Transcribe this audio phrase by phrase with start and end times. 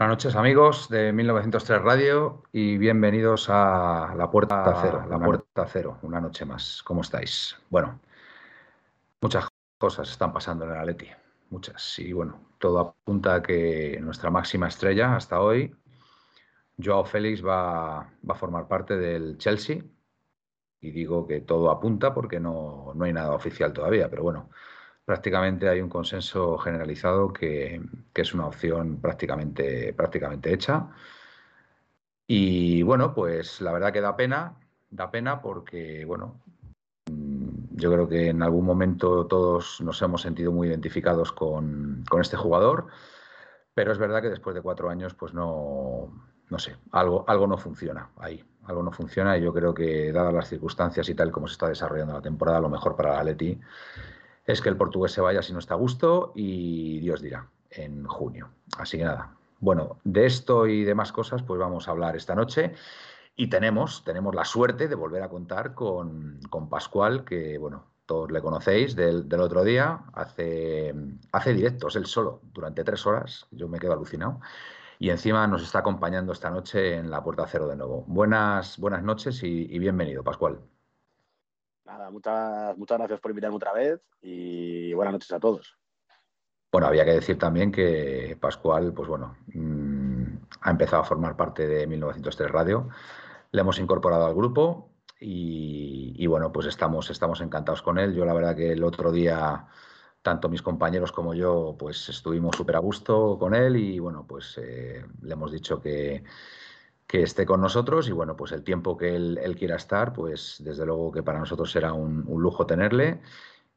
[0.00, 5.98] Buenas noches amigos de 1903 Radio y bienvenidos a La Puerta Cero, La Puerta Cero,
[6.00, 6.82] una noche más.
[6.82, 7.58] ¿Cómo estáis?
[7.68, 8.00] Bueno,
[9.20, 11.08] muchas cosas están pasando en el Atleti,
[11.50, 11.98] muchas.
[11.98, 15.76] Y bueno, todo apunta a que nuestra máxima estrella hasta hoy,
[16.82, 19.82] Joao Félix, va, va a formar parte del Chelsea.
[20.80, 24.48] Y digo que todo apunta porque no, no hay nada oficial todavía, pero bueno,
[25.04, 27.80] prácticamente hay un consenso generalizado que,
[28.14, 30.88] es una opción prácticamente, prácticamente hecha.
[32.26, 34.54] Y bueno, pues la verdad que da pena,
[34.90, 36.40] da pena porque, bueno,
[37.10, 42.36] mm, yo creo que en algún momento todos nos hemos sentido muy identificados con, este
[42.36, 42.86] jugador,
[43.74, 46.12] pero es verdad que después de cuatro años, pues no,
[46.50, 50.34] no sé, algo, algo no funciona ahí, algo no funciona y yo creo que dadas
[50.34, 53.58] las circunstancias y tal como se está desarrollando la temporada, lo mejor para la Atleti
[54.50, 58.04] es que el portugués se vaya si no está a gusto y Dios dirá en
[58.04, 58.50] junio.
[58.78, 62.74] Así que nada, bueno, de esto y demás cosas pues vamos a hablar esta noche
[63.36, 68.42] y tenemos, tenemos la suerte de volver a contar con, Pascual, que bueno, todos le
[68.42, 70.94] conocéis del, otro día, hace,
[71.32, 74.40] hace directos él solo durante tres horas, yo me quedo alucinado.
[74.98, 78.04] Y encima nos está acompañando esta noche en la Puerta Cero de nuevo.
[78.06, 80.60] Buenas, buenas noches y bienvenido, Pascual.
[82.10, 85.76] Muchas, muchas gracias por invitarme otra vez y buenas noches a todos.
[86.72, 90.24] Bueno, había que decir también que Pascual, pues bueno, mm,
[90.60, 92.88] ha empezado a formar parte de 1903 Radio.
[93.50, 98.14] Le hemos incorporado al grupo y, bueno, pues estamos, estamos encantados con él.
[98.14, 99.66] Yo la verdad que el otro día,
[100.22, 104.56] tanto mis compañeros como yo, pues estuvimos súper a gusto con él y bueno, pues
[104.58, 106.22] eh, le hemos dicho que,
[107.10, 110.86] que esté con nosotros y bueno, pues el tiempo que él, quiera estar, pues desde
[110.86, 113.20] luego que para nosotros será un, lujo tenerle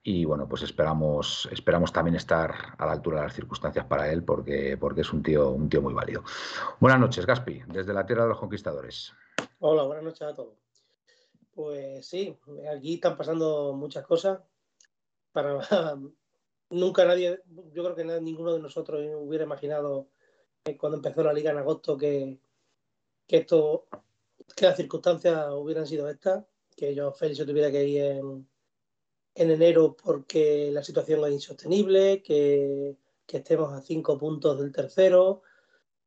[0.04, 4.24] y bueno, pues esperamos, esperamos también estar a la altura de las circunstancias para él
[4.24, 6.24] porque, porque es un tío, un tío muy válido.
[6.80, 9.14] Buenas noches, Gaspi, desde la Tierra de los Conquistadores.
[9.58, 10.54] Hola, buenas noches a todos.
[11.56, 12.38] Pues sí,
[12.72, 14.42] aquí están pasando muchas cosas.
[15.32, 15.58] Para
[16.70, 17.42] nunca nadie,
[17.74, 20.10] yo creo que ninguno de nosotros hubiera imaginado
[20.78, 22.38] cuando empezó la liga en agosto que,
[23.28, 23.88] que esto,
[24.56, 26.46] que las circunstancias hubieran sido estas,
[26.76, 28.48] que yo Félix se tuviera que ir en,
[29.36, 32.96] en enero porque la situación es insostenible, que,
[33.26, 35.42] que, estemos a cinco puntos del tercero,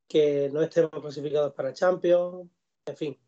[0.09, 2.49] que no estemos clasificados para Champions,
[2.87, 3.19] en fin.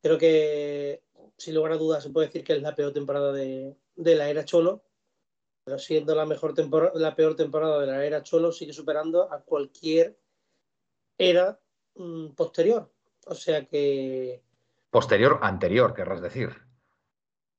[0.00, 1.02] Creo que,
[1.36, 4.28] sin lugar a dudas, se puede decir que es la peor temporada de, de la
[4.30, 4.84] era Cholo,
[5.64, 6.54] pero siendo la, mejor
[6.94, 10.18] la peor temporada de la era Cholo, sigue superando a cualquier
[11.18, 11.60] era
[11.98, 12.90] Mm, posterior.
[13.26, 14.42] O sea que.
[14.90, 16.50] Posterior, anterior, querrás decir.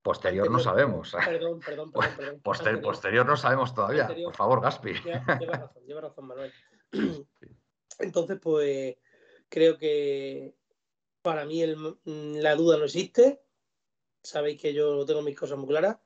[0.02, 1.16] Posterior no sabemos.
[1.26, 1.92] Perdón, perdón,
[2.42, 2.82] perdón.
[2.82, 4.08] posterior no sabemos todavía.
[4.08, 4.94] Por favor, Gaspi.
[4.94, 6.54] Lleva razón, lleva razón, Manuel.
[8.00, 8.96] Entonces, pues
[9.50, 10.56] creo que
[11.22, 11.64] para mí
[12.06, 13.42] la duda no existe.
[14.24, 15.98] Sabéis que yo tengo mis cosas muy claras.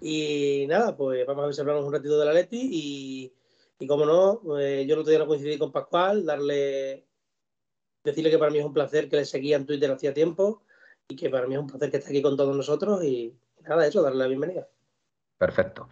[0.00, 3.34] Y nada, pues vamos a ver si hablamos un ratito de la Leti y,
[3.78, 7.06] y como no, eh, yo no te no coincidir con Pascual, darle
[8.04, 10.62] decirle que para mí es un placer que le seguía en Twitter hacía tiempo
[11.08, 13.86] y que para mí es un placer que esté aquí con todos nosotros y nada,
[13.86, 14.68] eso, darle la bienvenida.
[15.38, 15.88] Perfecto.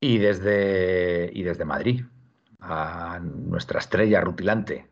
[0.00, 2.04] Y desde, y desde Madrid,
[2.60, 4.90] a nuestra estrella rutilante,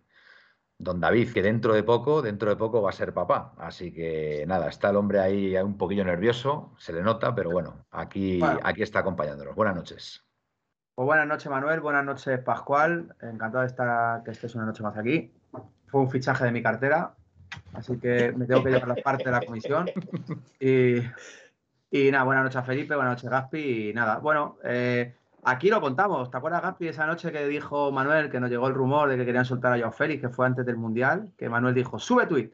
[0.78, 3.54] don David, que dentro de poco, dentro de poco va a ser papá.
[3.58, 7.86] Así que nada, está el hombre ahí un poquillo nervioso, se le nota, pero bueno,
[7.90, 9.54] aquí, aquí está acompañándonos.
[9.54, 10.24] Buenas noches.
[10.94, 11.80] Pues buenas noches, Manuel.
[11.80, 13.14] Buenas noches, Pascual.
[13.20, 15.32] Encantado de estar, que estés una noche más aquí
[15.92, 17.12] fue un fichaje de mi cartera,
[17.74, 19.88] así que me tengo que llevar la parte de la comisión.
[21.94, 25.82] Y, nada, buenas noches a Felipe, buenas noches Gaspi y nada, bueno, eh, aquí lo
[25.82, 26.30] contamos.
[26.30, 29.26] ¿Te acuerdas, Gaspi, esa noche que dijo Manuel que nos llegó el rumor de que
[29.26, 31.30] querían soltar a Joao Félix, que fue antes del Mundial?
[31.36, 32.50] Que Manuel dijo, sube tweet.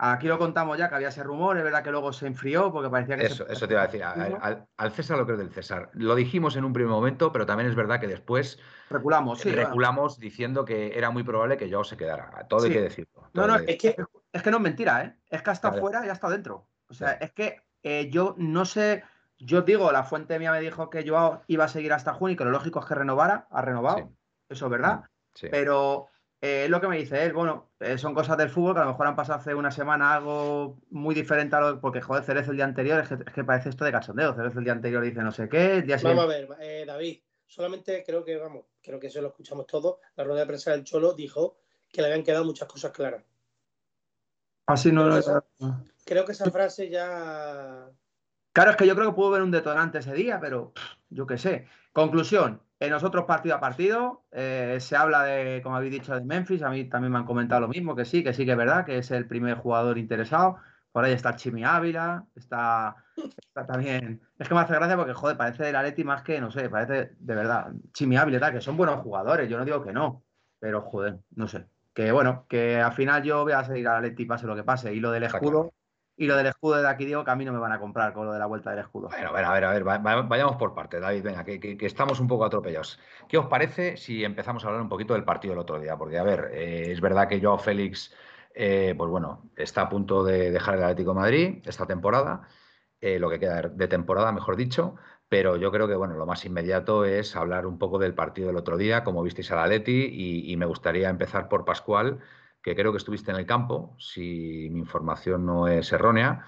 [0.00, 2.88] Aquí lo contamos ya que había ese rumor, es verdad que luego se enfrió porque
[2.88, 3.26] parecía que...
[3.26, 5.90] Eso, eso te iba a decir, al, César lo que es del César.
[5.92, 8.60] Lo dijimos en un primer momento, pero también es verdad que después
[8.90, 12.46] reculamos, sí, reculamos diciendo que era muy probable que yo se quedara.
[12.48, 13.28] Todo hay que decirlo.
[13.34, 13.96] No, no, es que,
[14.32, 15.16] es que no es mentira, ¿eh?
[15.30, 16.68] Es que hasta afuera y hasta dentro.
[16.88, 19.02] O sea, es que eh, yo no sé,
[19.38, 22.36] yo digo, la fuente mía me dijo que yo iba a seguir hasta junio y
[22.36, 24.12] que lo lógico es que renovara, ha renovado,
[24.48, 25.02] eso es verdad,
[25.42, 26.06] mm, pero
[26.40, 28.84] eh, es lo que me dice él, bueno, eh, son cosas del fútbol que a
[28.84, 32.52] lo mejor han pasado hace una semana algo muy diferente a lo porque joder, Cerezo
[32.52, 35.32] el día anterior, es que, parece esto de cachondeo, Cerezo el día anterior dice no
[35.32, 39.08] sé qué, el día Vamos a ver, eh, David, solamente creo que, vamos, creo que
[39.08, 41.58] eso lo escuchamos todos, la rueda de prensa del Cholo dijo
[41.90, 43.24] que le habían quedado muchas cosas claras.
[44.66, 45.20] Así no lo
[46.04, 47.90] Creo que esa frase ya...
[48.52, 50.72] Claro, es que yo creo que pudo haber un detonante ese día, pero
[51.10, 51.66] yo qué sé.
[51.92, 56.62] Conclusión, en nosotros partido a partido eh, se habla de, como habéis dicho, de Memphis.
[56.62, 58.84] A mí también me han comentado lo mismo, que sí, que sí que es verdad,
[58.84, 60.58] que es el primer jugador interesado.
[60.92, 62.96] Por ahí está Chimi Ávila, está,
[63.66, 64.20] también...
[64.38, 67.12] Es que me hace gracia porque, joder, parece del Atleti más que, no sé, parece
[67.18, 67.72] de verdad.
[67.92, 70.24] Chimi Ávila, que son buenos jugadores, yo no digo que no,
[70.58, 71.66] pero joder, no sé.
[71.92, 74.94] Que bueno, que al final yo voy a seguir al Atleti pase lo que pase.
[74.94, 75.72] Y lo del escudo,
[76.18, 78.12] y lo del escudo de aquí digo que a mí no me van a comprar
[78.12, 79.08] con lo de la vuelta del escudo.
[79.08, 82.26] Bueno, a ver, a ver, a ver, vayamos por parte, David, venga, que, estamos un
[82.26, 82.98] poco atropellados.
[83.28, 85.96] ¿Qué os parece si empezamos a hablar un poquito del partido del otro día?
[85.96, 88.12] Porque, a ver, eh, es verdad que Joao Félix,
[88.52, 92.48] eh, pues bueno, está a punto de dejar el Atlético Madrid esta temporada,
[93.00, 94.96] eh, lo que queda de temporada, mejor dicho,
[95.28, 98.56] pero yo creo que, bueno, lo más inmediato es hablar un poco del partido del
[98.56, 102.18] otro día, como visteis al Atleti, y, y me gustaría empezar por Pascual
[102.62, 106.44] que creo que estuviste en el campo, si mi información no es errónea,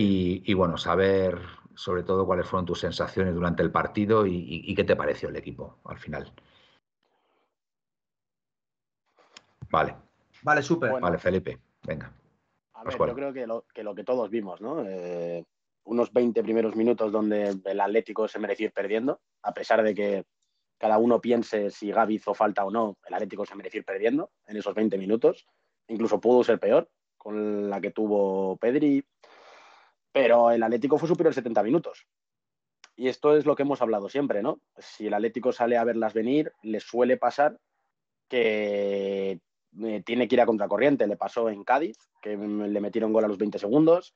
[0.00, 1.40] y, bueno, saber
[1.74, 5.78] sobre todo cuáles fueron tus sensaciones durante el partido y, qué te pareció el equipo
[5.84, 6.32] al final.
[9.70, 9.96] Vale.
[10.42, 11.00] Vale, súper.
[11.00, 12.12] vale, Felipe, venga.
[12.74, 14.84] A ver, yo creo que lo, que todos vimos, ¿no?
[14.84, 15.44] Eh,
[15.84, 20.24] unos 20 primeros minutos donde el Atlético se mereció ir perdiendo, a pesar de que
[20.78, 24.30] cada uno piense si Gaby hizo falta o no, el Atlético se mereció ir perdiendo
[24.46, 25.46] en esos 20 minutos.
[25.88, 29.04] Incluso pudo ser peor con la que tuvo Pedri,
[30.12, 32.06] pero el Atlético fue superior 70 minutos.
[32.96, 34.60] Y esto es lo que hemos hablado siempre, ¿no?
[34.76, 37.58] Si el Atlético sale a verlas venir, le suele pasar
[38.28, 39.40] que
[39.82, 41.06] eh, tiene que ir a contracorriente.
[41.06, 44.14] Le pasó en Cádiz, que le metieron gol a los 20 segundos.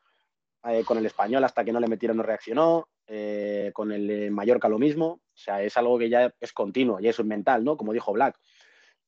[0.64, 2.88] Eh, con el español, hasta que no le metieron, no reaccionó.
[3.08, 5.06] Eh, con el Mallorca lo mismo.
[5.06, 7.76] O sea, es algo que ya es continuo y eso es mental, ¿no?
[7.76, 8.38] Como dijo Black.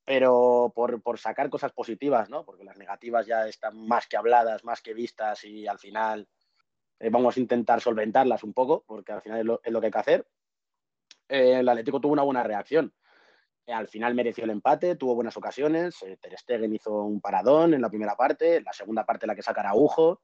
[0.05, 2.45] Pero por, por, sacar cosas positivas, ¿no?
[2.45, 6.29] Porque las negativas ya están más que habladas, más que vistas y al final
[6.99, 9.99] eh, vamos a intentar solventarlas un poco, porque al final es lo, que hay que
[9.99, 10.27] hacer.
[11.29, 12.93] El Atlético tuvo una buena reacción.
[13.69, 15.97] al final mereció el empate, tuvo buenas ocasiones.
[16.21, 19.61] Ter Stegen hizo un paradón en la primera parte, la segunda parte la que saca
[19.62, 20.21] Araujo.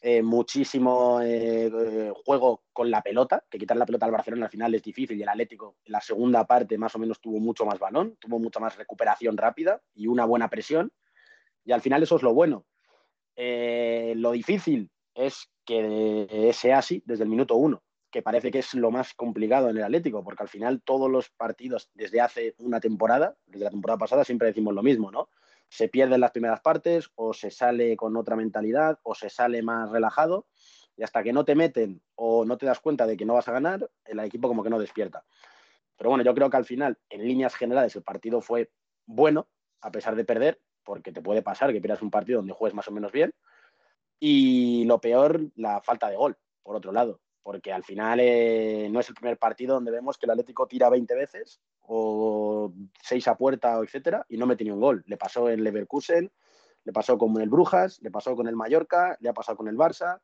[0.00, 4.50] Eh, muchísimo eh, eh, juego con la pelota, que quitar la pelota al Barcelona al
[4.50, 7.66] final es difícil y el Atlético en la segunda parte más o menos tuvo mucho
[7.66, 10.92] más balón, tuvo mucha más recuperación rápida y una buena presión
[11.64, 12.64] y al final eso es lo bueno.
[13.36, 18.92] lo difícil es que sea así desde el minuto uno, que parece que es lo
[18.92, 23.36] más complicado en el Atlético, porque al final todos los partidos desde hace una temporada,
[23.46, 25.28] desde la temporada pasada, siempre decimos lo mismo, ¿no?
[25.68, 29.90] Se pierden las primeras partes o se sale con otra mentalidad o se sale más
[29.90, 30.46] relajado
[30.96, 33.48] y hasta que no te meten o no te das cuenta de que no vas
[33.48, 35.24] a ganar, el equipo como que no despierta.
[35.96, 38.70] Pero bueno, yo creo que al final, en líneas generales, el partido fue
[39.06, 39.48] bueno,
[39.80, 42.88] a pesar de perder, porque te puede pasar que pierdas un partido donde juegues más
[42.88, 43.32] o menos bien.
[44.18, 49.00] Y lo peor, la falta de gol, por otro lado porque al final eh, no
[49.00, 53.38] es el primer partido donde vemos que el Atlético tira 20 veces o 6 a
[53.38, 55.02] puerta, etcétera, y no mete ni un gol.
[55.06, 56.30] Le pasó en Leverkusen,
[56.84, 59.78] le pasó con el Brujas, le pasó con el Mallorca, le ha pasado con el
[59.78, 60.20] Barça,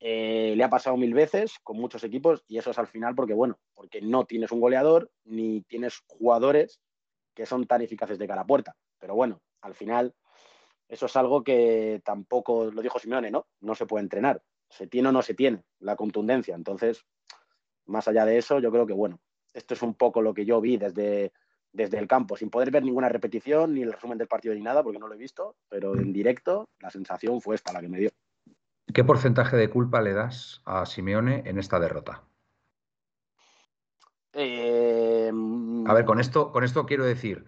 [0.00, 3.34] eh, le ha pasado mil veces con muchos equipos y eso es al final porque,
[3.34, 6.80] bueno, porque no tienes un goleador ni tienes jugadores
[7.34, 8.74] que son tan eficaces de cara a puerta.
[8.98, 10.12] Pero bueno, al final
[10.88, 13.46] eso es algo que tampoco, lo dijo Simeone, ¿no?
[13.60, 16.54] No se puede entrenar se tiene o no se tiene la contundencia.
[16.54, 17.04] Entonces,
[17.86, 19.20] más allá de eso, yo creo que, bueno,
[19.54, 21.32] esto es un poco lo que yo vi desde,
[21.72, 24.82] desde el campo, sin poder ver ninguna repetición, ni el resumen del partido, ni nada,
[24.82, 27.98] porque no lo he visto, pero en directo la sensación fue esta la que me
[27.98, 28.10] dio.
[28.92, 32.24] ¿Qué porcentaje de culpa le das a Simeone en esta derrota?
[34.32, 35.30] Eh,
[35.86, 37.44] a ver, con esto, con esto quiero decir,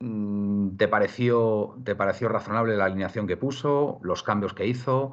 [0.00, 5.12] mm, ¿te pareció, ¿te pareció razonable la alineación que puso, los cambios que hizo?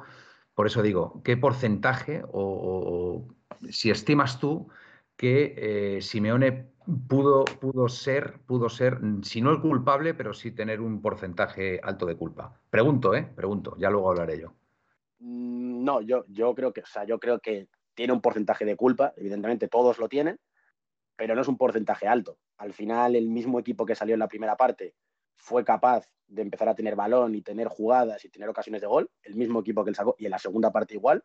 [0.60, 3.26] Por eso digo, ¿qué porcentaje o,
[3.70, 4.68] si estimas tú
[5.16, 6.66] que eh, Simeone
[7.08, 12.04] pudo, pudo, ser, pudo ser, si no el culpable, pero sí tener un porcentaje alto
[12.04, 12.60] de culpa.
[12.68, 13.26] Pregunto, ¿eh?
[13.34, 14.52] Pregunto, ya luego hablaré yo.
[15.20, 18.76] Mm, no, yo, yo creo que, o sea, yo creo que tiene un porcentaje de
[18.76, 20.38] culpa, evidentemente todos lo tienen,
[21.16, 22.36] pero no es un porcentaje alto.
[22.58, 24.92] Al final, el mismo equipo que salió en la primera parte
[25.40, 29.10] fue capaz de empezar a tener balón y tener jugadas y tener ocasiones de gol,
[29.22, 31.24] el mismo equipo que él sacó, y en la segunda parte igual.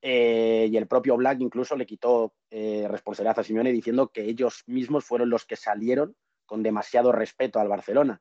[0.00, 4.62] Eh, y el propio Black incluso le quitó eh, responsabilidad a Simeone diciendo que ellos
[4.66, 8.20] mismos fueron los que salieron con demasiado respeto al Barcelona.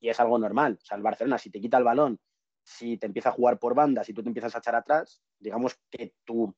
[0.00, 0.78] Y es algo normal.
[0.80, 2.20] O sea, el Barcelona, si te quita el balón,
[2.62, 5.78] si te empieza a jugar por bandas, si tú te empiezas a echar atrás, digamos
[5.90, 6.54] que tu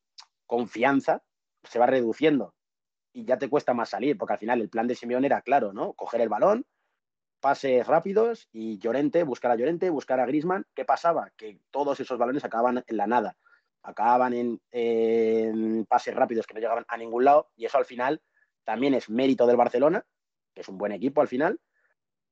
[0.46, 1.22] confianza
[1.64, 2.54] se va reduciendo
[3.12, 5.72] y ya te cuesta más salir, porque al final el plan de Simeone era claro,
[5.72, 5.94] ¿no?
[5.94, 6.66] Coger el balón,
[7.40, 10.66] pases rápidos y Llorente, buscar a Llorente, buscar a Grisman.
[10.74, 11.30] ¿Qué pasaba?
[11.36, 13.36] Que todos esos balones acababan en la nada,
[13.82, 18.22] acababan en, pases rápidos que no llegaban a ningún lado y eso al final
[18.64, 20.04] también es mérito del Barcelona,
[20.54, 21.60] que es un buen equipo al final,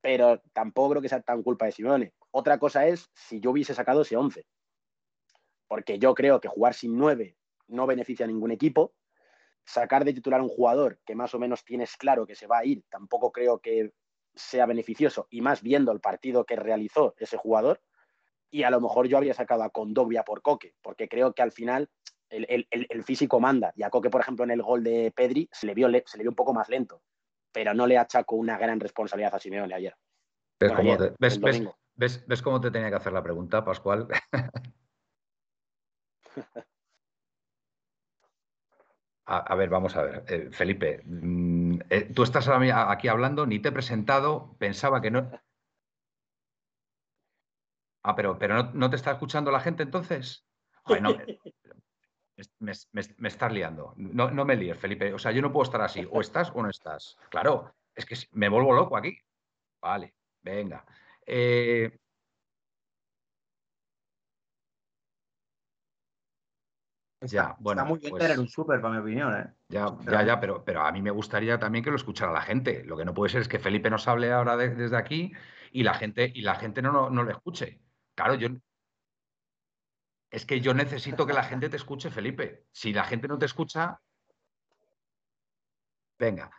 [0.01, 2.13] pero tampoco creo que sea tan culpa de Simeone.
[2.31, 4.47] Otra cosa es si yo hubiese sacado ese 11,
[5.67, 7.37] porque yo creo que jugar sin 9
[7.69, 8.95] no beneficia a ningún equipo.
[9.65, 12.59] Sacar de titular a un jugador que más o menos tienes claro que se va
[12.59, 13.91] a ir, tampoco creo que
[14.37, 17.81] sea beneficioso y más viendo el partido que realizó ese jugador.
[18.51, 21.53] Y a lo mejor yo habría sacado a Condovia por Coque, porque creo que al
[21.53, 21.91] final
[22.29, 23.73] el, físico manda.
[23.75, 26.23] Y a Coque, por ejemplo, en el gol de Pedri se le vio, se le
[26.23, 27.03] vio un poco más lento,
[27.53, 29.97] pero no le achaco una gran responsabilidad a Simeone ayer.
[30.61, 31.13] ¿Ves, cómo, te,
[31.99, 34.09] ves, cómo te tenía que hacer la pregunta, Pascual?
[39.29, 40.25] A, ver, vamos a ver.
[40.29, 41.56] Eh, Felipe, mm,
[41.91, 45.31] eh, tú estás aquí hablando, ni te he presentado, pensaba que no.
[48.03, 50.47] Ah, pero, pero no, te está escuchando la gente entonces.
[52.61, 53.95] me, estás liando.
[53.97, 55.13] No, no me líes, Felipe.
[55.13, 56.07] O sea, yo no puedo estar así.
[56.11, 57.17] O estás o no estás.
[57.31, 59.19] Claro, es que me vuelvo loco aquí.
[59.81, 60.85] Vale, venga.
[61.27, 61.99] Eh,
[67.21, 67.83] Ya, bueno.
[67.83, 69.53] Está muy bien pues tener un súper, para mi opinión, ¿eh?
[69.69, 72.85] Ya, ya, ya, pero, pero a mí me gustaría también que lo escuchara la gente.
[72.85, 75.33] Lo que no puede ser es que Felipe nos hable ahora desde aquí
[75.73, 77.81] y la gente, y la gente no, no, no lo escuche.
[78.15, 78.49] Claro, yo.
[80.31, 82.67] Es que yo necesito que la gente te escuche, Felipe.
[82.73, 84.01] Si la gente no te escucha.
[86.19, 86.51] Venga.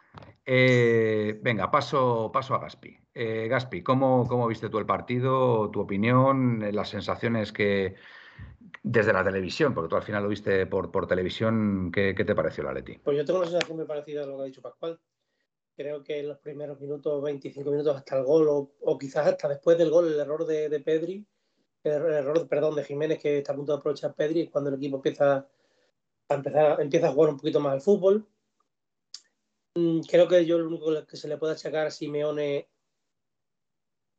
[0.46, 2.98] Eh, venga, paso, paso a Gaspi.
[3.14, 5.70] Eh, Gaspi, ¿cómo, ¿cómo viste tú el partido?
[5.70, 6.64] ¿Tu opinión?
[6.74, 7.96] ¿Las sensaciones que,
[8.90, 12.74] desde la televisión, porque tú al final lo viste por, televisión, ¿qué, te pareció la
[12.74, 12.98] Leti?
[12.98, 15.00] Pues yo tengo una sensación muy parecida a lo que ha dicho Pascual.
[15.76, 19.78] Creo que en los primeros minutos, 25 minutos hasta el gol, o, quizás hasta después
[19.78, 21.26] del gol, el error de, Pedri,
[21.84, 24.78] el error, perdón, de Jiménez, que está a punto de aprovechar Pedri, es cuando el
[24.78, 25.48] equipo empieza
[26.30, 28.26] a, empezar, empieza a jugar un poquito más al fútbol.
[29.76, 32.70] Mm, creo que yo lo único que se le puede achacar a Simeone,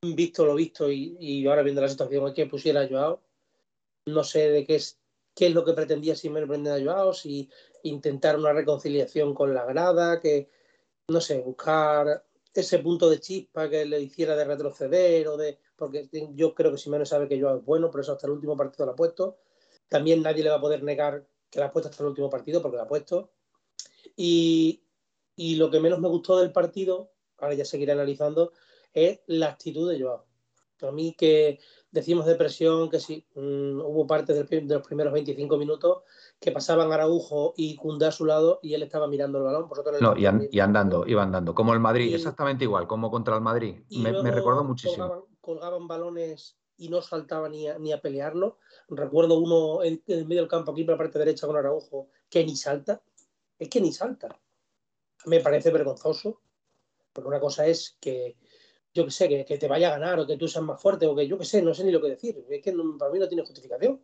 [0.02, 3.27] visto lo visto y, y ahora viendo la situación, es que pusiera a Joao
[4.12, 4.98] no sé de qué es,
[5.34, 7.48] qué es lo que pretendía Simeone a Joao, si
[7.82, 10.50] intentar una reconciliación con la grada, que,
[11.08, 15.58] no sé, buscar ese punto de chispa que le hiciera de retroceder o de.
[15.76, 18.56] Porque yo creo que Simeone sabe que Joao es bueno, por eso hasta el último
[18.56, 19.38] partido lo ha puesto.
[19.88, 22.60] También nadie le va a poder negar que la ha puesto hasta el último partido,
[22.60, 23.30] porque la ha puesto.
[24.16, 24.82] Y,
[25.36, 28.52] y lo que menos me gustó del partido, ahora ya seguiré analizando,
[28.92, 30.27] es la actitud de Joao.
[30.82, 31.58] A mí que
[31.90, 36.02] decimos de presión, que sí, mm, hubo parte de los primeros 25 minutos
[36.40, 39.68] que pasaban Araujo y Cundá a su lado y él estaba mirando el balón.
[40.00, 43.80] no, y, andando, iba andando, como el Madrid, exactamente igual, como contra el Madrid.
[43.90, 45.26] Me, me, recordó muchísimo.
[45.40, 48.58] Colgaban, balones y no saltaban ni a, ni a pelearlo.
[48.88, 52.44] Recuerdo uno en, el medio del campo, aquí por la parte derecha con Araujo, que
[52.44, 53.02] ni salta.
[53.58, 54.38] Es que ni salta.
[55.26, 56.40] Me parece vergonzoso,
[57.12, 58.37] porque una cosa es que
[58.98, 61.14] yo que sé, que, te vaya a ganar o que tú seas más fuerte o
[61.14, 62.44] que yo que sé, no sé ni lo que decir.
[62.50, 64.00] Es que para mí no tiene justificación.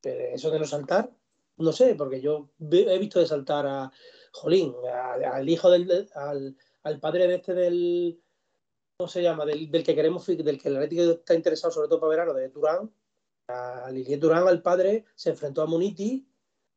[0.00, 1.10] Pero eso de no saltar,
[1.58, 3.92] no sé, porque yo he visto de saltar a
[4.32, 8.18] Jolín, al hijo del, al, padre de este del,
[8.96, 9.44] ¿cómo se llama?
[9.44, 12.90] Del, que queremos, del que el Atlético está interesado sobre todo para verano, de Turán.
[13.48, 16.26] A Liliet Turán, al padre, se enfrentó a Muniti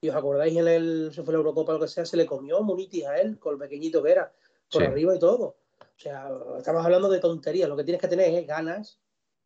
[0.02, 2.26] y os acordáis en el, se fue la Eurocopa o lo que sea, se le
[2.26, 4.34] comió Muniti a él, con el pequeñito que era,
[4.70, 5.59] por arriba y todo.
[6.00, 7.68] O sea, estamos hablando de tonterías.
[7.68, 9.02] Lo que tienes que tener es ganas,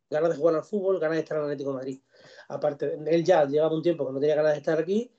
[0.08, 2.00] ganas de jugar al fútbol, ganas de estar en Atlético de Madrid.
[2.48, 5.10] Aparte, él ya llevaba un tiempo que no tenía ganas de estar aquí,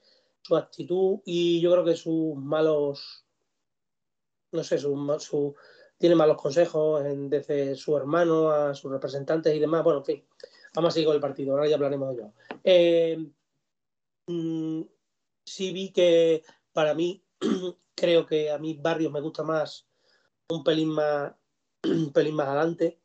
[0.41, 3.25] su actitud y yo creo que sus malos,
[4.53, 5.55] no sé, su,
[5.97, 9.83] tiene malos consejos desde su hermano a sus representantes y demás.
[9.83, 10.25] Bueno, en fin,
[10.73, 12.33] vamos a seguir con el partido, ahora ya hablaremos de ello.
[12.63, 13.29] Eh,
[14.27, 14.81] mm,
[15.43, 17.21] sí vi que para mí
[17.93, 19.85] creo que a mí Barrios me gusta más
[20.49, 21.33] un pelín más,
[21.83, 22.99] un pelín más adelante.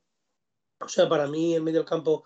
[0.81, 2.25] O sea, para mí en medio del campo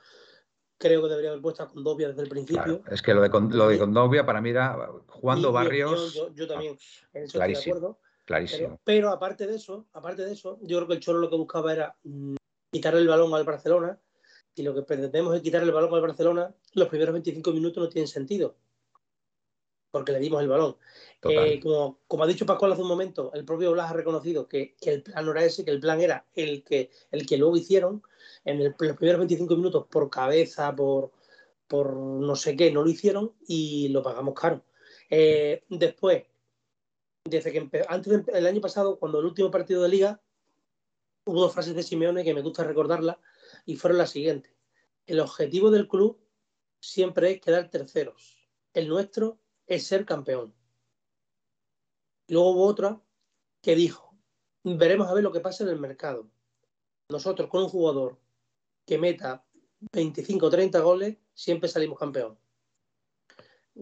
[0.79, 2.83] creo que debería haber puesto a Condovia desde el principio.
[2.91, 6.15] es que lo de, lo de Condovia para mí era jugando Barrios.
[6.35, 6.79] Yo, también,
[7.13, 7.99] en eso clarísimo, estoy de acuerdo.
[8.25, 8.81] Clarísimo.
[8.85, 11.73] Pero, aparte de eso, aparte de eso, yo creo que el Cholo lo que buscaba
[11.73, 12.37] era mm,
[12.71, 13.99] quitar el balón al Barcelona.
[14.57, 17.89] Y lo que pretendemos es quitar el balón al Barcelona, los primeros 25 minutos no
[17.89, 18.55] tienen sentido
[19.95, 20.77] porque le dimos el balón.
[21.23, 24.75] Eh, como, como, ha dicho Pascual hace un momento, el propio Blas ha reconocido que,
[24.81, 27.57] que, el plan no era ese, que el plan era el que, el que luego
[27.57, 28.03] hicieron
[28.45, 31.13] en el, los primeros 25 minutos por cabeza, por,
[31.69, 34.65] por no sé qué, no lo hicieron y lo pagamos caro.
[35.09, 36.25] Eh, después,
[37.25, 40.21] desde que antes del año pasado, cuando el último partido de liga,
[41.25, 43.19] hubo dos frases de Simeone que me gusta recordarlas
[43.65, 44.53] y fueron las siguientes.
[45.07, 46.19] El objetivo del club
[46.81, 48.37] siempre es quedar terceros.
[48.73, 50.55] El nuestro es ser campeón.
[52.29, 53.01] Luego hubo otra
[53.61, 54.15] que dijo,
[54.63, 56.29] veremos a ver lo que pasa en el mercado.
[57.09, 58.19] Nosotros con un jugador
[58.87, 59.45] que meta
[59.93, 62.39] 25 o 30 goles, siempre salimos campeón.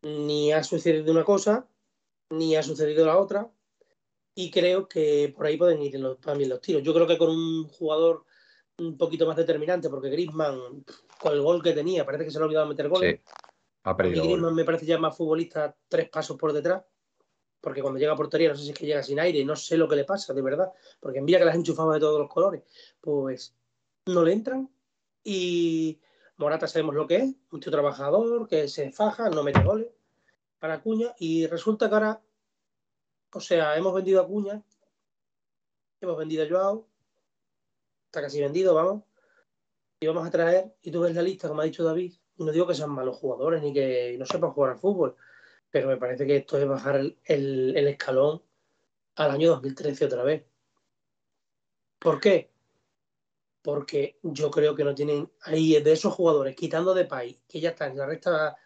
[0.02, 1.68] Ni ha sucedido una cosa,
[2.30, 3.50] ni ha sucedido la otra.
[4.34, 6.82] Y creo que por ahí pueden ir también los tiros.
[6.82, 8.24] Yo creo que con un jugador
[8.78, 10.84] un poquito más determinante, porque Griezmann,
[11.20, 13.20] con el gol que tenía, parece que se le ha olvidado meter goles.
[13.84, 14.52] Ha perdido.
[14.52, 16.84] Me parece ya más futbolista tres pasos por detrás.
[17.60, 19.76] Porque cuando llega a portería, no sé si es que llega sin aire, no sé
[19.76, 20.72] lo que le pasa, de verdad.
[20.98, 22.64] Porque envía que las enchufaba de todos los colores.
[23.00, 23.54] Pues
[24.06, 24.68] no le entran.
[25.22, 26.00] Y
[26.36, 29.88] Morata sabemos lo que es, mucho trabajador, que se faja, no mete goles
[30.58, 31.14] para Cuña.
[31.18, 32.20] Y resulta que ahora,
[33.32, 34.60] o sea, hemos vendido a Cuña,
[36.00, 36.88] hemos vendido a Joao,
[38.06, 39.04] está casi vendido, vamos.
[40.00, 42.12] Y vamos a traer, y tú ves la lista, como ha dicho David,
[42.42, 45.16] no digo que sean malos jugadores ni que no sepan jugar al fútbol,
[45.70, 48.42] pero me parece que esto es bajar el, escalón
[49.16, 50.44] al año 2013 otra vez.
[51.98, 52.50] ¿Por qué?
[53.62, 57.70] Porque yo creo que no tienen ahí de esos jugadores, quitando de país, que ya
[57.70, 58.56] están en la recta,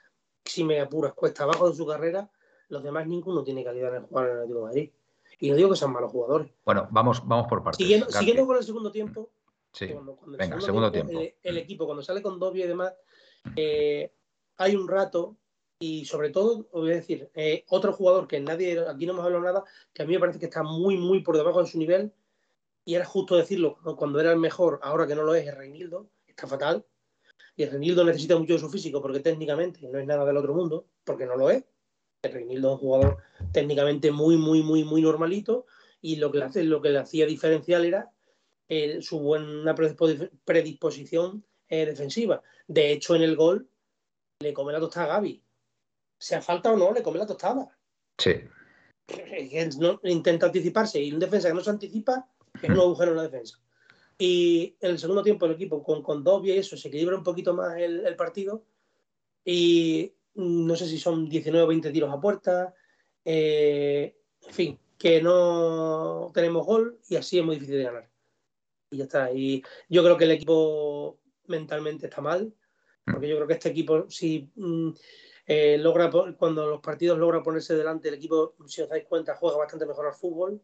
[0.44, 2.30] si me apuras, cuesta abajo de su carrera,
[2.68, 4.90] los demás ninguno tiene calidad en jugar en el Atlético de Madrid.
[5.38, 6.50] Y no digo que sean malos jugadores.
[6.64, 7.76] Bueno, vamos, vamos por partes.
[7.76, 9.30] Siguiendo, siguiendo con el segundo tiempo.
[9.76, 9.94] Sí.
[10.26, 11.20] Venga, segundo, tiempo.
[11.42, 12.94] El, equipo, cuando sale con Dobby y demás,
[13.54, 14.12] eh,
[14.56, 15.36] hay un rato
[15.78, 19.44] y sobre todo, voy a decir, eh, otro jugador que nadie, aquí no hemos hablado
[19.44, 22.12] nada, que a mí me parece que está muy, muy por debajo de su nivel,
[22.84, 26.08] y era justo decirlo, cuando era el mejor, ahora que no lo es, es Reinildo,
[26.26, 26.86] está fatal,
[27.56, 30.54] y el Reinildo necesita mucho de su físico porque técnicamente no es nada del otro
[30.54, 31.64] mundo, porque no lo es.
[32.22, 33.18] El Reinildo es un jugador
[33.52, 35.66] técnicamente muy, muy, muy, muy normalito,
[36.00, 38.10] y lo que le, hace, lo que le hacía diferencial era
[38.68, 42.42] eh, su buena predisposición eh, defensiva.
[42.66, 43.68] De hecho, en el gol
[44.40, 45.42] le come la tostada a Gaby.
[46.18, 47.76] Sea falta o no, le come la tostada.
[48.18, 48.32] Sí.
[49.78, 52.28] No, intenta anticiparse y un defensa que no se anticipa
[52.60, 53.60] es un agujero en la defensa.
[54.18, 57.22] Y en el segundo tiempo el equipo con, con Dobby y eso se equilibra un
[57.22, 58.64] poquito más el, partido.
[59.44, 62.74] Y no sé si son 19 o 20 tiros a puerta.
[63.24, 68.10] Eh, en fin, que no tenemos gol y así es muy difícil de ganar.
[68.90, 69.32] Y ya está.
[69.32, 72.52] Y yo creo que el equipo mentalmente está mal,
[73.06, 73.12] mm.
[73.12, 74.90] porque yo creo que este equipo, si mm,
[75.46, 79.58] eh, logra, cuando los partidos logran ponerse delante, el equipo, si os dais cuenta, juega
[79.58, 80.60] bastante mejor al fútbol,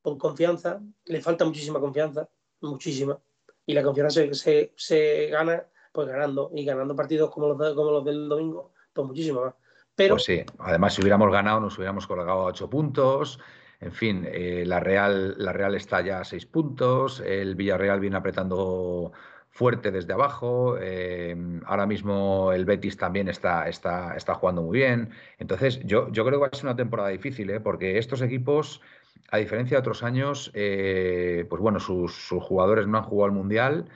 [0.00, 2.28] con confianza, le falta muchísima confianza,
[2.60, 3.18] muchísima,
[3.66, 8.04] y la confianza se, se, gana pues ganando, y ganando partidos como los, como los
[8.04, 9.54] del domingo, pues muchísimo más.
[9.96, 13.40] Pero, pues sí, además si hubiéramos ganado nos hubiéramos colgado a ocho puntos,
[13.80, 18.16] en fin, eh, la, Real, la Real está ya a seis puntos, el Villarreal viene
[18.16, 19.12] apretando
[19.56, 20.76] fuerte desde abajo.
[20.78, 25.10] Em, ahora mismo el Betis también está, está, está jugando muy bien.
[25.38, 27.60] Entonces, yo, yo creo que va a ser una temporada difícil, ¿eh?
[27.60, 28.82] porque estos equipos,
[29.30, 33.88] a diferencia de otros años, eh, pues bueno, sus, jugadores no han jugado al Mundial.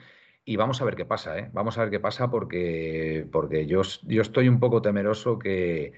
[0.45, 1.49] Y vamos a ver qué pasa, ¿eh?
[1.53, 5.93] Vamos a ver qué pasa porque, porque yo, yo estoy un poco temeroso que,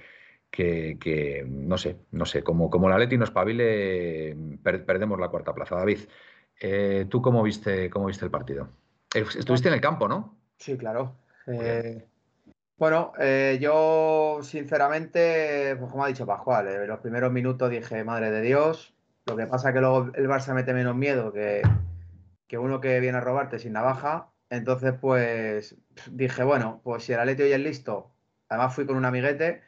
[0.51, 5.75] que, no sé, no sé, como, como la Leti nos pavile, perdemos la cuarta plaza.
[5.77, 5.99] David,
[6.59, 8.82] eh, ¿tú cómo viste, cómo viste el partido?
[9.13, 10.37] Estuviste en el campo, ¿no?
[10.57, 11.15] Sí, claro.
[11.47, 12.05] Eh,
[12.77, 18.31] bueno, eh, yo sinceramente, pues como ha dicho Pascual, en los primeros minutos dije, madre
[18.31, 18.93] de Dios,
[19.25, 21.61] lo que pasa es que luego el Barça mete menos miedo que,
[22.47, 24.29] que uno que viene a robarte sin navaja.
[24.49, 25.75] Entonces, pues
[26.11, 28.11] dije, bueno, pues si el Atleti hoy es listo,
[28.49, 29.61] además fui con un amiguete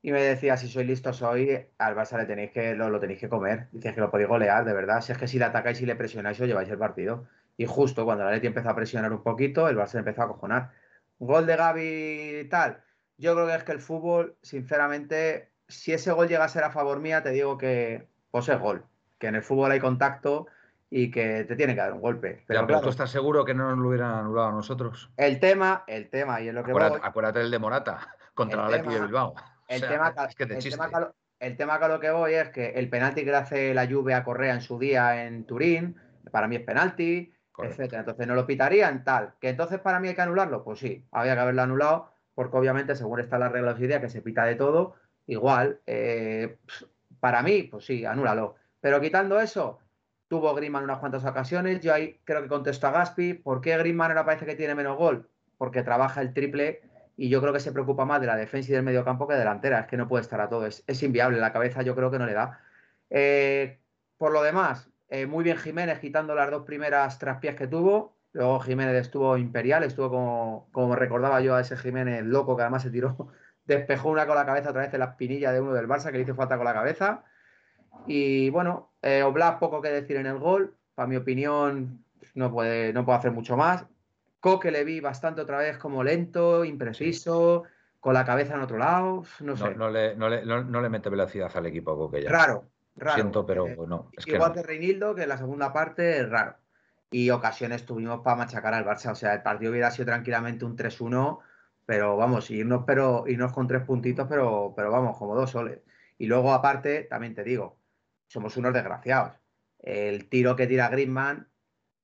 [0.00, 3.28] y me decía, si soy listo soy, al Barça le tenéis que, lo, tenéis que
[3.28, 3.68] comer.
[3.72, 5.00] Dices que lo podéis golear, de verdad.
[5.00, 7.28] Si es que si le atacáis y le presionáis, os lleváis el partido.
[7.62, 10.72] Y justo cuando la Leti empezó a presionar un poquito, el Barça empezó a cojonar.
[11.20, 12.82] Gol de Gaby y tal.
[13.16, 16.72] Yo creo que es que el fútbol, sinceramente, si ese gol llega a ser a
[16.72, 18.84] favor mía, te digo que, pues es gol.
[19.20, 20.48] Que en el fútbol hay contacto
[20.90, 22.42] y que te tiene que dar un golpe.
[22.48, 25.12] Pero, tú estás seguro que no nos lo hubieran anulado a nosotros.
[25.16, 28.76] El tema, el tema, y es lo que acuérdate, acuérdate el de Morata contra la
[28.76, 29.34] Leti de Bilbao.
[29.68, 33.24] El, tema, que el, tema el tema que lo que voy es que el penalti
[33.24, 35.96] que le hace la lluvia a Correa en su día en Turín,
[36.32, 39.34] para mí es penalti, Entonces no lo pitarían, tal.
[39.40, 40.64] ¿Que entonces para mí hay que anularlo?
[40.64, 44.22] Pues sí, había que haberlo anulado, porque obviamente, según está la regla de que se
[44.22, 44.94] pita de todo,
[45.26, 46.58] igual, eh,
[47.20, 48.56] para mí, pues sí, anúlalo.
[48.80, 49.78] Pero quitando eso,
[50.32, 51.80] Tuvo Griezmann unas cuantas ocasiones.
[51.80, 53.34] Yo ahí creo que contesto a Gaspi.
[53.34, 55.28] ¿Por qué Griezmann ahora parece que tiene menos gol?
[55.58, 56.80] Porque trabaja el triple
[57.18, 59.40] y yo creo que se preocupa más de la defensa y del mediocampo que de
[59.40, 59.80] delantera.
[59.80, 60.64] Es que no puede estar a todo.
[60.64, 61.38] Es, inviable.
[61.38, 62.58] La cabeza yo creo que no le da.
[63.10, 63.78] Eh,
[64.16, 68.16] por lo demás, eh, muy bien Jiménez quitando las dos primeras traspiés que tuvo.
[68.32, 72.82] Luego Jiménez estuvo imperial, estuvo como, como recordaba yo a ese Jiménez loco que además
[72.82, 73.28] se tiró,
[73.66, 76.16] despejó una con la cabeza otra vez en la espinilla de uno del Barça que
[76.16, 77.24] le hizo falta con la cabeza.
[78.06, 80.78] Y bueno, eh, Oblak poco que decir en el gol.
[80.94, 82.02] Para mi opinión,
[82.34, 83.84] no puede, no puede hacer mucho más.
[84.40, 87.64] Coque le vi bastante otra vez como lento, impreciso,
[88.00, 89.24] con la cabeza en otro lado.
[89.40, 89.74] No, sé.
[89.74, 92.30] no, le, no, le, no, le, mete velocidad al equipo Coque ya.
[92.30, 93.14] Raro, raro.
[93.14, 94.10] Siento, pero eh, no.
[94.26, 96.56] igual que, Reinildo, que en la segunda parte es raro.
[97.10, 99.12] Y ocasiones tuvimos para machacar al Barça.
[99.12, 101.40] O sea, el partido hubiera sido tranquilamente un 3-1,
[101.84, 105.80] pero vamos, irnos, pero, irnos con tres puntitos, pero, pero vamos, como dos soles.
[106.18, 107.76] Y luego, aparte, también te digo,
[108.28, 109.34] somos unos desgraciados.
[109.78, 111.48] El tiro que tira Griezmann,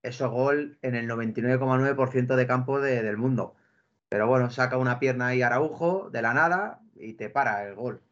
[0.02, 3.54] eso gol en el 99,9% de campo del mundo.
[4.08, 8.02] Pero bueno, saca una pierna ahí Araujo de la nada y te para el gol.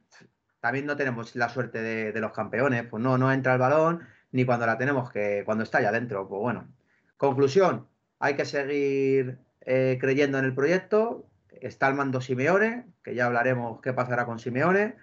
[0.67, 4.45] También no tenemos la suerte de, los campeones, pues no, no entra el balón ni
[4.45, 6.27] cuando la tenemos que, cuando está ya dentro.
[6.27, 6.67] Pues bueno.
[7.17, 7.87] Conclusión,
[8.19, 11.25] hay que seguir eh, creyendo en el proyecto.
[11.53, 14.97] Está el mando Simeone, que ya hablaremos qué pasará con Simeone.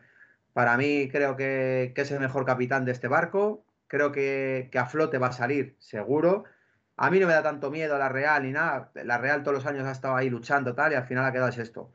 [0.51, 3.63] Para mí creo que, es el mejor capitán de este barco.
[3.87, 6.43] Creo que, a flote va a salir, seguro.
[6.97, 8.91] A mí no me da tanto miedo la Real ni nada.
[8.95, 11.47] La Real todos los años ha estado ahí luchando tal y al final ha quedado
[11.47, 11.93] esto.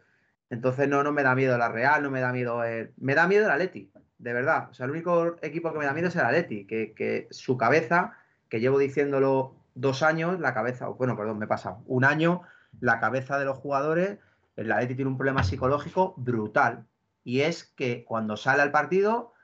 [0.51, 2.93] Entonces no, no me da miedo la Real, no me da miedo el...
[2.97, 4.69] Me da miedo el Atleti, de verdad.
[4.71, 7.57] O sea, el único equipo que me da miedo es el Atleti, que, que su
[7.57, 8.15] cabeza,
[8.49, 12.43] que llevo diciéndolo dos años, la cabeza, bueno, perdón, me he pasado, un año,
[12.81, 14.19] la cabeza de los jugadores,
[14.57, 16.87] el Atleti tiene un problema psicológico brutal
[17.23, 19.35] y es que cuando sale al partido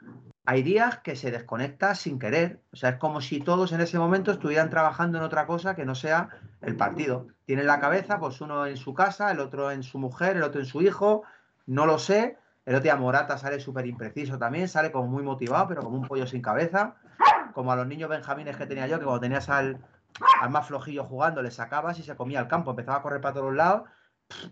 [0.46, 2.60] hay días que se desconecta sin querer.
[2.72, 5.86] O sea, es como si todos en ese momento estuvieran trabajando en otra cosa que
[5.86, 6.28] no sea
[6.60, 7.28] el partido.
[7.46, 10.60] Tienen la cabeza, pues uno en su casa, el otro en su mujer, el otro
[10.60, 11.22] en su hijo,
[11.66, 12.36] no lo sé.
[12.66, 16.06] El otro día Morata sale súper impreciso también, sale como muy motivado, pero como un
[16.06, 16.96] pollo sin cabeza.
[17.54, 19.78] Como a los niños benjamines que tenía yo, que cuando tenías al,
[20.40, 23.34] al más flojillo jugando, le sacabas y se comía el campo, empezaba a correr para
[23.34, 23.88] todos lados,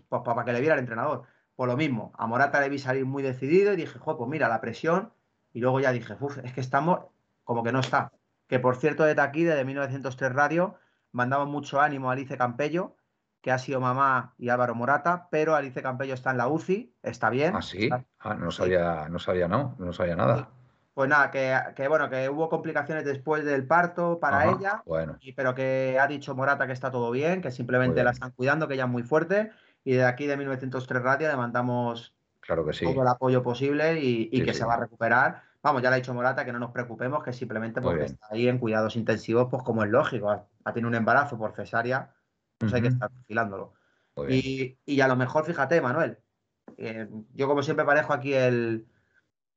[0.09, 1.23] pues para que le viera el entrenador.
[1.55, 4.49] Por lo mismo, a Morata le vi salir muy decidido y dije, jo, pues mira,
[4.49, 5.13] la presión.
[5.53, 6.99] Y luego ya dije, uff, es que estamos
[7.43, 8.11] como que no está.
[8.47, 10.75] Que por cierto, de aquí, desde 1903 Radio,
[11.11, 12.95] mandamos mucho ánimo a Alice Campello,
[13.41, 17.29] que ha sido mamá y Álvaro Morata, pero Alice Campello está en la UCI, está
[17.29, 17.55] bien.
[17.55, 17.89] Ah, sí.
[18.19, 20.49] Ah, no sabía, no sabía, no, no sabía nada.
[20.93, 25.17] Pues nada, que, bueno, que hubo complicaciones después del parto para ella, bueno.
[25.19, 28.67] y, pero que ha dicho Morata que está todo bien, que simplemente la están cuidando,
[28.67, 29.51] que ella es muy fuerte
[29.83, 32.85] y de aquí de 1903 Radio le mandamos claro que sí.
[32.85, 35.43] todo el apoyo posible y, que se va a recuperar.
[35.61, 38.47] Vamos, ya le ha dicho Morata que no nos preocupemos, que simplemente porque está ahí
[38.47, 42.13] en cuidados intensivos, pues como es lógico, ha, tenido un embarazo por cesárea,
[42.57, 43.73] pues hay que estar vigilándolo.
[44.27, 46.19] Y, y, a lo mejor, fíjate, Manuel,
[46.77, 48.85] eh, yo como siempre parejo aquí el,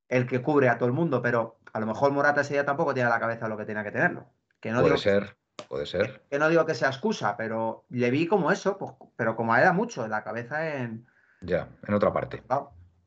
[0.08, 2.94] el que cubre a todo el mundo, pero a lo mejor Morata ese día tampoco
[2.94, 4.26] tiene la cabeza lo que tenía que tenerlo.
[4.60, 5.36] Que no Puede ser.
[5.68, 6.22] Puede ser.
[6.30, 9.72] Que, no digo que sea excusa, pero le vi como eso, pues, pero como era
[9.72, 11.06] mucho, la cabeza en.
[11.40, 12.42] Ya, en otra parte.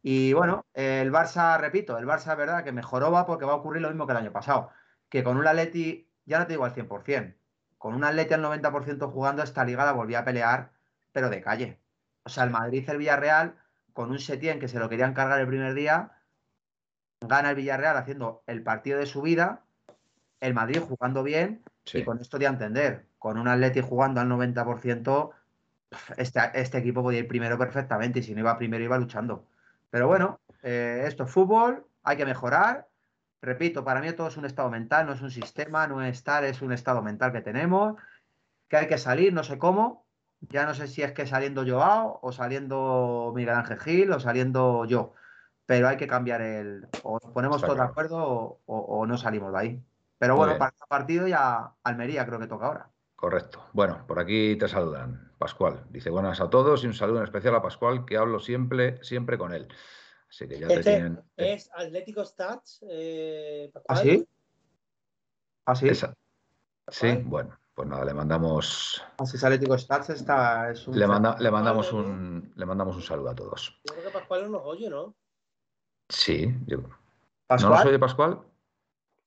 [0.02, 3.82] Y bueno, el Barça, repito, el Barça, verdad, que mejoró va porque va a ocurrir
[3.82, 4.72] lo mismo que el año pasado.
[5.10, 7.36] Que con un Atleti, ya no te digo al 100%,
[7.78, 10.72] con un Atleti al 90% jugando esta liga la volvía a pelear,
[11.12, 11.80] pero de calle.
[12.24, 13.56] O sea, el Madrid el Villarreal,
[13.94, 16.12] con un Setién que se lo querían cargar el primer día,
[17.22, 19.64] gana el Villarreal haciendo el partido de su vida,
[20.40, 25.32] el Madrid jugando bien y con esto de entender, con un Atleti jugando al 90%,
[26.18, 29.49] este, este equipo podía ir primero perfectamente y si no iba primero iba luchando.
[29.90, 32.88] Pero bueno, eh, esto es fútbol, hay que mejorar.
[33.42, 36.44] Repito, para mí todo es un estado mental, no es un sistema, no es estar,
[36.44, 37.96] es un estado mental que tenemos,
[38.68, 40.06] que hay que salir, no sé cómo.
[40.42, 44.86] Ya no sé si es que saliendo Joao o saliendo Miguel Ángel Gil o saliendo
[44.86, 45.14] yo.
[45.66, 46.88] Pero hay que cambiar el.
[47.04, 49.84] O nos ponemos todos de acuerdo o no salimos de ahí.
[50.20, 52.90] Pero bueno, para el partido ya Almería creo que toca ahora.
[53.20, 53.62] Correcto.
[53.74, 55.34] Bueno, por aquí te saludan.
[55.38, 55.86] Pascual.
[55.90, 59.38] Dice buenas a todos y un saludo en especial a Pascual, que hablo siempre, siempre
[59.38, 59.68] con él.
[60.30, 61.22] Así que ya te este tienen.
[61.36, 62.80] ¿Es Atlético Stats?
[62.90, 64.26] Eh, ¿Ah, sí?
[65.66, 65.90] ¿Ah, sí?
[66.88, 69.04] Sí, bueno, pues nada, le mandamos.
[69.18, 70.72] Así es Atlético Stats está.
[70.72, 73.82] le, le, mandamos un, le mandamos un saludo a todos.
[73.84, 75.14] Yo creo que Pascual no nos oye, ¿no?
[76.08, 76.78] Sí, yo.
[77.50, 78.40] ¿No nos oye Pascual?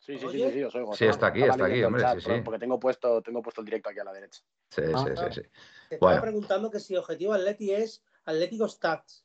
[0.03, 0.97] Sí, sí, sí, sí, os oigo.
[0.97, 2.41] Sí, está aquí, está aquí, hombre, sí, sí.
[2.45, 4.43] Porque tengo puesto, tengo puesto el directo aquí a la derecha.
[4.69, 5.43] Sí, sí, sí, sí.
[5.89, 9.25] Te estaba preguntando que si objetivo Atleti es Atlético Stats.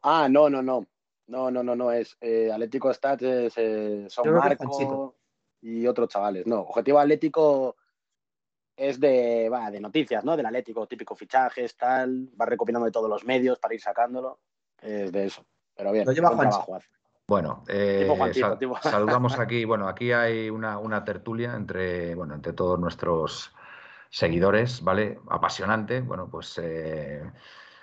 [0.00, 0.86] Ah, no, no, no.
[1.26, 5.16] No, no, no, no, es eh, Atlético Stats, es, eh, son Marco
[5.60, 6.46] y otros chavales.
[6.46, 7.76] No, objetivo Atlético
[8.74, 10.34] es de, va, de noticias, ¿no?
[10.34, 14.40] Del Atlético, típico fichajes, tal, va recopilando de todos los medios para ir sacándolo.
[14.80, 15.44] Es de eso.
[15.76, 16.78] Pero bien, Lo lleva trabajo
[17.30, 18.08] bueno, eh,
[18.82, 19.64] saludamos aquí.
[19.64, 23.54] Bueno, aquí hay una, tertulia entre, bueno, entre todos nuestros
[24.08, 25.20] seguidores, ¿vale?
[25.28, 26.00] Apasionante.
[26.00, 27.22] Bueno, pues eh,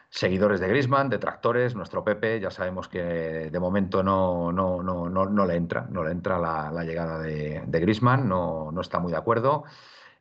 [0.09, 5.45] seguidores de Grisman, detractores, nuestro Pepe, ya sabemos que de momento no, no, no, no,
[5.45, 9.17] le entra, no le entra la, llegada de, de Grisman, no, no está muy de
[9.17, 9.63] acuerdo.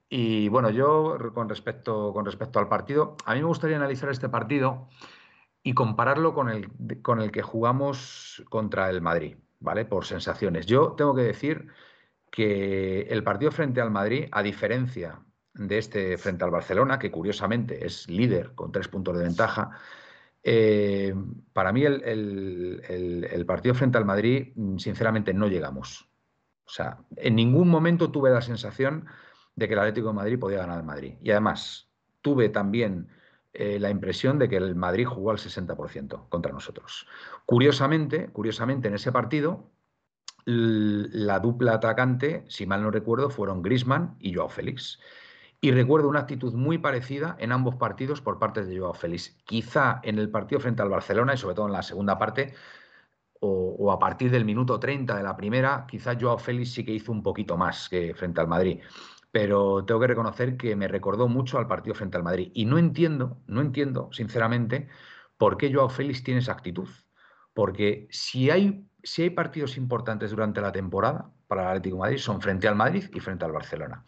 [0.08, 4.28] Y bueno, yo con respecto, con respecto al partido, a mí me gustaría analizar este
[4.28, 4.86] partido
[5.66, 6.70] y compararlo con el,
[7.02, 9.84] con el que jugamos contra el Madrid, ¿vale?
[9.84, 10.64] Por sensaciones.
[10.64, 11.66] Yo tengo que decir
[12.30, 15.18] que el partido frente al Madrid, a diferencia
[15.54, 19.72] de este frente al Barcelona, que curiosamente es líder con tres puntos de ventaja,
[20.44, 21.12] eh,
[21.52, 22.80] para mí el,
[23.28, 26.08] el, partido frente al Madrid, sinceramente, no llegamos.
[26.64, 29.06] O sea, en ningún momento tuve la sensación
[29.56, 31.14] de que el Atlético de Madrid podía ganar al Madrid.
[31.20, 31.90] Y además,
[32.22, 33.08] tuve también
[33.58, 37.06] eh, la impresión de que el Madrid jugó al 60% contra nosotros.
[37.46, 39.70] Curiosamente, curiosamente, en ese partido,
[40.44, 45.00] la dupla atacante, si mal no recuerdo, fueron Grisman y Joao Félix.
[45.60, 49.36] Y recuerdo una actitud muy parecida en ambos partidos por parte de Joao Félix.
[49.46, 52.54] Quizá en el partido frente al Barcelona y sobre todo en la segunda parte,
[53.40, 56.92] o, o, a partir del minuto 30 de la primera, quizá Joao Félix sí que
[56.92, 58.80] hizo un poquito más que frente al Madrid
[59.30, 62.50] pero tengo que reconocer que me recordó mucho al partido frente al Madrid.
[62.54, 64.88] Y no entiendo, no entiendo, sinceramente,
[65.36, 66.88] por qué Joao Félix tiene esa actitud.
[67.52, 72.18] Porque si hay, si hay partidos importantes durante la temporada para el Atlético de Madrid,
[72.18, 74.04] son frente al Madrid y frente al Barcelona.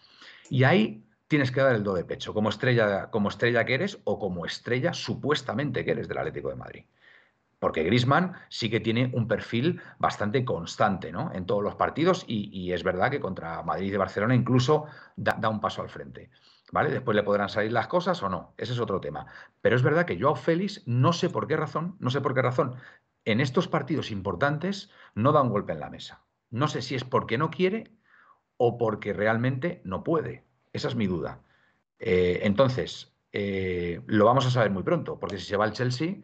[0.51, 4.01] Y ahí tienes que dar el do de pecho, como estrella, como estrella que eres
[4.05, 6.85] o como estrella supuestamente que eres del Atlético de Madrid.
[7.59, 11.33] Porque Grisman sí que tiene un perfil bastante constante ¿no?
[11.33, 15.61] en todos los partidos y, es verdad que contra Madrid y Barcelona incluso da, un
[15.61, 16.31] paso al frente.
[16.71, 16.91] ¿Vale?
[16.91, 19.27] Después le podrán salir las cosas o no, ese es otro tema.
[19.63, 22.43] Pero es verdad que Joao Félix, no sé por qué razón, no sé por qué
[22.43, 22.77] razón,
[23.25, 26.25] en estos partidos importantes no da un golpe en la mesa.
[26.51, 27.91] No sé si es porque no quiere
[28.59, 30.45] o porque realmente no puede.
[30.73, 31.41] Esa es mi duda.
[31.99, 36.17] Eh, entonces, eh, lo vamos a saber muy pronto, porque si se va al Chelsea,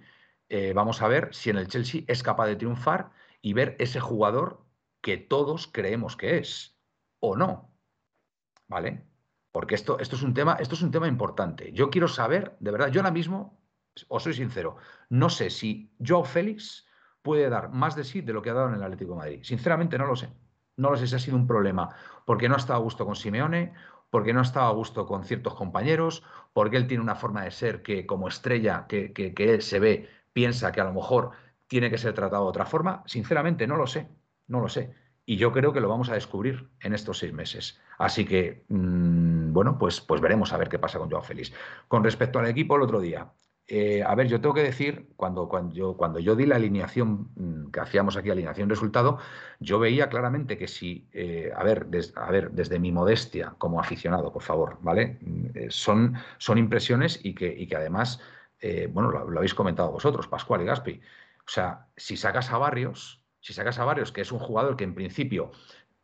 [0.48, 4.00] eh, vamos a ver si en el Chelsea es capaz de triunfar y ver ese
[4.00, 4.64] jugador
[5.00, 6.78] que todos creemos que es,
[7.20, 7.70] o no.
[8.68, 9.06] ¿Vale?
[9.52, 11.72] Porque esto, esto, es un tema, esto es un tema importante.
[11.72, 13.60] Yo quiero saber, de verdad, yo ahora mismo,
[14.08, 14.76] os soy sincero,
[15.10, 16.86] no sé si Joao Félix
[17.22, 19.40] puede dar más de sí de lo que ha dado en el Atlético de Madrid.
[19.42, 20.30] Sinceramente no lo sé.
[20.76, 21.94] No lo sé si ha sido un problema
[22.26, 23.74] porque no ha estado a gusto con Simeone,
[24.10, 27.50] porque no ha estado a gusto con ciertos compañeros, porque él tiene una forma de
[27.50, 31.30] ser que como estrella que, que él se ve piensa que a lo mejor
[31.66, 34.08] tiene que ser tratado de otra forma, sinceramente no lo sé,
[34.48, 34.92] no lo sé.
[35.24, 37.80] Y yo creo que lo vamos a descubrir en estos seis meses.
[37.96, 41.54] Así que, mm, bueno, pues, pues veremos a ver qué pasa con Joao Félix.
[41.88, 43.32] Con respecto al equipo, el otro día,
[43.66, 47.30] eh, a ver, yo tengo que decir, cuando, cuando, yo, cuando yo di la alineación
[47.34, 49.18] mm, que hacíamos aquí, alineación resultado,
[49.60, 54.30] yo veía claramente que si, eh, a, ver, a ver, desde mi modestia como aficionado,
[54.32, 55.18] por favor, ¿vale?
[55.22, 58.20] Mm, eh, son, son impresiones y que, y que además
[58.60, 61.00] eh, bueno, lo, habéis comentado vosotros, Pascual y Gaspi.
[61.46, 64.84] O sea, si sacas a Barrios, si sacas a Barrios, que es un jugador que
[64.84, 65.50] en principio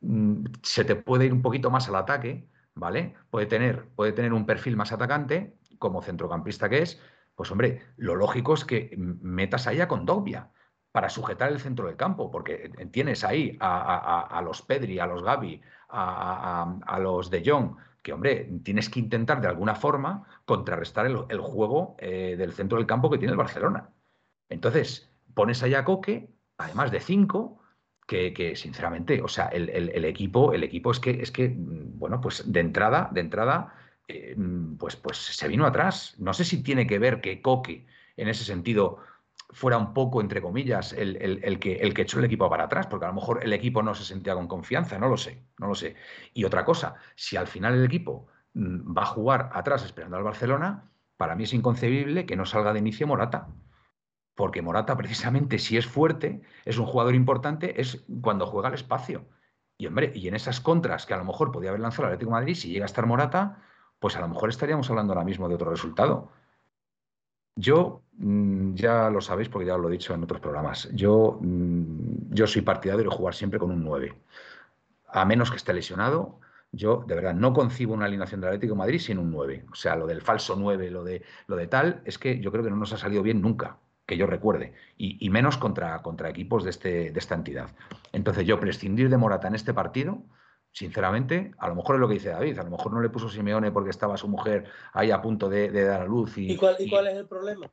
[0.01, 3.15] mm, se te puede ir un poquito más al ataque, ¿vale?
[3.31, 7.01] Puede tener, puede tener un perfil más atacante, como centrocampista que es,
[7.35, 10.51] pues hombre, lo lógico es que metas ahí a Condovia
[10.93, 15.61] para sujetar el centro del campo, porque tienes ahí a, los Pedri, a los Gavi,
[15.89, 21.97] a, los De Jong, que, hombre, tienes que intentar de alguna forma contrarrestar el, juego
[21.99, 23.91] eh, del centro del campo que tiene el Barcelona.
[24.49, 27.61] Entonces, pones allá a Coque, además de cinco,
[28.07, 32.51] que, sinceramente, o sea, el, equipo, el equipo es que, es que, mm, bueno, pues
[32.51, 33.75] de entrada, de entrada,
[34.09, 36.17] eh, mm, pues, pues se vino atrás.
[36.19, 37.87] No sé si tiene que ver que Coque,
[38.17, 38.99] en ese sentido,
[39.53, 43.07] fuera un poco, entre comillas, el, que, el que echó el equipo para atrás, porque
[43.07, 45.75] a lo mejor el equipo no se sentía con confianza, no lo sé, no lo
[45.75, 45.97] sé.
[46.33, 50.23] Y otra cosa, si al final el equipo mm, va a jugar atrás esperando al
[50.23, 53.49] Barcelona, para mí es inconcebible que no salga de inicio Morata.
[54.35, 59.27] Porque Morata, precisamente, si es fuerte, es un jugador importante, es cuando juega al espacio.
[59.77, 62.31] Y hombre, y en esas contras que a lo mejor podía haber lanzado el Atlético
[62.31, 63.63] Madrid, si llega a estar Morata,
[63.99, 66.33] pues a lo mejor estaríamos hablando ahora mismo de otro resultado.
[67.61, 72.33] Yo, mm, ya lo sabéis porque ya lo he dicho en otros programas, yo, mm,
[72.33, 74.15] yo soy partidario de jugar siempre con un 9.
[75.09, 76.41] A menos que esté lesionado,
[76.73, 79.67] yo de verdad no concibo una alineación del Atlético Madrid sin un 9.
[79.73, 82.65] O sea, lo del falso 9, lo de, lo de tal, es que yo creo
[82.65, 86.65] que no nos ha salido bien nunca que yo recuerde, y, menos contra, contra equipos
[86.65, 87.71] de, este, de esta entidad.
[88.13, 90.25] Entonces yo prescindir de Morata en este partido,
[90.73, 93.29] sinceramente, a lo mejor es lo que dice David, a lo mejor no le puso
[93.29, 96.37] Simeone porque estaba su mujer ahí a punto de, dar a luz.
[96.37, 97.71] Y, cuál, es el problema?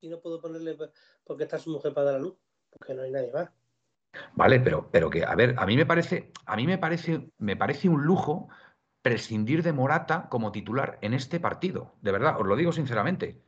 [0.00, 0.76] Si no puedo ponerle
[1.24, 2.36] porque está su mujer para dar a luz,
[2.70, 3.50] porque no hay nadie más.
[4.34, 7.56] Vale, pero, pero que, a ver, a mí me parece, a mí me parece, me
[7.56, 8.48] parece un lujo
[9.02, 11.94] prescindir de Morata como titular en este partido.
[12.02, 13.42] De verdad, os lo digo sinceramente.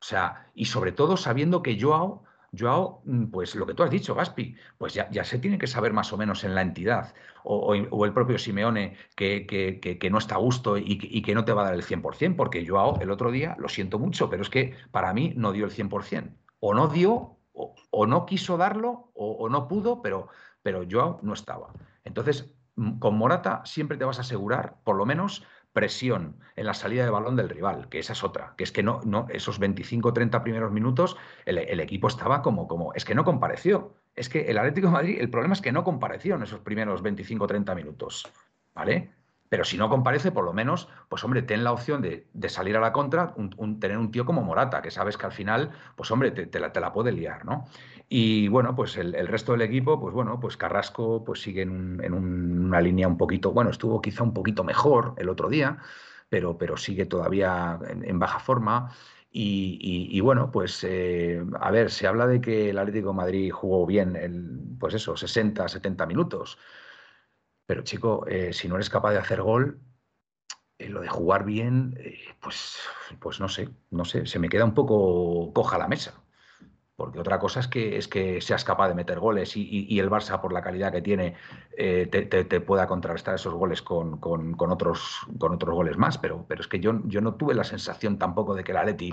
[0.00, 2.24] O sea, y sobre todo sabiendo que Joao,
[2.56, 5.66] Joao, mm, pues lo que tú has dicho, Gaspi, pues ya, ya se tiene que
[5.66, 7.14] saber más o menos en la entidad,
[7.48, 11.64] o, el propio Simeone que, no está a gusto y, que no te va a
[11.66, 15.12] dar el 100%, porque Joao el otro día, lo siento mucho, pero es que para
[15.12, 16.34] mí no dio el 100%.
[16.60, 20.28] O no dio, o, no quiso darlo, o, no pudo, pero,
[20.62, 21.72] pero Joao no estaba.
[22.04, 25.44] Entonces, mm, con Morata siempre te vas a asegurar, por lo menos,
[25.76, 28.82] presión en la salida de balón del rival, que esa es otra, que es que
[28.82, 33.94] no, esos 25 30 primeros minutos el, equipo estaba como, como, es que no compareció.
[34.14, 37.46] Es que el Atlético Madrid, el problema es que no compareció en esos primeros 25
[37.46, 38.26] 30 minutos,
[38.74, 39.10] ¿vale?
[39.50, 42.80] Pero si no comparece, por lo menos, pues hombre, ten la opción de, salir a
[42.80, 43.34] la contra,
[43.78, 46.80] tener un tío como Morata, que sabes que al final, pues hombre, te, la, te
[46.80, 47.66] la, puede liar, ¿no?
[48.08, 52.80] Y bueno, pues el, resto del equipo, pues bueno, pues Carrasco pues sigue en, una
[52.80, 55.78] línea un poquito, bueno, estuvo quizá un poquito mejor el otro día,
[56.28, 58.92] pero, pero sigue todavía en, baja forma.
[59.38, 64.16] Y, bueno, pues eh, a ver, se habla de que el Atlético Madrid jugó bien,
[64.16, 66.58] el, pues eso, 60, 70 minutos.
[67.66, 69.80] Pero chico, eh, si no eres capaz de hacer gol,
[70.78, 71.98] eh, lo de jugar bien,
[72.40, 72.78] pues,
[73.20, 76.14] pues no sé, no sé, se me queda un poco coja la mesa.
[76.96, 80.40] Porque otra cosa es que, es que seas capaz de meter goles y, el Barça,
[80.40, 81.34] por la calidad que tiene,
[81.76, 84.18] te, pueda contrarrestar esos goles con,
[84.58, 86.16] otros, con otros goles más.
[86.16, 89.12] Pero, pero es que yo, yo no tuve la sensación tampoco de que el Atleti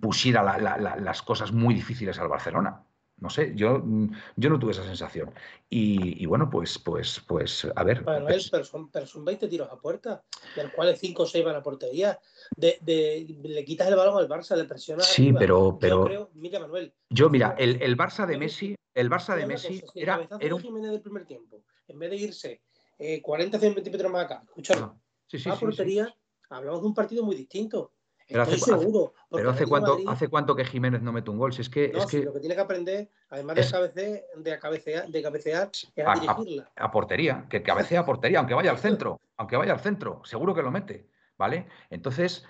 [0.00, 2.82] pusiera las cosas muy difíciles al Barcelona.
[3.22, 5.32] No sé, yo, mm, yo no tuve esa sensación.
[5.70, 8.04] Y, bueno, pues, pues, pues, a ver.
[8.04, 10.24] pero, son, pero, son, 20 tiros a puerta,
[10.56, 12.18] de los cuales 5 o 6 van a portería.
[12.56, 15.06] De, de, le quitas el balón al Barça, le presionas.
[15.06, 15.78] Sí, pero.
[15.80, 16.92] pero yo mira, Manuel.
[17.08, 20.28] Yo, mira, el, el Barça de Messi, el Barça de Messi era.
[20.40, 20.60] era un...
[20.60, 22.62] Jiménez del primer tiempo, en vez de irse
[22.98, 24.94] eh, 40 centímetros más acá, escúchame, ah,
[25.28, 26.14] sí, sí, a portería,
[26.50, 27.92] hablamos de un partido muy distinto.
[28.32, 29.14] Pero hace, seguro.
[29.30, 31.52] Pero hace cuánto, hace cuánto que Jiménez no mete un gol.
[31.52, 35.08] Si es que, es que lo que tiene que aprender, además de, cabecear, de, cabecear,
[35.08, 36.70] de cabecear, es a, dirigirla.
[36.76, 40.54] A, portería, que cabecea a portería, aunque vaya al centro, aunque vaya al centro, seguro
[40.54, 41.06] que lo mete.
[41.38, 41.66] ¿Vale?
[41.90, 42.44] Entonces,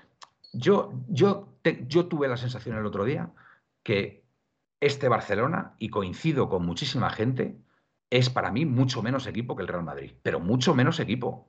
[0.53, 1.49] yo, yo,
[1.87, 3.31] yo tuve la sensación el otro día
[3.83, 4.23] que
[4.81, 7.57] este Barcelona, y coincido con muchísima gente,
[8.11, 11.49] es para mí mucho menos equipo que el Real Madrid, pero mucho menos equipo.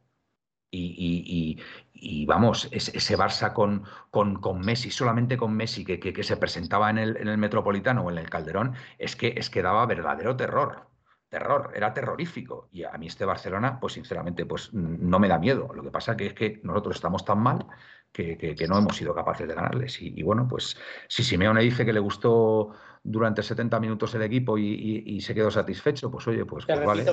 [0.76, 7.18] Y, vamos, ese Barça con, con, Messi, solamente con Messi, que, se presentaba en el,
[7.18, 10.88] en el, Metropolitano o en el Calderón, es que, es que daba verdadero terror.
[11.30, 12.70] Terror, era terrorífico.
[12.72, 15.72] Y a mí este Barcelona, pues sinceramente, pues no me da miedo.
[15.74, 17.66] Lo que pasa que es que nosotros estamos tan mal
[18.12, 20.00] que, no hemos sido capaces de ganarles.
[20.00, 22.70] Y, bueno, pues si Simeone dice que le gustó
[23.04, 27.04] durante 70 minutos el equipo y, se quedó satisfecho, pues oye, pues, pues vale.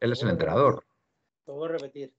[0.00, 0.84] Él es el entrenador.
[1.44, 2.12] Te voy a repetir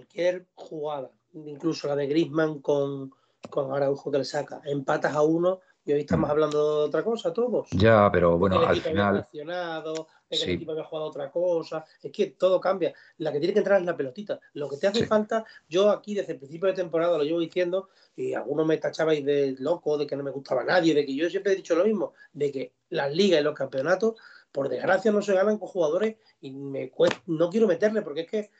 [0.00, 3.12] cualquier jugada, incluso la de Grisman con,
[3.50, 6.30] con Araujo que le saca, empatas a uno y hoy estamos mm.
[6.30, 7.68] hablando de otra cosa todos.
[7.72, 9.28] Ya, pero bueno, al final.
[9.30, 11.84] que el equipo había jugado otra cosa.
[12.02, 12.94] Es que todo cambia.
[13.18, 14.38] La que tiene que entrar es la pelotita.
[14.54, 17.88] Lo que te hace falta, yo aquí desde el principio de temporada lo llevo diciendo,
[18.14, 21.28] y algunos me tachabais de loco, de que no me gustaba nadie, de que yo
[21.28, 24.14] siempre he dicho lo mismo, de que las ligas y los campeonatos,
[24.52, 26.92] por desgracia, no se ganan con jugadores y me
[27.26, 28.50] no quiero meterle porque es que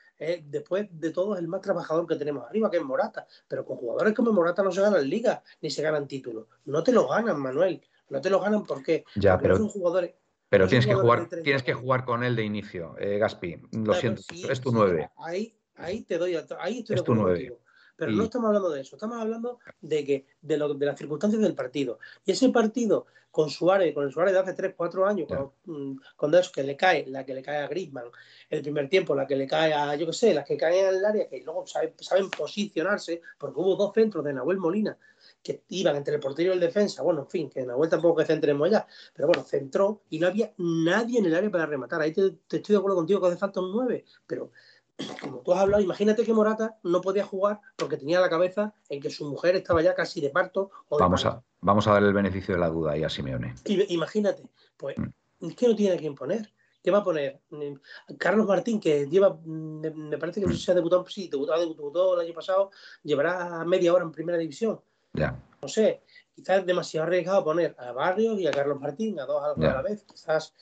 [0.44, 3.26] después de todo es el más trabajador que tenemos arriba, que es Morata.
[3.48, 6.46] Pero con jugadores como Morata no se ganan ligas ni se ganan títulos.
[6.66, 7.80] No te lo ganan, Manuel.
[8.10, 10.14] No te lo ganan porque, ya, pero, son jugadores.
[10.48, 13.62] Pero tienes que jugar, tienes que jugar con él de inicio, eh, Gaspi.
[13.72, 15.08] Lo siento, es tu nueve.
[15.16, 17.56] Ahí, ahí te doy, ahí estoy es tu nueve.
[18.00, 21.42] Pero no estamos hablando de eso, estamos hablando de que de, lo, de las circunstancias
[21.42, 21.98] del partido.
[22.24, 26.34] Y ese partido con Suárez, con el Suárez de hace 3, 4 años, con, con
[26.34, 28.06] eso que le cae, la que le cae a Griezmann,
[28.48, 30.94] el primer tiempo, la que le cae a, yo qué sé, las que caen en
[30.96, 34.96] el área, que luego saben, saben posicionarse, porque hubo dos centros de Nahuel Molina
[35.42, 37.02] que iban entre el portero y el defensa.
[37.02, 40.52] Bueno, en fin, que vuelta tampoco que centremos ya, pero bueno, centró y no había
[40.58, 42.00] nadie en el área para rematar.
[42.02, 44.50] Ahí te, estoy de acuerdo contigo que hace falta un 9, pero
[45.20, 49.00] como tú has hablado, imagínate que Morata no podía jugar porque tenía la cabeza en
[49.00, 50.70] que su mujer estaba ya casi de parto.
[50.90, 53.54] vamos, a, vamos a dar el beneficio de la duda ahí a Simeone.
[53.88, 54.42] Imagínate,
[54.76, 55.46] pues mm.
[55.48, 56.52] es que no tiene a quién poner.
[56.82, 57.40] ¿Qué va a poner?
[58.18, 62.26] Carlos Martín, que lleva, me, parece que no sé si ha debutado, sí, debutó el
[62.26, 62.70] año pasado,
[63.02, 64.80] llevará media hora en primera división.
[65.60, 66.02] No sé,
[66.34, 69.82] quizás es demasiado arriesgado poner a Barrios y a Carlos Martín, a dos a la
[69.82, 70.04] vez.
[70.04, 70.54] Quizás,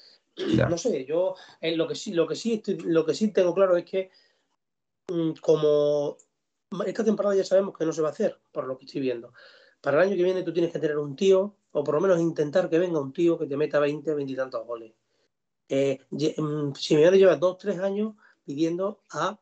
[0.69, 3.77] no sé, yo en lo que sí, lo que sí lo que sí tengo claro
[3.77, 4.28] es que mm,
[5.41, 6.17] como
[6.87, 9.33] esta temporada ya sabemos que no se va a hacer, por lo que estoy viendo.
[9.81, 12.21] Para el año que viene tú tienes que tener un tío, o por lo menos
[12.21, 14.93] intentar que venga un tío que te meta 20, 20 y tantos goles.
[15.69, 19.39] Eh, mm, Simeone lleva dos, tres años pidiendo a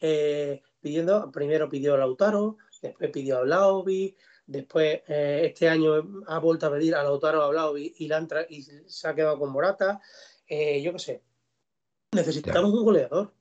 [0.00, 4.16] eh, pidiendo, primero pidió a Lautaro, después pidió a Blaovic,
[4.50, 8.10] Después, eh, este año ha vuelto a pedir a Lautaro hablado y, y,
[8.48, 10.00] y se ha quedado con Morata.
[10.48, 11.22] Eh, yo qué sé.
[12.10, 13.32] Necesitamos un goleador.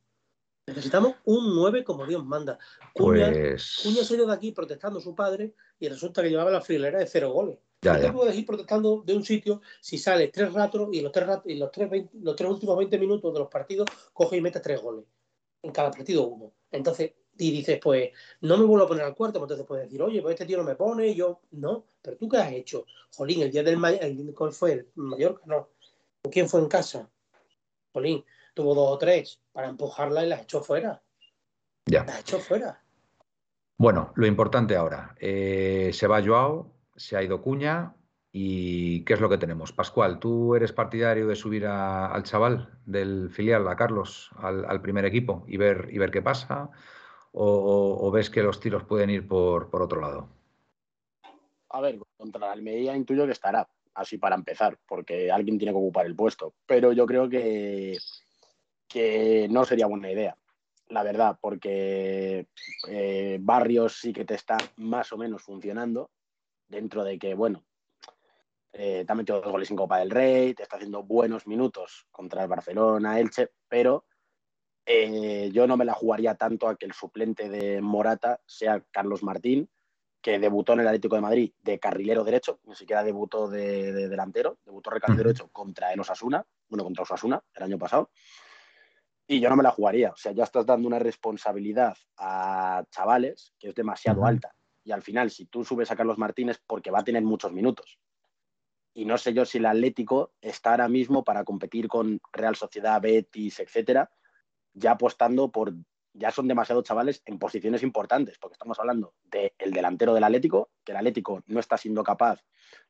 [0.70, 2.58] Necesitamos un 9 como Dios manda.
[2.94, 3.82] Cuña, pues...
[3.84, 6.62] Cuña se ha ido de aquí protestando a su padre y resulta que llevaba la
[6.62, 7.58] frilera de cero goles.
[7.82, 11.12] Ya, no te puedes ir protestando de un sitio si sale tres ratos y los
[11.12, 11.90] tres, y los tres,
[12.22, 15.06] los tres últimos 20 minutos de los partidos coge y mete tres goles.
[15.62, 16.54] En cada partido uno.
[16.72, 18.12] Entonces, y dices, pues
[18.42, 20.58] no me vuelvo a poner al cuarto, pues entonces puedes decir, oye, pues este tío
[20.58, 24.02] no me pone, yo no, pero tú qué has hecho, Jolín, el día del mayor,
[24.36, 24.74] ¿cuál fue?
[24.74, 25.70] El Mallorca, no,
[26.30, 27.10] ¿quién fue en casa?
[27.94, 28.26] Jolín,
[28.60, 31.02] tuvo dos o tres para empujarla y las echó fuera.
[31.86, 32.04] Ya.
[32.04, 32.84] Las echó fuera.
[33.78, 37.96] Bueno, lo importante ahora, eh, se va Joao, se ha ido Cuña,
[38.32, 39.72] ¿Y qué es lo que tenemos?
[39.72, 45.04] Pascual, ¿tú eres partidario de subir al chaval del filial, a Carlos, al, al, primer
[45.06, 46.70] equipo y ver, y ver qué pasa?
[47.32, 50.30] o, ves que los tiros pueden ir por, por, otro lado?
[51.70, 55.78] A ver, contra la Almería intuyo que estará, así para empezar, porque alguien tiene que
[55.78, 56.54] ocupar el puesto.
[56.66, 57.98] Pero yo creo que,
[58.90, 60.36] que no sería buena idea,
[60.90, 62.48] la verdad, porque
[62.88, 66.10] eh, Barrios sí que te está más o menos funcionando,
[66.68, 67.64] dentro de que, bueno,
[68.74, 72.08] eh, te ha metido dos goles en Copa del Rey, te está haciendo buenos minutos
[72.12, 74.06] contra el Barcelona, Elche, pero
[74.86, 79.22] eh, yo no me la jugaría tanto a que el suplente de Morata sea Carlos
[79.22, 79.70] Martín,
[80.22, 84.58] que debutó en el Atlético de Madrid de carrilero derecho, ni siquiera debutó de, delantero,
[84.66, 88.10] debutó de carrilero derecho contra el Osasuna, bueno, contra Osasuna el año pasado.
[89.32, 90.10] Y yo no me la jugaría.
[90.10, 94.56] O sea, ya estás dando una responsabilidad a chavales que es demasiado alta.
[94.84, 97.54] Y al final, si tú subes a Carlos Martín es porque va a tener muchos
[97.54, 98.00] minutos.
[98.92, 103.00] Y no sé yo si el Atlético está ahora mismo para competir con Real Sociedad,
[103.00, 104.10] Betis, etcétera,
[104.74, 105.76] ya apostando por,
[106.12, 110.94] ya son demasiados chavales en posiciones importantes, porque estamos hablando del delantero del Atlético, que
[110.94, 112.44] el Atlético no está siendo capaz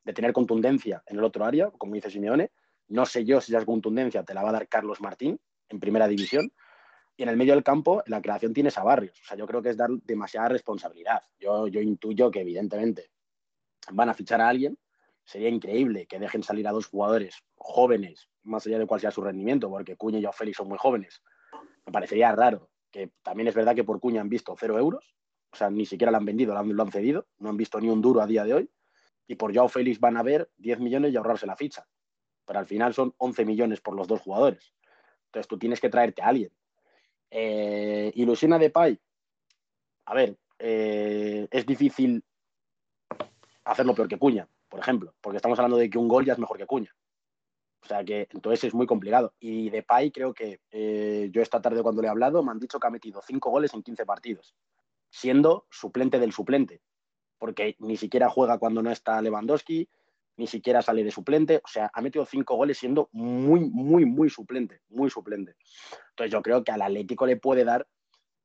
[0.06, 2.54] de tener contundencia en el otro área, como dice Simeone.
[2.88, 5.38] No sé yo si esa contundencia te la va a dar Carlos Martín
[5.70, 6.52] en primera división.
[7.16, 9.20] Y en el medio del campo, la creación tienes a Barrios.
[9.22, 11.22] O sea, yo creo que es dar demasiada responsabilidad.
[11.40, 13.12] Yo, yo intuyo que, evidentemente,
[13.92, 14.78] van a fichar a alguien.
[15.26, 19.22] Sería increíble que dejen salir a dos jugadores jóvenes, más allá de cuál sea su
[19.22, 21.22] rendimiento, porque Cuña y Félix son muy jóvenes,
[21.86, 25.16] me parecería raro, que también es verdad que por Cuña han visto cero euros,
[25.52, 28.02] o sea, ni siquiera lo han vendido, lo han, cedido, no han visto ni un
[28.02, 28.72] duro a día de hoy,
[29.28, 31.88] y por Joao Félix van a ver 10 millones y ahorrarse la ficha,
[32.46, 34.74] pero al final son 11 millones por los dos jugadores.
[35.30, 36.52] Entonces tú tienes que traerte a alguien.
[37.30, 39.00] Eh, ilusiona de Pai.
[40.06, 42.24] A ver, eh, es difícil
[43.64, 46.40] hacerlo peor que Cuña, por ejemplo, porque estamos hablando de que un gol ya es
[46.40, 46.96] mejor que Cuña.
[47.84, 49.36] O sea que entonces es muy complicado.
[49.40, 52.60] Y de Pai creo que eh, yo esta tarde cuando le he hablado me han
[52.60, 54.56] dicho que ha metido cinco goles en 15 partidos,
[55.12, 56.82] siendo suplente del suplente,
[57.38, 59.88] porque ni siquiera juega cuando no está Lewandowski,
[60.40, 64.30] ni siquiera sale de suplente, o sea, ha metido cinco goles siendo muy, muy, muy
[64.30, 65.56] suplente, muy suplente.
[66.12, 67.88] Entonces yo creo que al Atlético le puede dar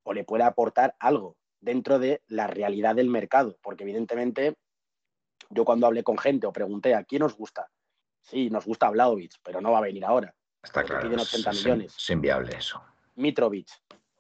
[0.02, 4.56] o le puede aportar algo dentro de la realidad del mercado, porque evidentemente
[5.50, 7.70] yo cuando hablé con gente o pregunté a quién os gusta,
[8.24, 10.34] Sí, nos gusta Vlaovic, pero no va a venir ahora.
[10.62, 11.02] Está claro.
[11.02, 11.94] Piden 80 millones.
[11.96, 12.82] Es inviable eso.
[13.16, 13.68] Mitrovic,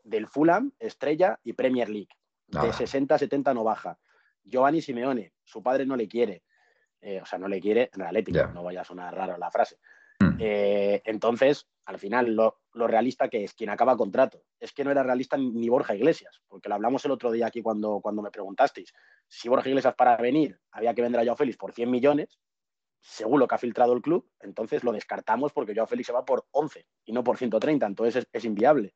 [0.02, 2.14] del Fulham, estrella y Premier League.
[2.46, 3.98] De 60 70 no baja.
[4.44, 6.42] Giovanni Simeone, su padre no le quiere.
[7.06, 9.76] Eh, o sea, no le quiere en el no vaya a sonar raro la frase.
[10.20, 10.36] Mm.
[10.38, 14.42] Eh, entonces, al final, lo realista que es quien acaba contrato.
[14.58, 17.60] Es que no era realista ni Borja Iglesias, porque lo hablamos el otro día aquí
[17.60, 18.94] cuando, cuando me preguntasteis.
[19.28, 22.38] Si Borja Iglesias para venir había que vender a Joao Félix por 100 millones,
[23.02, 26.24] según lo que ha filtrado el club, entonces lo descartamos porque Joao Félix se va
[26.24, 28.94] por 11 y no por 130, entonces es, inviable.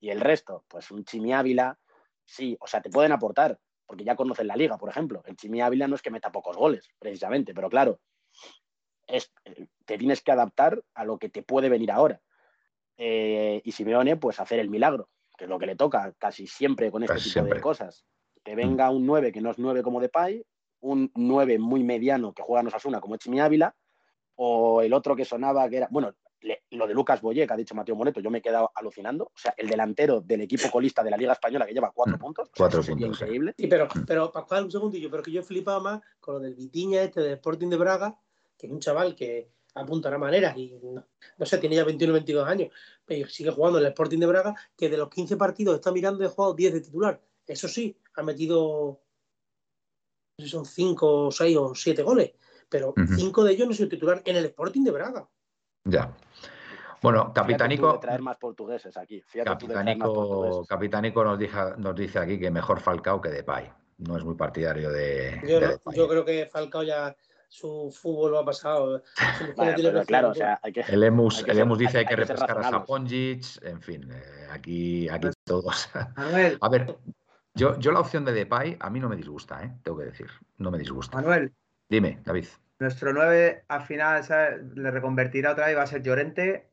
[0.00, 1.78] Y el resto, pues un Chimi Ávila,
[2.26, 3.58] sí, o sea, te pueden aportar,
[3.88, 5.22] porque ya conocen la liga, por ejemplo.
[5.24, 7.98] El Chimi Ávila no es que meta pocos goles, precisamente, pero claro,
[9.06, 9.32] es,
[9.86, 12.20] te tienes que adaptar a lo que te puede venir ahora.
[12.98, 15.08] Eh, y Simeone, pues hacer el milagro,
[15.38, 18.04] que es lo que le toca casi siempre con este tipo de cosas.
[18.44, 20.44] Que venga un 9 que no es 9 como de Pai,
[20.80, 23.74] un 9 muy mediano que juega en Osasuna como Chimi Ávila,
[24.34, 26.12] o el otro que sonaba que era, bueno,
[26.70, 29.24] lo de Lucas Boyé, que ha dicho Mateo Moneto, yo me he quedado alucinando.
[29.24, 32.20] O sea, el delantero del equipo colista de la Liga Española que lleva cuatro mm,
[32.20, 32.50] puntos.
[32.56, 33.08] Cuatro puntos.
[33.08, 33.54] Increíble.
[33.56, 37.02] Sí, pero, pero Pascual, un segundillo, pero que yo flipaba más con lo del Vitiña
[37.02, 38.18] este del Sporting de Braga,
[38.56, 42.72] que es un chaval que apuntará maneras y no, sé, tiene ya 21 22 años,
[43.04, 46.22] pero sigue jugando en el Sporting de Braga, que de los 15 partidos está mirando
[46.22, 47.20] y ha jugado 10 de titular.
[47.46, 49.00] Eso sí, ha metido
[50.38, 52.32] no sé si son 5, 6 o 7 goles,
[52.68, 55.28] pero 5 de ellos no son titular en el Sporting de Braga.
[55.84, 56.16] Ya.
[57.02, 57.98] Bueno, Capitánico.
[58.00, 59.22] traer más portugueses aquí.
[59.44, 61.38] Capitánico, Capitánico nos,
[61.78, 63.70] nos dice aquí que mejor Falcao que Depay.
[63.98, 65.40] No es muy partidario de.
[65.94, 67.16] Yo, creo que Falcao ya
[67.48, 69.02] su fútbol lo ha pasado.
[70.06, 72.58] claro, o sea, hay que, el Emus, el Emus dice hay que, hay que refrescar
[72.58, 75.88] a Saponjic, en fin, eh, aquí, aquí todos.
[76.60, 76.96] A ver,
[77.54, 79.72] yo, yo la opción de Depay a mí no me disgusta, ¿eh?
[79.82, 80.28] tengo que decir,
[80.58, 81.16] no me disgusta.
[81.16, 81.52] Manuel.
[81.88, 82.46] Dime, David.
[82.78, 86.67] Nuestro 9 al final le reconvertirá otra vez, va a ser Llorente,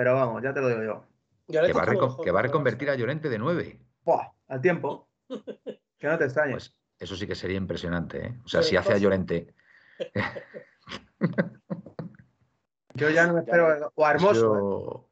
[0.00, 1.04] pero vamos, ya te lo digo yo.
[1.46, 1.84] Que va,
[2.24, 3.78] que va, a reconvertir a Llorente de 9.
[4.02, 5.10] Buah, al tiempo.
[5.28, 6.70] que no te extrañes.
[6.70, 8.40] Pues eso sí que sería impresionante, ¿eh?
[8.42, 9.54] O sea, si hace a Llorente.
[12.94, 13.92] yo ya no me espero.
[13.94, 15.06] O Hermoso.
[15.06, 15.10] ¿eh?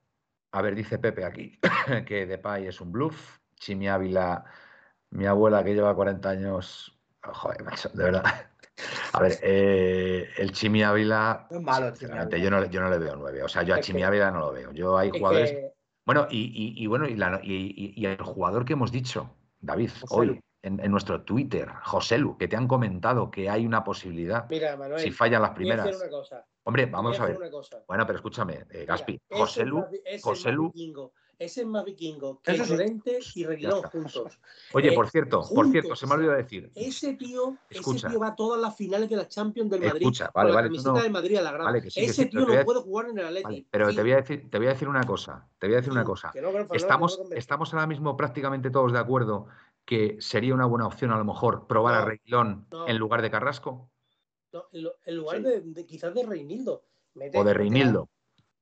[0.52, 1.60] A ver, dice Pepe aquí
[2.06, 3.40] que Depay es un bluff.
[3.56, 4.42] Chimi Ávila
[5.10, 7.62] mi abuela que lleva 40 años, joder,
[7.92, 8.47] de verdad.
[9.12, 11.46] A ver, eh, el Chimi Ávila.
[11.50, 12.08] Es malo, Yo
[12.50, 13.42] no, yo no le veo nueve.
[13.42, 14.72] O sea, yo a Chimi Ávila no lo veo.
[14.72, 15.72] Yo hay jugadores.
[16.04, 22.38] Bueno, y, bueno, y, el jugador que hemos dicho, David, hoy, en, nuestro Twitter, Joselu,
[22.38, 24.46] que te han comentado que hay una posibilidad.
[24.48, 25.86] Mira, Manuel, si fallan las primeras.
[26.64, 27.38] Hombre, vamos a ver.
[27.86, 29.84] Bueno, pero escúchame, eh, Gaspi, Joselu,
[30.22, 30.72] Joselu,
[31.38, 34.40] ese es más vikingo que Llorente y Reguilón juntos.
[34.72, 36.72] Oye, por cierto, por cierto, se me olvidó decir.
[36.74, 40.02] Ese tío, ese tío va a todas las finales de la Champions del Madrid.
[40.02, 40.68] Escucha, vale, vale.
[40.68, 41.78] La camiseta de Madrid a la grada.
[41.78, 43.68] ese tío no puede jugar en el Atlético.
[43.70, 45.48] pero te voy a decir, te voy a decir una cosa.
[45.58, 46.32] Te voy a decir una cosa.
[46.72, 49.46] estamos, estamos ahora mismo prácticamente todos de acuerdo
[49.84, 53.90] que sería una buena opción a lo mejor probar a Reguilón en lugar de Carrasco.
[54.52, 56.84] No, en lugar de, quizás de Reinildo.
[57.34, 58.08] o de Reinildo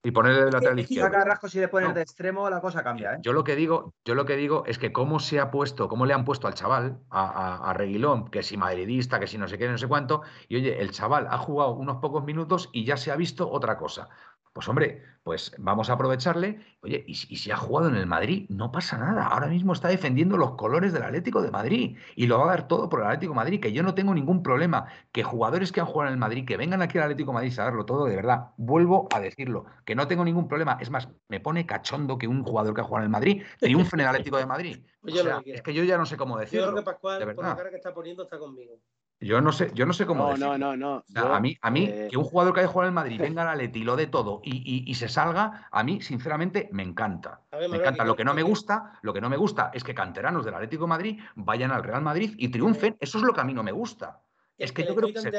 [0.07, 1.11] y ponerle de lateral izquierdo.
[1.49, 3.15] Si le pones de extremo la cosa cambia.
[3.15, 3.19] ¿eh?
[3.23, 6.07] Yo lo que digo, yo lo que digo es que cómo se ha puesto, cómo
[6.07, 9.59] le han puesto al chaval, a, a, Reguilón, que si madridista, que si no sé
[9.59, 12.97] qué, no sé cuánto, y oye, el chaval ha jugado unos pocos minutos y ya
[12.97, 14.09] se ha visto otra cosa.
[14.57, 16.59] Pues hombre, pues vamos a aprovecharle.
[16.81, 19.27] Oye, y, si ha jugado en el Madrid, no pasa nada.
[19.27, 22.67] Ahora mismo está defendiendo los colores del Atlético de Madrid y lo va a dar
[22.67, 24.87] todo por el Atlético de Madrid, que yo no tengo ningún problema.
[25.13, 27.59] Que jugadores que han jugado en el Madrid, que vengan aquí al Atlético de Madrid
[27.59, 30.79] a darlo todo, de verdad, vuelvo a decirlo, que no tengo ningún problema.
[30.81, 33.95] Es más, me pone cachondo que un jugador que ha jugado en el Madrid triunfe
[33.97, 34.87] en el Atlético de Madrid.
[35.45, 36.65] es que yo ya no sé cómo decirlo.
[36.65, 38.81] Yo creo que Pascual, por la cara que está poniendo, está conmigo.
[39.19, 40.37] Yo no sé, yo no sé cómo.
[40.37, 41.35] No, no, no, no.
[41.35, 43.43] a mí, a mí eh, que un jugador que haya jugado en el Madrid venga
[43.43, 47.41] al Atleti y lo de todo y, se salga, a mí, sinceramente, me encanta.
[47.53, 48.05] me encanta.
[48.05, 50.85] Lo que no me gusta, lo que no me gusta es que canteranos del Atlético
[50.85, 52.97] de Madrid vayan al Real Madrid y triunfen.
[53.01, 54.23] Eso es lo que a mí no me gusta.
[54.59, 55.31] Es que, yo creo que se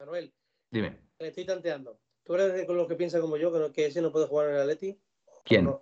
[0.00, 0.32] Manuel,
[0.70, 1.00] Dime.
[1.18, 1.98] Le estoy tanteando.
[2.24, 4.60] ¿Tú eres con lo que piensa como yo, que, ese no puede jugar en el
[4.62, 5.00] Atleti?
[5.44, 5.74] ¿Quién?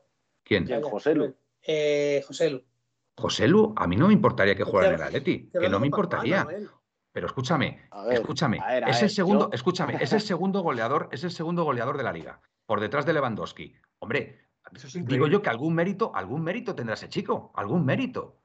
[0.44, 0.82] ¿Quién?
[0.82, 1.34] José Lu.
[1.62, 2.62] Eh, José Lu.
[3.18, 5.86] José Lu, a mí no me importaría que jugara en el Atleti, que no me
[5.86, 6.46] importaría.
[7.12, 11.96] Pero escúchame, escúchame, es el segundo, escúchame, es el segundo goleador, es el segundo goleador
[11.96, 13.74] de la liga, por detrás de Lewandowski.
[14.00, 14.50] Hombre,
[14.94, 18.42] digo yo que algún mérito, algún mérito tendrá ese chico, algún mérito.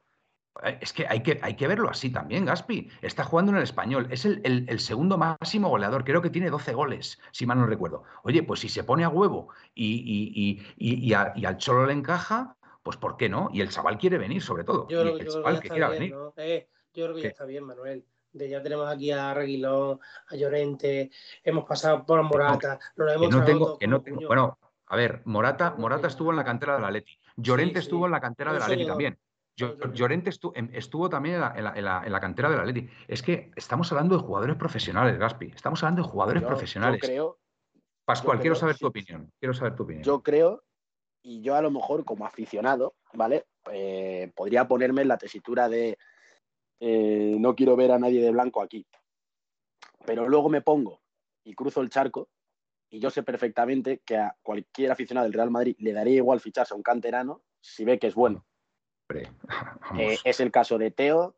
[0.63, 2.89] Eh, es que hay, que hay que verlo así también, Gaspi.
[3.01, 4.07] Está jugando en el español.
[4.09, 6.05] Es el, segundo máximo goleador.
[6.05, 8.03] Creo que tiene 12 goles, si mal no recuerdo.
[8.23, 13.17] Oye, pues si se pone a huevo y, y al Cholo le encaja, pues ¿por
[13.17, 13.49] qué no?
[13.53, 14.87] Y el chaval quiere venir, sobre todo.
[14.87, 16.15] Yo creo, el chaval que, quiera venir.
[16.37, 18.05] Eh, yo creo que ya está bien, Manuel.
[18.33, 21.11] De ya tenemos aquí a Reguilón, a Llorente,
[21.43, 24.57] hemos pasado por Morata, no, lo hemos no tengo, que no tengo, Bueno,
[24.87, 27.19] a ver, Morata, Morata estuvo en la cantera de la Leti.
[27.35, 29.19] Llorente estuvo en la cantera de la Leti también.
[29.93, 32.89] Llorente estuvo, también en la, cantera de la Leti.
[33.07, 35.51] Es que estamos hablando de jugadores profesionales, Gaspi.
[35.53, 37.01] Estamos hablando de jugadores profesionales.
[37.01, 37.39] Yo creo,
[38.05, 39.31] Pascual, quiero saber tu opinión.
[39.39, 40.03] Quiero saber tu opinión.
[40.03, 40.63] Yo creo
[41.23, 43.45] Y yo a lo mejor como aficionado, ¿vale?
[43.71, 45.97] Eh, podría ponerme en la tesitura de
[46.79, 48.87] eh, no quiero ver a nadie de blanco aquí.
[50.05, 51.01] Pero luego me pongo
[51.43, 52.29] y cruzo el charco
[52.89, 56.73] y yo sé perfectamente que a cualquier aficionado del Real Madrid le daría igual ficharse
[56.73, 58.45] a un canterano si ve que es bueno.
[59.99, 61.35] Eh, es el caso de Teo.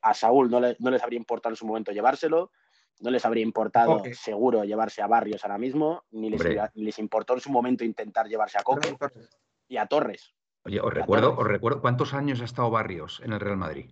[0.00, 2.52] A Saúl no, les habría importado en su momento llevárselo,
[3.00, 7.50] no les habría importado seguro llevarse a Barrios ahora mismo, ni les, importó en su
[7.50, 8.96] momento intentar llevarse a Coque
[9.68, 10.34] y a Torres.
[10.64, 13.90] Oye, os recuerdo, os recuerdo cuántos años ha estado Barrios en el Real Madrid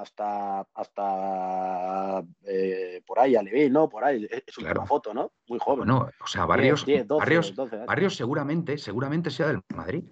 [0.00, 3.88] hasta, hasta eh, por ahí, Aleví, ¿no?
[3.88, 5.32] Por ahí, es una foto, ¿no?
[5.48, 5.88] Muy joven.
[5.88, 7.54] No, o sea, Barrios, Barrios,
[7.86, 10.04] Barrios seguramente, seguramente sea del Madrid.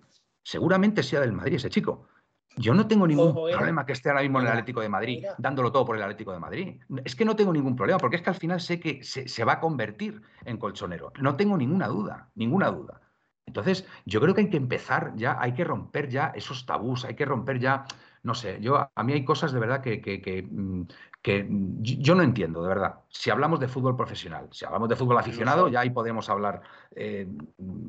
[0.42, 2.08] Seguramente sea del Madrid ese chico.
[2.56, 5.70] Yo no tengo ningún problema que esté ahora mismo en el Atlético de Madrid, dándolo
[5.70, 6.80] todo por el Atlético de Madrid.
[7.04, 9.44] Es que no tengo ningún problema, porque es que al final sé que se, se
[9.44, 11.12] va a convertir en colchonero.
[11.20, 13.00] No tengo ninguna duda, ninguna duda.
[13.44, 17.14] Entonces, yo creo que hay que empezar ya, hay que romper ya esos tabús, hay
[17.14, 17.84] que romper ya
[18.26, 22.24] no sé, yo a mí hay cosas de verdad que, que, que, mm, yo no
[22.24, 22.96] entiendo, de verdad.
[23.08, 26.60] Si hablamos de fútbol profesional, si hablamos de fútbol aficionado, ya ahí podemos hablar,
[26.96, 27.28] eh,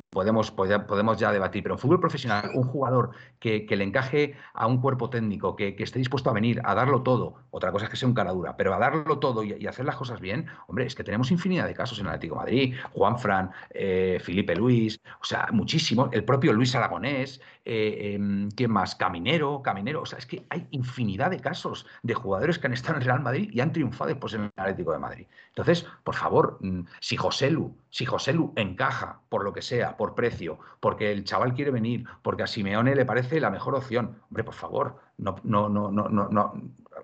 [0.09, 4.81] podemos, podemos ya debatir, pero en fútbol profesional, un jugador que, le encaje a un
[4.81, 8.07] cuerpo técnico, que, esté dispuesto a venir, a darlo todo, otra cosa es que sea
[8.07, 11.03] un cara dura, pero a darlo todo y, hacer las cosas bien, hombre, es que
[11.03, 15.25] tenemos infinidad de casos en el Atlético de Madrid, Juan Fran, eh, Felipe Luis, o
[15.25, 18.95] sea, muchísimo, el propio Luis Aragonés, eh, em, ¿quién más?
[18.95, 22.95] Caminero, Caminero, o sea, es que hay infinidad de casos de jugadores que han estado
[22.95, 25.27] en el Real Madrid y han triunfado después en el Atlético de Madrid.
[25.57, 29.97] Entonces, por favor, mm, si José Lu, si José Lu encaja por lo que sea,
[29.97, 34.21] por precio, porque el chaval quiere venir, porque a Simeone le parece la mejor opción,
[34.29, 36.53] hombre, por favor, no, no, no, no, no, no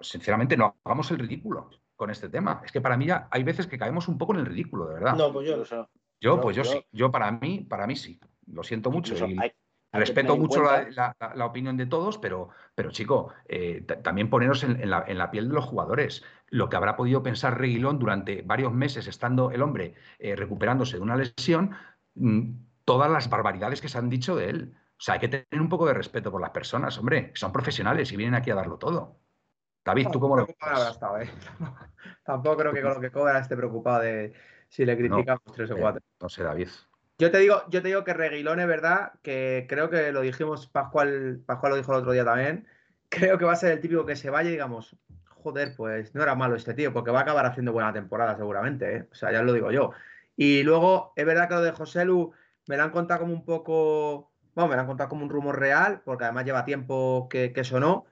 [0.02, 2.62] sinceramente no hagamos el ridículo con este tema.
[2.64, 4.94] Es que para mí ya hay veces que caemos un poco en el ridículo, de
[4.96, 5.16] verdad.
[5.16, 5.84] No, pues yo no sé.
[6.22, 6.86] Yo, pues yo, sí.
[6.92, 8.20] Yo para mí, para mí sí.
[8.46, 9.16] Lo siento mucho.
[9.94, 15.50] Respeto mucho la, opinión de todos, pero, pero chico, eh, también poneros en, la, piel
[15.50, 16.24] de los jugadores.
[16.48, 21.04] Lo que habrá podido pensar Reguilón durante varios meses estando el hombre eh, recuperándose de
[21.04, 21.76] una lesión,
[22.16, 22.54] mm,
[22.86, 24.76] todas las barbaridades que se han dicho de él.
[24.98, 28.12] O sea, hay que tener un poco de respeto por las personas, hombre, son profesionales
[28.12, 29.20] y vienen aquí a darlo todo.
[29.86, 30.56] David, ¿tú cómo lo ves?
[30.56, 31.30] ¿eh?
[32.24, 34.34] Tampoco creo que con lo que cobra esté preocupado de
[34.70, 36.02] si le criticamos tres o cuatro.
[36.20, 36.70] no sé, David.
[37.24, 40.68] Yo te digo, yo te digo que Reguilón es verdad, que creo que lo dijimos,
[40.68, 42.68] Pascual, Pascual lo dijo el otro día también.
[43.08, 44.98] Creo que va a ser el típico que se vaya y digamos,
[45.30, 48.98] joder, pues no era malo este tío, porque va a acabar haciendo buena temporada seguramente,
[48.98, 49.08] ¿eh?
[49.10, 49.92] o sea, ya lo digo yo.
[50.36, 52.34] Y luego, es verdad que lo de José Lu
[52.68, 55.58] me lo han contado como un poco, bueno, me lo han contado como un rumor
[55.58, 58.06] real, porque además lleva tiempo que, que sonó,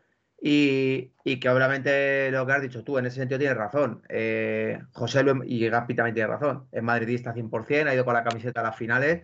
[0.44, 4.02] y, que obviamente lo que has dicho tú, en ese sentido tienes razón.
[4.10, 6.68] Eh, José y Gaspi también tiene razón.
[6.72, 9.22] Es madridista 100%, ha ido con la camiseta a las finales.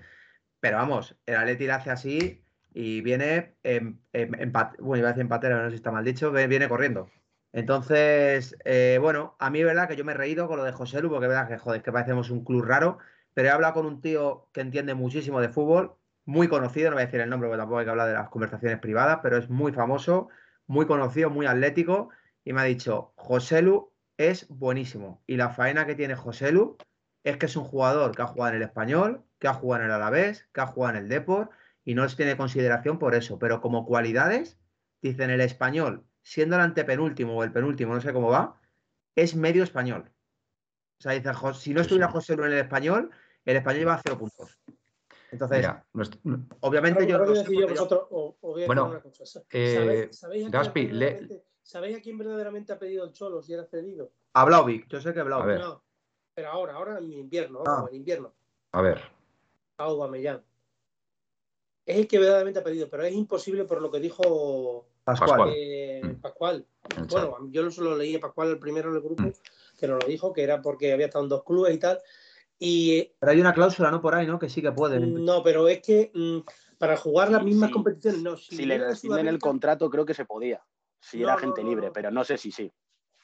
[0.60, 2.44] Pero vamos, el Atleti le hace así
[2.74, 4.00] y viene, en,
[4.80, 7.10] bueno, iba a decir no sé si está mal dicho, viene corriendo.
[7.52, 10.72] Entonces, eh, bueno, a mí es verdad que yo me he reído con lo de
[10.72, 13.00] José Lu, porque es verdad que, joder, que parecemos un club raro,
[13.34, 15.96] pero he hablado con un tío que entiende muchísimo de fútbol,
[16.26, 18.30] muy conocido, no voy a decir el nombre porque tampoco hay que hablar de las
[18.30, 20.30] conversaciones privadas, pero es muy famoso
[20.68, 22.10] muy conocido, muy atlético,
[22.44, 25.24] y me ha dicho, Joselu es buenísimo.
[25.26, 26.78] Y la faena que tiene Joselu
[27.24, 29.90] es que es un jugador que ha jugado en el español, que ha jugado en
[29.90, 31.52] el Alavés, que ha jugado en el Deport,
[31.84, 33.40] y no se tiene consideración por eso.
[33.40, 34.60] Pero como cualidades,
[35.02, 38.60] dicen el español, siendo el antepenúltimo o el penúltimo, no sé cómo va,
[39.16, 40.12] es medio español.
[41.00, 43.12] O sea, dice, si no estuviera José en el español,
[43.46, 44.60] el español iba a cero puntos.
[45.32, 45.68] Entonces,
[46.62, 47.20] obviamente yo...
[48.66, 49.02] bueno,
[49.52, 50.10] eh,
[51.62, 54.12] ¿Sabéis, a quién verdaderamente ha pedido el Cholo si era cedido?
[54.34, 55.60] A Blauvik, yo sé que Blauvik.
[55.60, 55.84] No,
[56.34, 57.86] pero ahora, ahora en invierno, ah.
[57.90, 58.34] en invierno.
[58.72, 59.02] A ver.
[59.78, 60.42] A Aubameyang.
[61.86, 65.54] Es el que verdaderamente ha pedido, pero es imposible por lo que dijo Pascual.
[65.56, 66.22] Eh, mm.
[66.22, 66.66] Pascual.
[67.10, 69.34] Bueno, yo solo leí a Pascual el primero en el grupo, mm.
[69.80, 72.02] que nos lo dijo, que era porque había estado en dos clubes y tal,
[72.60, 74.02] y, pero hay una cláusula, ¿no?
[74.02, 74.40] Por ahí, ¿no?
[74.40, 75.24] Que sí que pueden.
[75.24, 76.40] No, pero es que mm,
[76.78, 78.38] para jugar las mismas competiciones, no.
[78.38, 80.64] Si, le rescinden el contrato, creo que se podía.
[81.00, 82.72] Si era gente libre, pero no sé si sí.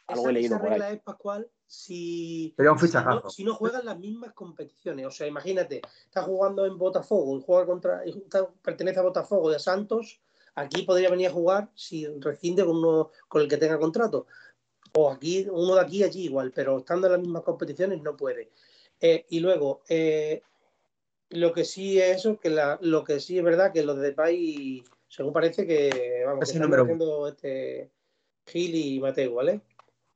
[0.07, 0.95] Algo he leído por ahí.
[0.95, 5.05] es, Pascual, si, un si, no, si no juegan las mismas competiciones.
[5.07, 8.03] O sea, imagínate, está jugando en Botafogo y juega contra,
[8.61, 10.21] pertenece a Botafogo de Santos,
[10.55, 14.27] aquí podría venir a jugar si rescinde con uno con el que tenga contrato.
[14.95, 18.51] O aquí, uno de aquí allí igual, pero estando en las mismas competiciones no puede.
[19.05, 20.41] Eh, y luego, eh,
[21.31, 22.49] lo que sí es eso, que
[22.79, 26.73] lo que sí es verdad que los de Depay, según parece que vamos, que están
[26.73, 27.91] haciendo este
[28.47, 29.59] Gil y Mateo, ¿vale?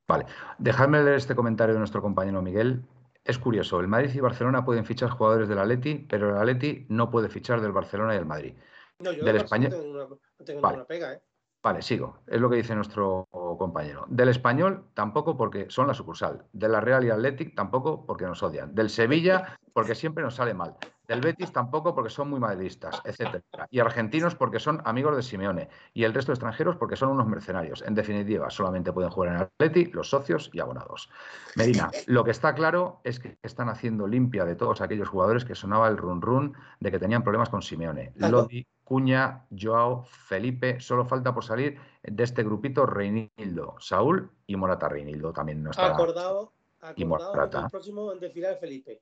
[0.07, 0.25] Vale,
[0.57, 2.81] dejadme leer este comentario de nuestro compañero Miguel.
[3.25, 7.11] es curioso, el Madrid y Barcelona pueden fichar jugadores del Atleti, pero el Atleti no
[7.11, 8.53] puede fichar del Barcelona y el Madrid.
[8.99, 10.77] No, yo Del del español- no tengo, una- no tengo Vale.
[10.77, 11.21] ninguna pega, ¿eh?
[11.61, 12.21] Vale, sigo.
[12.25, 13.27] Es lo que dice nuestro
[13.57, 14.05] compañero.
[14.09, 16.43] Del español tampoco porque son la sucursal.
[16.53, 18.73] De la Real y Athletic tampoco porque nos odian.
[18.73, 20.75] Del Sevilla porque siempre nos sale mal.
[21.07, 23.43] Del Betis tampoco porque son muy madridistas, etcétera.
[23.69, 25.69] Y argentinos porque son amigos de Simeone.
[25.93, 27.81] Y el resto de extranjeros porque son unos mercenarios.
[27.81, 31.09] En definitiva, solamente pueden jugar en Atleti los socios y abonados.
[31.55, 35.55] Medina, lo que está claro es que están haciendo limpia de todos aquellos jugadores que
[35.55, 38.11] sonaba el run run de que tenían problemas con Simeone.
[38.15, 44.87] Lodi, Cuña, Joao, Felipe, solo falta por salir de este grupito Reinildo, Saúl y Morata
[44.87, 45.87] Reinildo también no está.
[45.87, 46.53] Acordado,
[46.95, 47.59] Y acordado Morata.
[47.59, 49.01] que el próximo en desfilar es Felipe.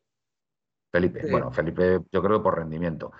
[0.95, 1.31] Felipe, Sí.
[1.31, 3.11] bueno, Felipe yo creo que por rendimiento.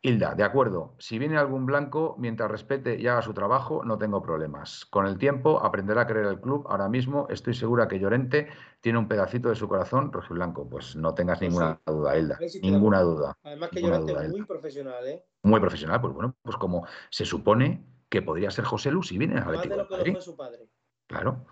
[0.00, 4.22] Hilda, de acuerdo, si viene algún blanco, mientras respete y haga su trabajo, no tengo
[4.22, 4.86] problemas.
[4.86, 6.64] Con el tiempo aprenderá a querer el club.
[6.70, 8.48] Ahora mismo estoy segura que Llorente
[8.80, 10.68] tiene un pedacito de su corazón rojiblanco.
[10.70, 12.38] Pues no tengas ninguna duda, Hilda.
[12.62, 13.36] Ninguna duda.
[13.42, 14.38] Además que Llorente duda, es Hilda.
[14.38, 15.24] muy profesional, ¿eh?
[15.42, 19.34] Muy profesional, pues bueno, pues como se supone que podría ser José Lu si viene
[19.38, 20.12] al Atlético de de lo que lo Madrid.
[20.12, 20.68] fue su padre.
[21.08, 21.44] Claro.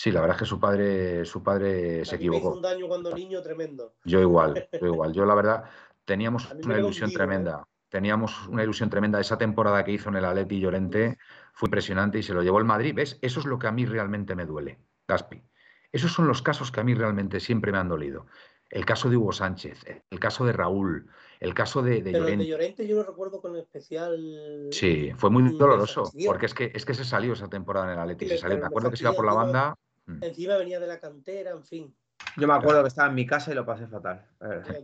[0.00, 2.54] Sí, la verdad es que su padre, su padre se me hizo equivocó.
[2.54, 3.96] un daño cuando niño tremendo.
[4.04, 5.12] Yo igual, yo igual.
[5.12, 5.64] Yo la verdad
[6.04, 7.14] teníamos una ilusión ¿eh?
[7.14, 7.66] tremenda.
[7.88, 9.18] Teníamos una ilusión tremenda.
[9.18, 11.18] Esa temporada que hizo en el Atleti Llorente
[11.52, 12.94] fue impresionante y se lo llevó el Madrid.
[12.94, 13.18] ¿Ves?
[13.22, 14.78] Eso es lo que a mí realmente me duele,
[15.08, 15.42] Gaspi.
[15.90, 18.26] Esos son los casos que a mí realmente siempre me han dolido.
[18.70, 22.22] El caso de Hugo Sánchez, el caso de Raúl, el caso de, de Pero el
[22.22, 22.44] Llorente.
[22.44, 24.68] de Llorente yo lo recuerdo con especial.
[24.70, 27.98] Sí, fue muy doloroso, porque es que, es que se salió esa temporada en el
[27.98, 28.26] Atleti.
[28.26, 28.58] Sí, Se salió.
[28.58, 29.74] Me acuerdo que se iba por la banda.
[30.08, 30.24] Mm.
[30.24, 31.94] Encima venía de la cantera, en fin.
[32.36, 34.26] Yo me acuerdo que estaba en mi casa y lo pasé fatal.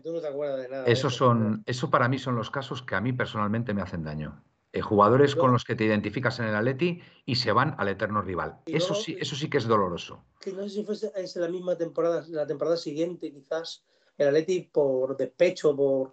[0.02, 0.84] Tú no te acuerdas de nada.
[0.84, 4.42] Esos son, eso para mí son los casos que a mí personalmente me hacen daño.
[4.72, 7.88] Eh, jugadores Yo- con los que te identificas en el Atleti y se van al
[7.88, 8.60] eterno rival.
[8.66, 10.24] Y Eso sí, eso sí que es doloroso.
[10.40, 13.84] Que no sé si fuese es la misma temporada, la temporada siguiente, quizás
[14.18, 16.10] el Atleti por despecho, por,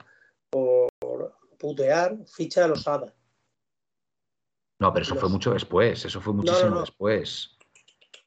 [0.50, 0.90] por
[1.58, 3.14] putear, ficha a los Losada.
[4.80, 6.06] No, pero eso fue mucho después.
[6.06, 6.82] Eso fue no, muchísimo no.
[6.82, 7.58] después.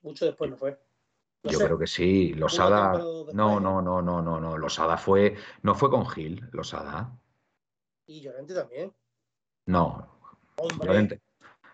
[0.05, 0.79] Mucho después no fue.
[1.43, 2.35] No Yo sé, creo que sí.
[2.35, 2.93] Losada.
[3.33, 4.59] No, no, no, no, no, no.
[4.59, 5.35] Losada fue.
[5.63, 7.11] No fue con Gil, Losada.
[8.07, 8.93] Y Llorente también.
[9.67, 10.07] No.
[10.57, 11.21] Hombre, Llorente.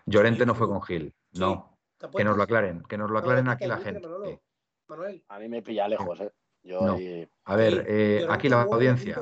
[0.05, 1.13] Llorente Sí, no fue con Gil.
[1.33, 1.77] No.
[1.97, 2.83] ¿te Que nos lo aclaren.
[2.83, 4.01] Que nos lo aclaren aquí la gente.
[4.01, 4.41] Manolo.
[4.87, 5.23] Manuel.
[5.27, 6.31] A mí me pilla lejos, ¿eh?
[6.63, 6.97] Yo No.
[7.45, 9.21] A ver, Sí, eh, aquí la audiencia.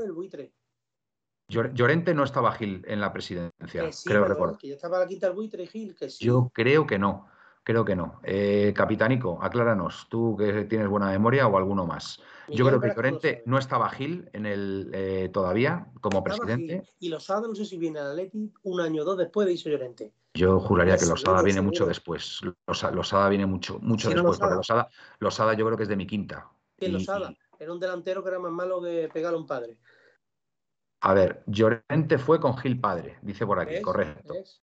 [1.47, 4.57] Llorente no estaba Gil en la presidencia, Que sí, creo recordar.
[4.57, 6.23] que ya estaba la quinta del buitre, Gil, que sí.
[6.23, 7.27] Yo creo que no,
[7.69, 8.19] creo que no.
[8.23, 12.19] Eh, Capitanico, acláranos, tú que tienes buena memoria o alguno más.
[12.47, 16.81] Yo creo que Llorente no estaba Gil en el eh, todavía como presidente.
[16.99, 19.69] Y Losada no sé si viene al Atleti un año o dos después de irse
[19.69, 20.11] Llorente.
[20.33, 22.41] Yo juraría que Losada viene mucho después.
[22.65, 24.55] Losa- Losada viene mucho, mucho no, después, Losada.
[24.55, 24.89] Losada,
[25.19, 26.49] Losada yo creo que es de mi quinta.
[26.79, 29.77] Y- Losada era un delantero que era más malo que pegarle a un padre.
[31.01, 34.33] a ver, Llorente fue con Gil padre, dice por aquí, correcto.
[34.33, 34.59] ¿Ves?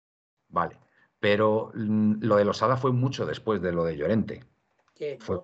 [0.50, 0.80] Vale.
[1.26, 4.44] Pero lo de Losada fue mucho después de lo de Llorente.
[5.18, 5.42] Fue-.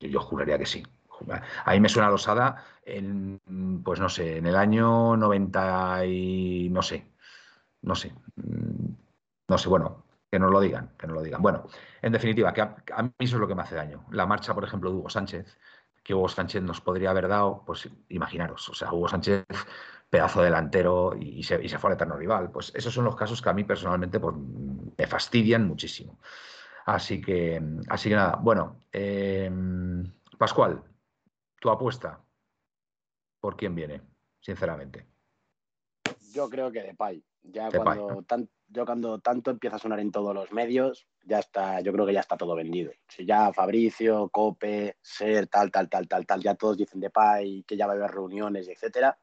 [0.00, 0.82] Yo, juraría que sí.
[1.64, 3.40] A mí me suena Losada en,
[3.84, 7.06] pues no sé, en el año 90 y no sé,
[7.82, 8.12] no sé,
[9.46, 11.40] no sé, bueno, que nos lo digan, que nos lo digan.
[11.40, 11.68] Bueno,
[12.02, 14.06] en definitiva, que a, a mí eso es lo que me hace daño.
[14.10, 15.56] La marcha, por ejemplo, de Hugo Sánchez,
[16.02, 19.46] que Hugo Sánchez nos podría haber dado, pues imaginaros, o sea, Hugo Sánchez,
[20.10, 22.50] pedazo delantero y se, y se fue al eterno rival.
[22.50, 26.18] Pues esos son los casos que a mí personalmente pues, me fastidian muchísimo.
[26.86, 29.50] Así que, así que nada, bueno, eh,
[30.38, 30.82] Pascual,
[31.60, 32.20] tu apuesta,
[33.40, 34.00] ¿por quién viene?
[34.40, 35.06] Sinceramente.
[36.32, 37.22] Yo creo que Depay.
[37.42, 38.22] Ya Depay, cuando, ¿no?
[38.22, 42.06] tan- yo cuando tanto empieza a sonar en todos los medios, ya está, yo creo
[42.06, 42.92] que ya está todo vendido.
[43.08, 47.76] Si ya Fabricio, Cope, Ser, tal, tal, tal, tal, tal, ya todos dicen Depay, que
[47.76, 49.18] ya va a haber reuniones, etcétera,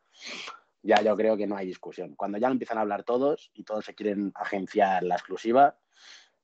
[0.86, 2.16] ya yo creo que no hay discusión.
[2.16, 5.78] Cuando ya empiezan a hablar todos y todos se quieren agenciar la exclusiva,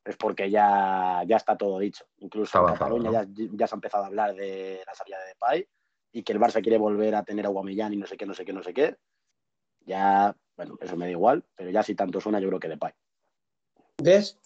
[0.04, 2.06] es porque ya, ya está todo dicho.
[2.18, 3.24] Incluso Está en Cataluña ¿no?
[3.24, 5.68] ya, ya se ha empezado a hablar de la salida de Depay
[6.14, 8.34] y que el Barça quiere volver a tener a Guamellán y no sé qué, no
[8.34, 8.98] sé qué, no sé qué.
[9.82, 12.94] Ya, bueno, eso me da igual, pero ya si tanto suena, yo creo que Depay.
[14.02, 14.39] ¿Ves?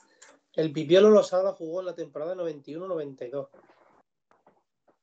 [0.54, 3.48] El Pipiolo Losada jugó en la temporada 91-92.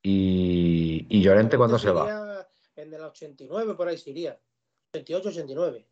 [0.03, 2.47] ¿Y, y Llorente cuándo se va?
[2.75, 4.39] En el 89 por ahí se iría.
[4.93, 5.85] 88-89.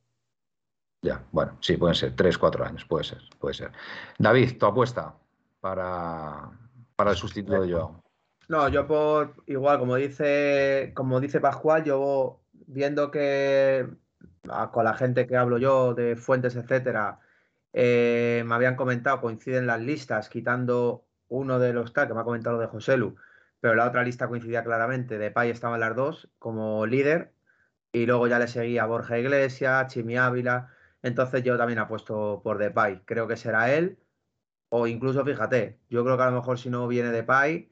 [1.04, 3.72] Ya, bueno, sí, pueden ser, tres, cuatro años, puede ser, puede ser.
[4.20, 5.16] David, tu apuesta
[5.60, 6.52] para,
[6.96, 8.04] para el sustituto de Joao.
[8.48, 13.88] No, yo por igual, como dice, como dice Pascual, yo viendo que
[14.50, 17.20] a- con la gente que hablo yo de fuentes, etcétera,
[17.74, 22.26] eh, me habían comentado, coinciden las listas, quitando uno de los tal, que me ha
[22.26, 23.16] comentado lo de Joselu,
[23.60, 25.18] pero la otra lista coincidía claramente.
[25.18, 27.32] Depay estaba en las dos como líder
[27.92, 30.70] y luego ya le seguía Borja Iglesias, Chimi Ávila.
[31.02, 33.02] Entonces yo también apuesto por Depay.
[33.06, 33.98] Creo que será él.
[34.70, 37.70] O incluso, fíjate, yo creo que a lo mejor si no viene Depay,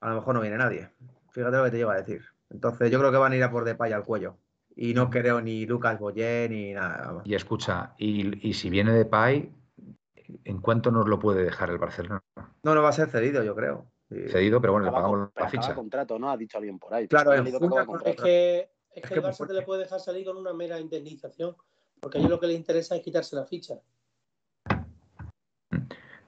[0.00, 0.90] a lo mejor no viene nadie.
[1.30, 2.22] Fíjate lo que te llevo a decir.
[2.50, 4.36] Entonces yo creo que van a ir a por Depay al cuello.
[4.74, 7.22] Y no creo ni Lucas Boyer ni nada.
[7.24, 9.50] Y escucha, y, si viene Depay,
[10.44, 12.22] ¿en cuánto nos lo puede dejar el Barcelona?
[12.62, 13.86] No, no va a ser cedido, yo creo.
[14.28, 15.74] Cedido, pero bueno, le pagamos la ficha.
[15.74, 16.30] contrato, ¿no?
[16.30, 17.08] Ha dicho alguien por ahí.
[17.08, 20.78] Claro, es, que, es que el Barça te le puede dejar salir con una mera
[20.80, 21.56] indemnización,
[22.00, 23.74] porque a ellos lo que le interesa es quitarse la ficha.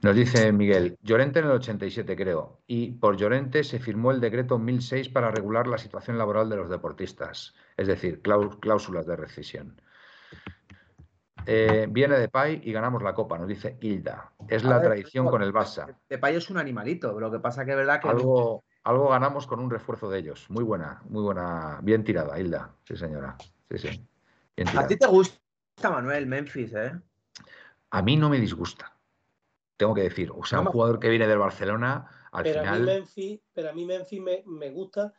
[0.05, 4.59] Nos dice Miguel, Llorente en el 87 creo, y por Llorente se firmó el decreto
[4.59, 9.81] 1006 para regular la situación laboral de los deportistas, es decir, cláusulas de rescisión.
[11.47, 14.33] Eh, viene de Pay y ganamos la copa, nos dice Hilda.
[14.47, 15.97] Es la tradición con el Barça.
[16.09, 18.09] De Pay es un animalito, lo que pasa que es verdad que...
[18.09, 20.47] Algo, algo ganamos con un refuerzo de ellos.
[20.51, 21.81] Muy buena, muy buena.
[21.83, 22.75] Bien tirada, Hilda.
[22.87, 23.37] Sí, señora.
[23.71, 24.07] Sí, sí.
[24.77, 25.41] ¿A ti te gusta
[25.91, 26.93] Manuel Memphis, eh?
[27.91, 28.95] A mí no me disgusta.
[29.79, 30.31] Tengo que decir.
[30.31, 32.75] O sea, un jugador que viene del Barcelona, al pero final.
[32.75, 35.15] A mí Memphis, pero a mí Memphis me, gusta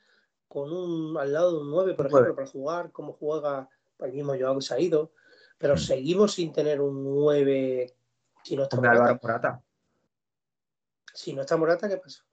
[0.47, 3.67] con un al lado de un 9, por ejemplo, para jugar, como juega
[3.99, 5.11] el mismo Joao que se ha ido.
[5.57, 5.77] Pero mm.
[5.77, 7.95] seguimos sin tener un 9
[8.43, 9.61] si no está Morata.
[11.13, 12.24] Si no está Morata, ¿qué pasa?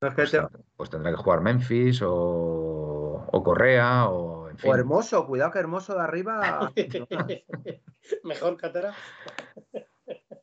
[0.00, 0.36] Pues,
[0.76, 6.72] pues, tendrá que jugar Memphis o, Correa o O Hermoso, cuidado que Hermoso de arriba.
[8.22, 8.94] Mejor Catara.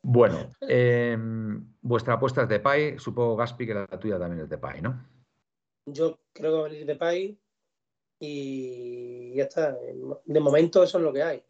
[0.02, 4.58] bueno, em, vuestra apuesta es de Pai, supongo Gaspi que la tuya también es de
[4.58, 5.06] Pai, ¿no?
[5.86, 7.38] Yo creo que va a venir de Pai
[8.20, 9.76] y ya está.
[10.24, 11.42] De momento eso es lo que hay.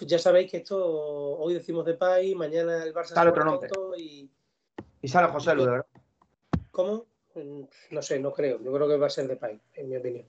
[0.00, 3.68] Ya sabéis que esto hoy decimos de Pai, mañana el Barça sale otro nombre.
[3.98, 4.30] Y...
[5.02, 5.86] y sale José Lu, ¿verdad?
[6.70, 7.13] ¿Cómo?
[7.90, 8.62] No sé, no creo.
[8.62, 10.26] Yo creo que va a ser de Pay, en mi opinión.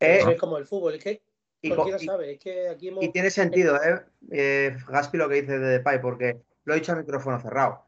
[0.00, 1.22] Eh, es como el fútbol, es que
[1.68, 3.04] cualquiera sabe, es que aquí hemos...
[3.04, 4.02] Y tiene sentido, ¿eh?
[4.30, 4.76] ¿eh?
[4.88, 7.84] Gaspi lo que dice de Depay, porque lo he dicho a micrófono cerrado.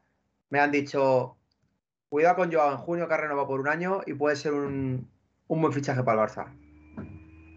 [0.49, 1.37] Me han dicho,
[2.07, 5.09] cuidado con Joao en junio, que ha renovado por un año y puede ser un,
[5.47, 6.55] buen fichaje para el Barça.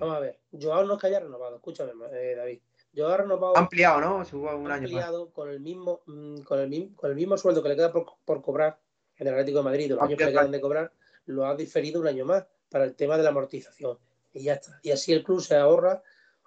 [0.00, 2.60] Vamos a ver, Joao no es que haya renovado, escúchame, eh, David.
[2.96, 3.56] Joao ha renovado...
[3.56, 4.16] Ampliado, ¿no?
[4.16, 7.76] un ampliado con el, mismo, mm, con, el, mismo, con el mismo sueldo que le
[7.76, 8.87] queda por cobrar en
[9.26, 10.92] el Atlético de Madrid, los años que le quedan de cobrar,
[11.26, 13.98] lo ha diferido un año más para el tema de la amortización.
[14.32, 14.78] Y ya está.
[14.82, 16.02] Y así el club se ahorra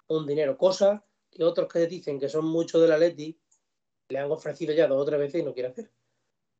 [0.08, 3.38] un dinero, cosa que otros que dicen que son muchos del Atleti
[4.08, 5.90] le han ofrecido ya dos o tres veces y no quiere hacer.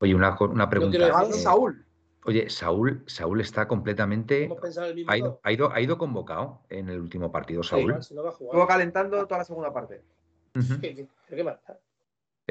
[0.01, 0.99] Oye, una, una pregunta.
[0.99, 1.87] Eh, Saúl.
[2.25, 4.49] Oye, Saúl, Saúl está completamente.
[5.09, 7.97] Ha ido, ha, ido, ha ido, convocado en el último partido, Saúl.
[7.99, 10.03] Estuvo calentando toda la segunda parte.
[11.29, 11.59] ¿Qué más?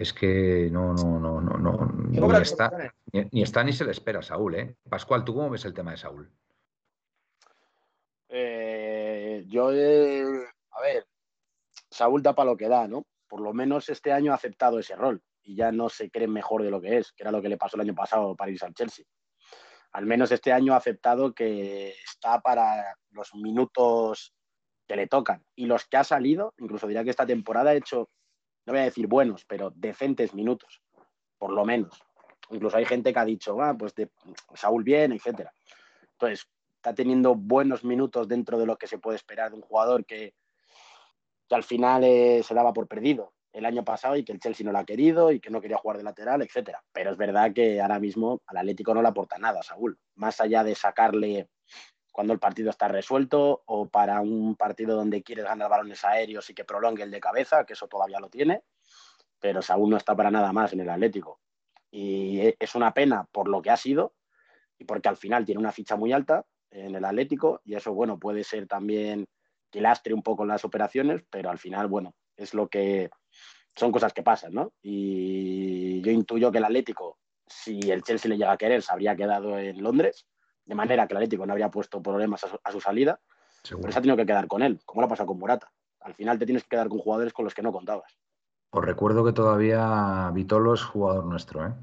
[0.01, 2.71] Es que no, no, no, no, no ni, está,
[3.11, 4.75] ni, está, ni se le espera Saúl, ¿eh?
[4.89, 6.27] Pascual, ¿tú cómo ves el tema de Saúl?
[8.27, 10.25] Eh, yo, eh,
[10.71, 11.05] a ver,
[11.91, 13.05] Saúl da para lo que da, ¿no?
[13.27, 16.63] Por lo menos este año ha aceptado ese rol y ya no se cree mejor
[16.63, 18.65] de lo que es, que era lo que le pasó el año pasado para irse
[18.65, 19.05] al Chelsea.
[19.91, 24.33] Al menos este año ha aceptado que está para los minutos
[24.87, 25.45] que le tocan.
[25.55, 28.09] Y los que ha salido, incluso diría que esta temporada ha hecho
[28.65, 30.81] no voy a decir buenos, pero decentes minutos,
[31.37, 32.01] por lo menos.
[32.49, 34.09] Incluso hay gente que ha dicho, ah, pues de
[34.53, 35.53] Saúl bien, etcétera.
[36.13, 40.05] Entonces, está teniendo buenos minutos dentro de lo que se puede esperar de un jugador
[40.05, 40.33] que,
[41.49, 44.71] al final eh, se daba por perdido el año pasado y que el Chelsea no
[44.71, 46.81] lo ha querido y que no quería jugar de lateral, etcétera.
[46.93, 49.99] Pero es verdad que ahora mismo al Atlético no le aporta nada, Saúl.
[50.15, 51.49] Más allá de sacarle
[52.11, 56.53] cuando el partido está resuelto o para un partido donde quieres ganar balones aéreos y
[56.53, 58.63] que prolongue el de cabeza, que eso todavía lo tiene,
[59.39, 61.39] pero Saúl no está para nada más en el Atlético.
[61.89, 64.13] Y e, es una pena por lo que ha sido
[64.77, 68.19] y porque al final tiene una ficha muy alta en el Atlético y eso, bueno,
[68.19, 69.27] puede ser también
[69.69, 73.09] que lastre un poco las operaciones, pero al final, bueno, es lo que
[73.75, 74.73] son cosas que pasan, ¿no?
[74.81, 79.15] Y yo intuyo que el Atlético, si el Chelsea le llega a querer, se habría
[79.15, 80.27] quedado en Londres
[80.71, 83.19] de manera que el Atlético no habría puesto problemas a su, salida,
[83.69, 85.69] pero se ha tenido que quedar con él, como lo ha pasado con Morata.
[85.99, 88.17] Al final te tienes que quedar con jugadores con los que no contabas.
[88.69, 91.73] Os recuerdo que todavía Vitolo es jugador nuestro, ¿eh?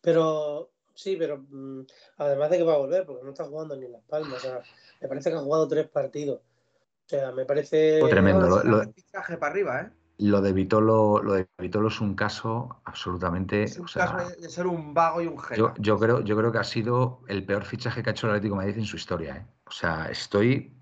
[0.00, 1.82] Pero sí, pero mm,
[2.16, 4.42] además de que va a volver, porque no está jugando ni en Las Palmas.
[5.02, 6.40] me parece que ha jugado tres partidos.
[6.40, 8.00] O sea, me parece.
[8.08, 8.48] tremendo.
[8.48, 8.92] Lo, lo...
[9.38, 9.90] para arriba, ¿eh?
[10.18, 13.62] Lo de Vitolo, lo de Vitolo es un caso absolutamente.
[13.62, 15.74] Es un caso de ser un vago y un genio.
[15.78, 18.54] Yo, creo, yo creo que ha sido el peor fichaje que ha hecho el Atlético
[18.54, 19.36] de Madrid en su historia.
[19.36, 19.46] ¿eh?
[19.66, 20.76] O sea, estoy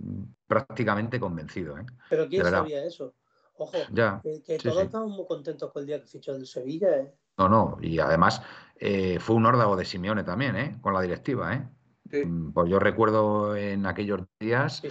[0.47, 1.79] prácticamente convencido.
[1.79, 1.85] ¿eh?
[2.09, 3.15] Pero ¿quién sabía eso?
[3.59, 6.89] Ojo, ya, que, todos estamos muy contentos con el día que fichó del Sevilla.
[6.97, 7.15] ¿eh?
[7.39, 8.43] No, no, y además
[8.77, 10.79] eh, fue un órdago de Simeone también, ¿eh?
[10.81, 11.55] con la directiva.
[11.55, 12.27] ¿eh?
[12.27, 14.83] Mm, pues yo recuerdo en aquellos días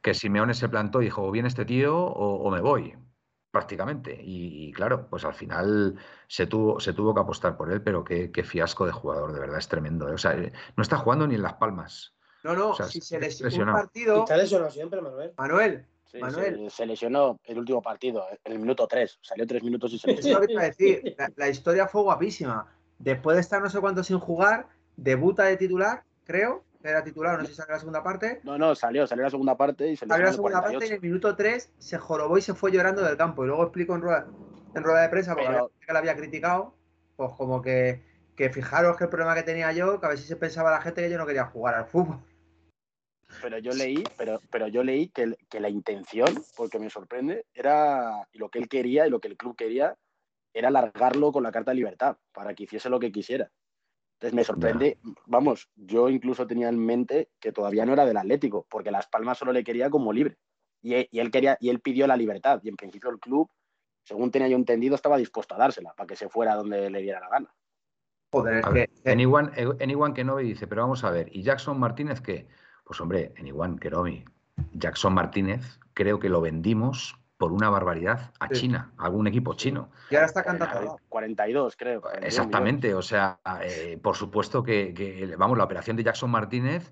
[0.00, 2.94] que Simeone se plantó y dijo, o viene este tío o, me voy,
[3.54, 4.20] prácticamente.
[4.20, 5.94] Y, claro, pues al final
[6.26, 9.58] se tuvo, se tuvo que apostar por él, pero qué, fiasco de jugador, de verdad,
[9.58, 10.08] es tremendo.
[10.08, 10.14] ¿eh?
[10.14, 12.14] O sea, no está jugando ni en Las Palmas.
[12.42, 14.18] No, no, si se lesionó un partido...
[14.18, 15.32] Está lesionado siempre, Manuel.
[15.38, 15.86] Manuel,
[16.20, 16.70] Manuel.
[16.70, 19.20] Se, lesionó el último partido, en el minuto 3.
[19.22, 20.44] Salió 3 minutos y se lesionó.
[20.44, 21.16] Eso decir.
[21.36, 22.66] La, historia fue guapísima.
[22.98, 26.64] Después de estar no sé cuánto sin jugar, debuta de titular, creo.
[26.84, 28.40] Era titular, no sé si salió la segunda parte.
[28.44, 30.94] No, no, salió, salió la segunda parte y se Salió la segunda parte y en
[30.94, 33.44] el minuto 3 se jorobó y se fue llorando del campo.
[33.44, 34.26] Y luego explico en rueda,
[34.74, 36.76] en rueda de prensa, porque que la había criticado,
[37.16, 38.02] pues como que,
[38.36, 40.82] que fijaros que el problema que tenía yo, que a ver si se pensaba la
[40.82, 42.20] gente que yo no quería jugar al fútbol
[43.42, 48.26] pero yo leí, pero, pero yo leí que, que, la intención, porque me sorprende, era
[48.32, 49.96] y lo que él quería y lo que el club quería
[50.52, 53.50] era alargarlo con la carta de libertad para que hiciese lo que quisiera.
[54.24, 58.66] Entonces me sorprende, vamos, yo incluso tenía en mente que todavía no era del Atlético,
[58.70, 60.38] porque Las Palmas solo le quería como libre.
[60.80, 62.58] Y, y él quería, y él pidió la libertad.
[62.62, 63.50] Y en principio el club,
[64.02, 67.20] según tenía yo entendido, estaba dispuesto a dársela para que se fuera donde le diera
[67.20, 67.54] la gana.
[68.32, 68.66] Joder, es
[69.02, 69.10] que...
[69.10, 69.50] Anyone,
[69.82, 72.48] anyone que no dice, pero vamos a ver, ¿y Jackson Martínez qué?
[72.82, 74.24] Pues hombre, en Iguan Keromi,
[74.72, 77.14] Jackson Martínez, creo que lo vendimos
[77.44, 79.90] por una barbaridad a China, a algún equipo chino.
[80.08, 80.98] Y ahora está cantando.
[81.10, 82.02] 42, creo.
[82.22, 86.90] Exactamente, o sea, eh, por supuesto que, vamos, la operación de Jackson Martínez,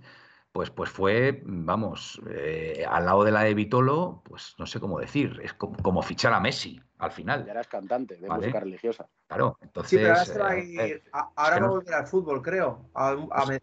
[0.52, 5.00] pues, pues fue, vamos, eh, al lado de la de Vitolo, pues no sé cómo
[5.00, 7.46] decir, es como, fichar a Messi al final.
[7.46, 9.08] Ya eras cantante de música religiosa.
[9.28, 9.88] Claro, entonces.
[9.88, 12.90] Sí, pero ahora, eh, ahora va a volver al fútbol, creo,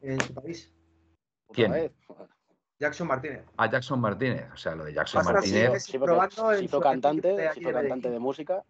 [0.01, 0.73] en su país.
[1.53, 1.91] ¿Quién?
[2.79, 3.43] Jackson Martínez.
[3.57, 4.45] Ah, Jackson Martínez.
[4.53, 5.83] O sea, lo de Jackson Martínez.
[5.83, 8.19] Sí, probando cantante, cantante de...
[8.19, 8.63] música.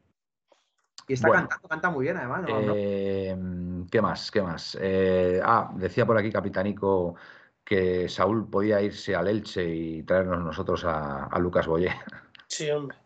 [1.07, 2.45] Y está cantando, canta muy bien además.
[2.75, 3.35] Eh,
[3.91, 4.31] ¿Qué más?
[4.31, 4.77] ¿Qué más?
[4.81, 7.15] Eh, ah, decía por aquí Capitanico
[7.63, 11.93] que Saúl podía irse al Elche y traernos nosotros a, Lucas Boyé.
[12.51, 12.97] Sí, hombre.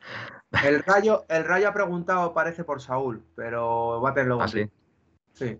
[0.63, 4.41] El Rayo, el Rayo ha preguntado, parece, por Saúl, pero va a tenerlo.
[4.41, 4.71] ¿Ah, sí?
[5.33, 5.59] Sí.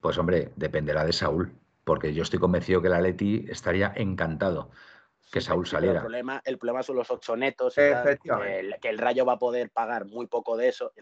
[0.00, 1.52] Pues hombre, dependerá de Saúl
[1.84, 4.70] porque yo estoy convencido que el Atleti estaría encantado
[5.34, 5.96] que Saúl saliera.
[5.96, 7.90] El problema, el problema son los ocho netos, que,
[8.82, 10.92] el, Rayo va a poder pagar muy poco de eso.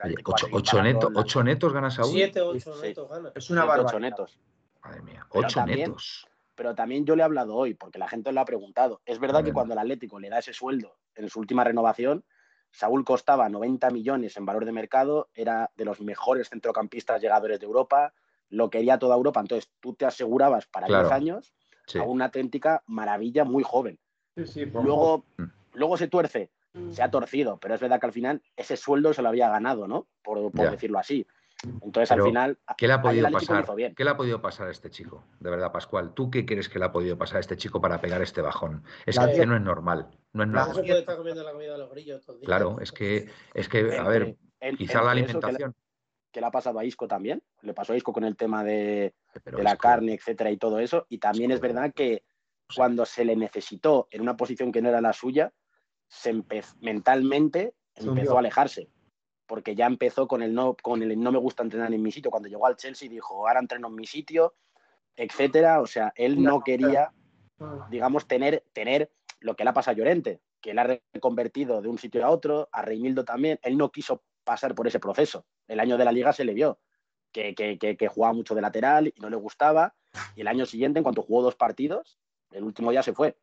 [1.13, 2.13] ocho, netos gana Saúl.
[2.13, 3.33] Siete, ocho netos gana.
[3.35, 3.91] Es una barbaridad.
[3.91, 4.41] Ocho netos.
[4.83, 6.27] Madre mía, ocho netos.
[6.55, 9.03] Pero también yo le he hablado hoy, porque la gente lo ha preguntado.
[9.05, 12.25] Es verdad que cuando el Atlético le da ese sueldo en su última renovación,
[12.71, 17.67] Saúl costaba 90 millones en valor de mercado, era de los mejores centrocampistas llegadores de
[17.67, 18.15] Europa,
[18.53, 19.41] lo quería toda Europa.
[19.41, 21.53] Entonces tú te asegurabas para 10 años
[21.99, 23.99] a una auténtica maravilla muy joven.
[24.37, 25.45] luego, mm.
[25.75, 26.51] luego se tuerce,
[26.91, 29.89] se ha torcido, pero es verdad que al final ese sueldo se lo había ganado,
[29.89, 30.07] ¿no?
[30.23, 31.27] Por, decirlo así.
[31.65, 32.59] Entonces, al final.
[32.77, 33.65] ¿Qué le ha podido pasar?
[33.95, 35.25] ¿Qué le ha podido pasar a este chico?
[35.39, 36.13] De verdad, Pascual.
[36.13, 38.83] ¿Tú qué crees que le ha podido pasar a este chico para pegar este bajón?
[39.07, 40.09] Es que no es normal.
[40.33, 40.85] No es normal.
[42.43, 44.37] Claro, es que, es que, a ver,
[44.77, 45.75] quizá la alimentación
[46.33, 47.43] que le ha pasado a Isco también.
[47.61, 49.15] Le pasó a Isco con el tema de,
[49.45, 51.07] la carne, etcétera, y todo eso.
[51.09, 52.25] Y también es verdad que
[52.75, 55.53] cuando se le necesitó en una posición que no era la suya,
[56.09, 56.43] se
[56.81, 58.89] mentalmente empezó a alejarse.
[59.47, 62.31] Porque ya empezó con el, no, con el no me gusta entrenar en mi sitio.
[62.31, 64.55] Cuando llegó al Chelsea dijo, ahora entreno en mi sitio,
[65.15, 65.83] etcétera.
[65.83, 67.13] O sea, él no quería,
[67.91, 71.89] digamos, tener, tener lo que le ha pasado a Llorente, que él ha reconvertido de
[71.89, 73.59] un sitio a otro, a Reimildo también.
[73.63, 75.47] Él no quiso pasar por ese proceso.
[75.69, 76.79] El año de la liga se le vio
[77.33, 79.95] que, jugaba mucho de lateral y no le gustaba.
[80.37, 82.19] Y el año siguiente, en cuanto jugó dos partidos,
[82.51, 83.37] el último ya se fue.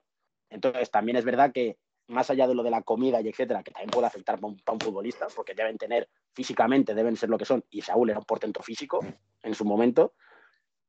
[0.49, 1.77] Entonces, también es verdad que
[2.07, 4.79] más allá de lo de la comida y etcétera, que también puede afectar para un,
[4.79, 8.63] futbolista, porque deben tener físicamente, deben ser lo que son, y Saúl era un portento
[8.63, 8.99] físico
[9.43, 10.13] en su momento,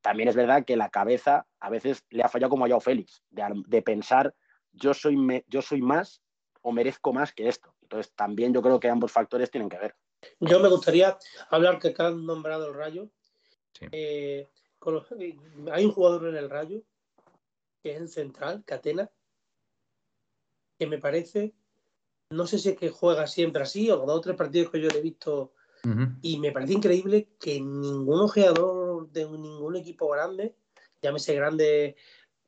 [0.00, 3.22] también es verdad que la cabeza a veces le ha fallado como a Joao Félix,
[3.30, 4.34] de, pensar
[4.72, 6.22] yo soy, yo soy más
[6.62, 7.74] o merezco más que esto.
[7.90, 9.96] Entonces, también yo creo que ambos factores tienen que ver.
[10.38, 11.18] Yo me gustaría
[11.48, 13.10] hablar que han nombrado el Rayo.
[13.90, 14.48] Eh,
[15.72, 16.82] hay un jugador en el Rayo,
[17.82, 19.10] que es el central, Catena,
[20.78, 21.52] que me parece,
[22.30, 24.88] no sé si es que juega siempre así o dos o tres partidos que yo
[24.88, 25.52] le he visto,
[26.22, 30.54] y me parece increíble que ningún ojeador de ningún equipo grande,
[31.02, 31.96] llámese grande,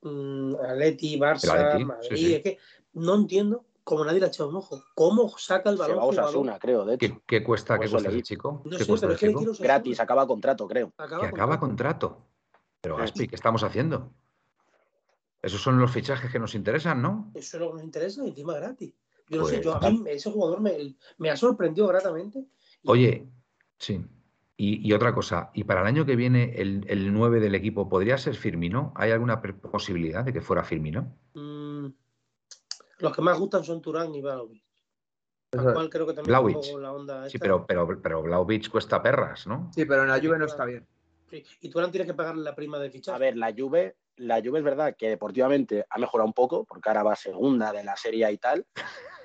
[0.02, 2.58] um, Atleti, Barça, Madrid, es que
[2.92, 4.82] no entiendo como nadie le ha echado un ojo.
[4.94, 5.96] ¿Cómo saca el balón?
[5.96, 7.22] Se va Osasuna, creo, de hecho.
[7.26, 8.62] ¿Qué, cuesta, ¿qué cuesta el chico?
[8.64, 9.44] No sé, pero es que chico?
[9.58, 10.92] Gratis, acaba contrato, creo.
[10.96, 12.26] Acaba, que acaba contrato.
[12.80, 14.12] Pero Gaspi, ¿qué estamos haciendo?
[15.40, 17.30] Esos son los fichajes que nos interesan, ¿no?
[17.34, 18.94] Eso es lo que nos interesa y encima gratis.
[19.28, 22.44] Yo no sé, pues yo, a mí ese jugador me, me ha sorprendido gratamente.
[22.84, 23.28] Oye,
[23.78, 24.04] sí.
[24.64, 28.16] Y, otra cosa, ¿y para el año que viene el, el 9 del equipo podría
[28.16, 28.92] ser Firmino?
[28.94, 31.12] ¿Hay alguna posibilidad de que fuera Firmino?
[31.34, 31.86] Mm,
[33.02, 34.64] los que más gustan son Turán y Vlaovic.
[35.50, 39.70] cual creo que también la onda Sí, pero, pero, pero Vlaovic cuesta perras, ¿no?
[39.74, 40.86] Sí, pero en la Juve no está bien.
[41.60, 43.16] Y Turán tienes que pagarle la prima de fichaje.
[43.16, 46.88] A ver, la Juve, la Juve es verdad que deportivamente ha mejorado un poco, porque
[46.88, 48.66] ahora va segunda de la Serie y tal.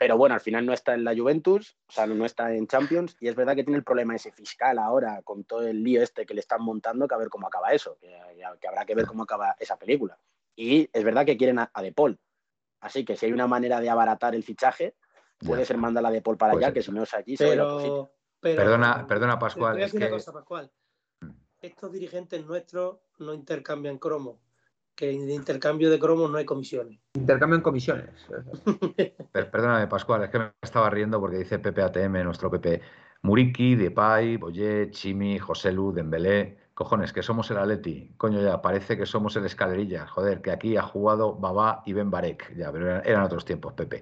[0.00, 3.18] Pero bueno, al final no está en la Juventus, o sea, no está en Champions,
[3.20, 6.24] y es verdad que tiene el problema ese fiscal ahora, con todo el lío este
[6.24, 8.16] que le están montando, que a ver cómo acaba eso, que,
[8.66, 10.18] habrá que ver cómo acaba esa película.
[10.56, 12.18] Y es verdad que quieren a, De Paul.
[12.80, 14.94] Así que si hay una manera de abaratar el fichaje,
[15.38, 19.06] puede ser mandar a De Paul para allá, que si no es aquí, pero, perdona,
[19.06, 19.78] perdona, Pascual.
[20.32, 20.70] Pascual.
[21.60, 24.40] Estos dirigentes nuestros no intercambian cromo
[25.00, 27.00] que en intercambio de cromos no hay comisiones.
[27.14, 28.10] Intercambio en comisiones.
[29.32, 32.82] Perdóname, Pascual, es que me estaba riendo porque dice Pepe ATM, nuestro Pepe.
[33.22, 36.58] Muriki, Depay, Boyé, Chimi, Joselu, Dembélé.
[36.80, 38.10] Cojones, que somos el Atleti.
[38.16, 40.06] Coño, ya, parece que somos el Escalerilla.
[40.06, 42.56] Joder, que aquí ha jugado Babá y Ben Barek.
[42.56, 44.00] Ya, pero eran, otros tiempos, Pepe.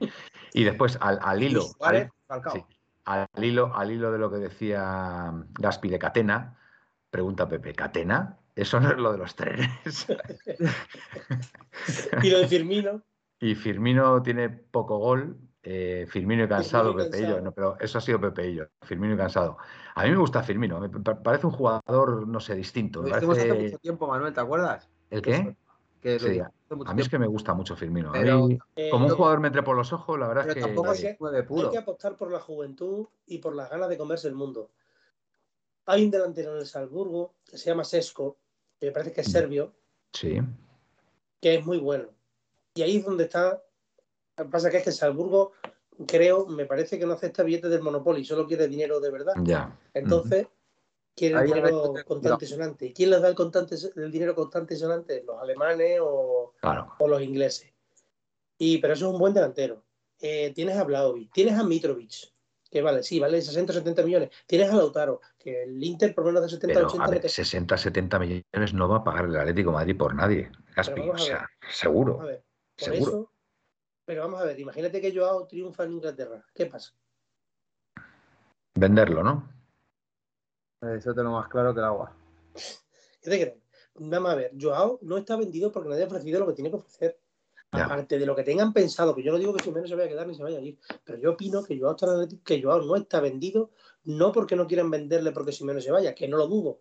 [0.53, 1.65] Y después, al, al hilo.
[1.81, 2.09] Al,
[3.05, 6.57] al, hilo, al hilo de lo que decía Gaspi de Catena,
[7.11, 8.39] pregunta Pepe, ¿Catena?
[8.55, 10.07] Eso no es lo de los trenes.
[12.23, 13.03] y lo de Firmino.
[13.41, 15.37] Y Firmino tiene poco gol.
[15.63, 17.41] Eh, Firmino y cansado, Pepeillo.
[17.41, 18.69] No, pero eso ha sido Pepeillo.
[18.83, 19.59] Firmino y cansado.
[19.95, 20.81] A mí me gusta Firmino.
[20.81, 23.03] Me parece un jugador, no sé, distinto.
[23.03, 23.33] Lo parece...
[23.33, 24.89] hace mucho tiempo, Manuel, ¿te acuerdas?
[25.11, 25.57] ¿El qué?
[26.01, 26.45] Que
[26.87, 28.13] a mí es que me gusta mucho Firmino.
[28.15, 30.61] Eh, como un jugador me entre por los ojos, la verdad es que.
[30.61, 34.29] Tampoco hay, que, hay que apostar por la juventud y por las ganas de comerse
[34.29, 34.71] el mundo.
[35.87, 38.37] Hay un delantero en el Salzburgo que se llama Sesco,
[38.79, 39.73] que me parece que es serbio.
[40.13, 40.39] Sí.
[41.41, 42.09] Que es muy bueno.
[42.75, 43.63] Y ahí es donde está.
[44.39, 45.53] Lo que pasa que es que Salzburgo,
[46.07, 49.35] creo, me parece que no acepta billetes del Monopoly, solo quiere dinero de verdad.
[49.43, 49.77] Ya.
[49.93, 50.47] Entonces,
[51.15, 52.87] quiere dinero constante y sonante.
[52.87, 55.25] ¿Y quién les da el, constante, el dinero constante y sonante?
[55.27, 56.55] Los alemanes o,
[56.99, 57.73] o los ingleses.
[58.59, 59.83] Y, pero eso es un buen delantero.
[60.21, 62.33] Eh, tienes a Blaovic, tienes a Mitrovic,
[62.71, 64.31] que vale, sí, vale 60 o 70 millones.
[64.47, 67.77] Tienes a Lautaro, que el Inter por menos de 70 o 80 a ver, 60
[67.77, 72.21] 70 millones no va a pagar el Atlético Madrid por nadie, Gaspi, o sea, seguro.
[72.77, 73.31] seguro.
[74.09, 76.95] Pero vamos a ver, imagínate que Joao triunfa en Inglaterra, ¿qué pasa?
[78.75, 79.47] Venderlo, ¿no?
[80.81, 82.17] Eso te lo más claro que el agua.
[83.21, 83.59] ¿Qué te crees?
[83.97, 86.77] Vamos a ver, Joao no está vendido porque nadie ha ofrecido lo que tiene que
[86.77, 87.21] ofrecer.
[87.71, 90.09] Aparte de lo que tengan pensado, que yo no digo que menos se vaya a
[90.09, 91.95] quedar ni se vaya a ir, pero yo opino que Joao,
[92.43, 93.73] que Joao no está vendido,
[94.05, 96.81] no porque no quieran venderle porque menos se vaya, que no lo dudo,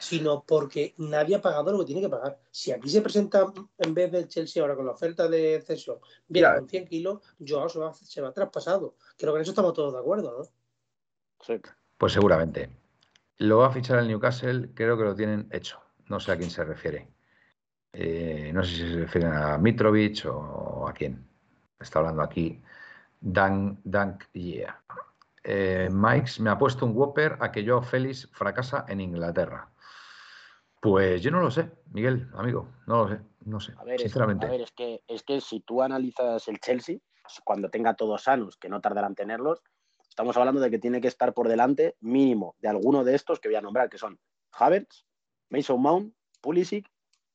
[0.00, 2.38] sino porque nadie ha pagado lo que tiene que pagar.
[2.50, 3.46] Si aquí se presenta
[3.78, 7.68] en vez del Chelsea ahora con la oferta de cesión, bien, con 100 kilos, Joao
[7.68, 8.96] se va, se va traspasado.
[9.16, 10.44] Creo que en eso estamos todos de acuerdo, ¿no?
[11.44, 11.60] Sí.
[11.96, 12.70] Pues seguramente.
[13.38, 15.80] Lo va a fichar el Newcastle, creo que lo tienen hecho.
[16.06, 17.08] No sé a quién se refiere.
[17.92, 21.24] Eh, no sé si se refieren a Mitrovic o a quién.
[21.78, 22.60] Está hablando aquí
[23.20, 24.80] Dan, Dank Yeah.
[25.42, 29.68] Eh, Mike me ha puesto un Whopper a que yo Félix fracasa en Inglaterra.
[30.80, 34.46] Pues yo no lo sé, Miguel, amigo, no lo sé, no sé, sinceramente.
[34.46, 36.98] a ver, es que, es que si tú analizas el Chelsea,
[37.44, 39.62] cuando tenga todos sanos, que no tardarán en tenerlos,
[40.08, 43.48] estamos hablando de que tiene que estar por delante mínimo de alguno de estos que
[43.48, 44.18] voy a nombrar, que son
[44.52, 45.04] Havertz,
[45.50, 46.88] Mason Mount, Pulisic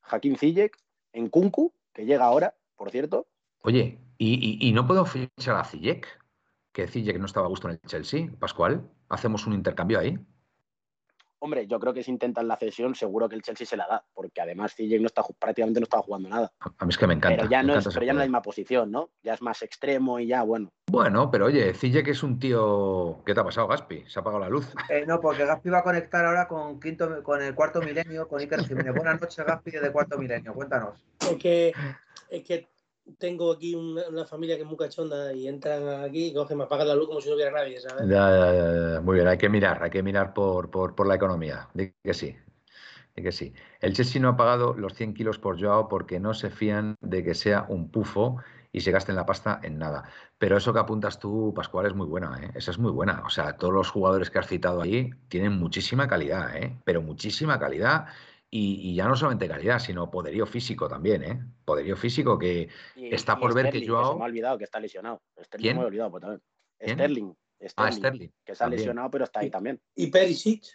[0.04, 0.78] Hakim Ziyech,
[1.14, 3.28] en Kunku, que llega ahora, por cierto.
[3.62, 6.08] Oye, ¿y, no puedo fichar a Ziyech?
[6.72, 8.90] Que Ziyech no estaba a gusto en el Chelsea, Pascual.
[9.10, 10.20] ¿Hacemos un intercambio ahí?
[11.44, 14.02] Hombre, yo creo que si intentan la cesión, seguro que el Chelsea se la da,
[14.14, 16.54] porque además Ziyech no está, prácticamente no estaba jugando nada.
[16.78, 17.36] A mí es que me encanta.
[17.36, 19.10] Pero ya, no, es, pero ya no es la misma posición, ¿no?
[19.24, 20.72] Ya es más extremo y ya, bueno.
[20.90, 23.22] Bueno, pero oye, Ziyech es un tío...
[23.26, 24.06] ¿Qué te ha pasado, Gaspi?
[24.08, 24.74] ¿Se ha apagado la luz?
[24.88, 28.40] Eh, no, porque Gaspi va a conectar ahora con, quinto, con el cuarto milenio, con
[28.40, 28.96] Iker Jiménez.
[28.96, 30.54] Buenas noches, Gaspi, de cuarto milenio.
[30.54, 31.04] Cuéntanos.
[31.30, 31.74] Es que,
[32.30, 32.70] es que
[33.18, 36.88] tengo aquí una, familia que es muy cachonda y entran aquí y cogen, me apagan
[36.88, 38.08] la luz como si no hubiera nadie, ¿sabes?
[38.08, 41.68] Ya, Muy bien, hay que mirar, hay que mirar por, por, por la economía.
[41.74, 42.36] Dice que sí.
[43.16, 43.54] que sí.
[43.80, 47.24] El Chelsea no ha pagado los 100 kilos por Joao porque no se fían de
[47.24, 48.38] que sea un pufo
[48.72, 50.04] y se gasten la pasta en nada.
[50.38, 52.52] Pero eso que apuntas tú, Pascual, es muy buena, ¿eh?
[52.56, 53.22] Esa es muy buena.
[53.26, 56.80] O sea, todos los jugadores que has citado ahí tienen muchísima calidad, ¿eh?
[56.84, 58.08] Pero muchísima calidad
[58.56, 61.44] y, ya no solamente calidad, sino poderío físico también, ¿eh?
[61.66, 64.04] Poderío físico que está por ver que Joao...
[64.04, 65.24] Que se me ha olvidado que está lesionado.
[65.44, 65.78] Sterling ¿Quién?
[65.78, 66.42] me he olvidado pues, también.
[66.80, 67.34] Sterling,
[67.78, 68.30] ah, Sterling.
[68.46, 69.82] Que se ha lesionado, pero está ahí también.
[69.96, 70.66] ¿Y Perisic?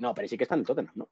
[0.00, 1.08] No, Perisic está en el Tottenham, ¿no?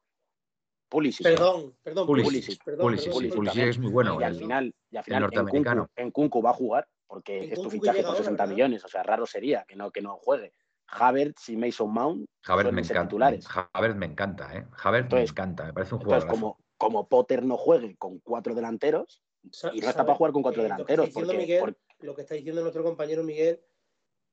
[0.87, 1.23] Pulisic.
[1.23, 2.05] Perdón, perdón.
[2.05, 2.63] Pulisic.
[2.63, 4.21] Pulisic, Pulisic, es muy bueno.
[4.21, 8.03] Y al final, y al final en, Kunku, va a jugar porque es tu fichaje
[8.03, 8.85] por 60 millones.
[8.85, 10.53] O sea, raro sería que no, que no juegue.
[10.89, 13.15] Havertz y Mason Mount Havertz me encanta.
[13.73, 14.65] Havertz me encanta, ¿eh?
[14.83, 16.23] Havertz me encanta, me parece un jugador.
[16.23, 19.21] Entonces, como, como Potter no juegue con cuatro delanteros,
[19.73, 21.09] y no está para jugar con cuatro delanteros.
[21.99, 23.59] Lo que está diciendo nuestro compañero Miguel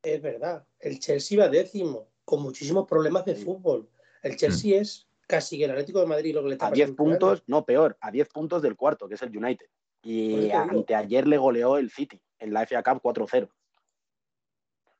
[0.02, 0.66] es verdad.
[0.78, 3.88] El Chelsea va décimo, con muchísimos problemas de fútbol.
[4.22, 4.82] El Chelsea mm.
[4.82, 7.96] es casi el Atlético de Madrid lo que le está A 10 puntos, no peor,
[8.00, 9.66] a 10 puntos del cuarto, que es el United.
[10.02, 13.48] Y anteayer le goleó el City en la FA Cup 4-0.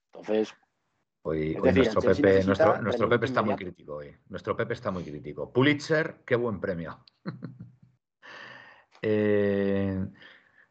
[0.06, 0.55] Entonces.
[1.27, 4.15] Hoy, nuestro, Pepe, nuestro, Pepe está muy crítico hoy.
[4.29, 5.51] Nuestro Pepe está muy crítico.
[5.51, 6.99] Pulitzer, qué buen premio.
[9.07, 10.03] Eh,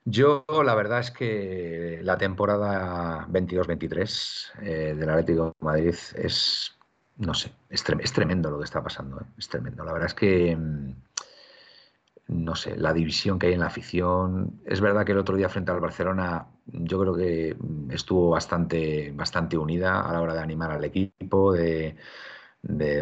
[0.05, 6.75] yo la verdad es que la temporada 22-23 eh, del Atlético de Madrid es,
[7.17, 9.19] no sé, es, tremendo lo que está pasando.
[9.21, 9.25] ¿eh?
[9.37, 9.85] Es tremendo.
[9.85, 10.95] La verdad es que, mm,
[12.27, 14.61] no sé, la división que hay en la afición.
[14.65, 19.11] Es verdad que el otro día frente al Barcelona yo creo que mm, estuvo bastante,
[19.13, 21.95] bastante unida a la hora de animar al equipo, de,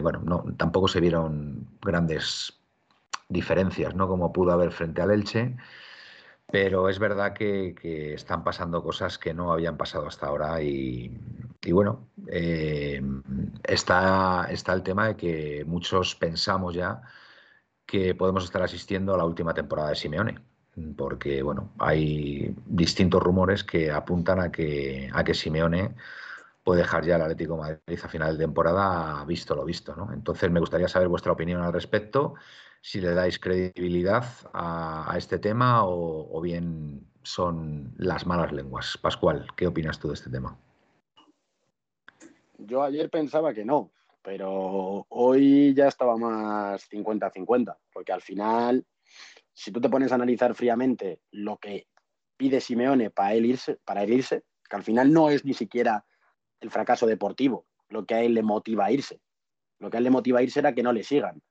[0.01, 2.59] bueno, no, tampoco se vieron grandes
[3.29, 4.07] diferencias, ¿no?
[4.07, 5.55] Como pudo haber frente al Elche.
[6.51, 7.73] Pero es verdad que,
[8.13, 11.09] están pasando cosas que no habían pasado hasta ahora y,
[11.71, 13.01] bueno, eh,
[13.63, 17.01] está, está el tema de que muchos pensamos ya
[17.85, 20.39] que podemos estar asistiendo a la última temporada de Simeone,
[20.95, 25.95] porque bueno, hay distintos rumores que apuntan a que, a que Simeone
[26.63, 29.95] puede dejar ya el Atlético Madrid a final de temporada visto lo visto.
[29.95, 30.13] ¿no?
[30.13, 32.35] Entonces me gustaría saber vuestra opinión al respecto
[32.81, 38.97] si le dais credibilidad a, este tema o, bien son las malas lenguas.
[38.99, 40.57] Pascual, ¿qué opinas tú de este tema?
[42.57, 43.91] Yo ayer pensaba que no,
[44.21, 48.85] pero hoy ya estaba más 50-50, porque al final,
[49.53, 51.87] si tú te pones a analizar fríamente lo que
[52.37, 56.05] pide Simeone para él irse, para él irse, que al final no es ni siquiera
[56.59, 59.21] el fracaso deportivo lo que a él le motiva a irse.
[59.79, 61.41] Lo que a él le motiva a irse era que no le sigan.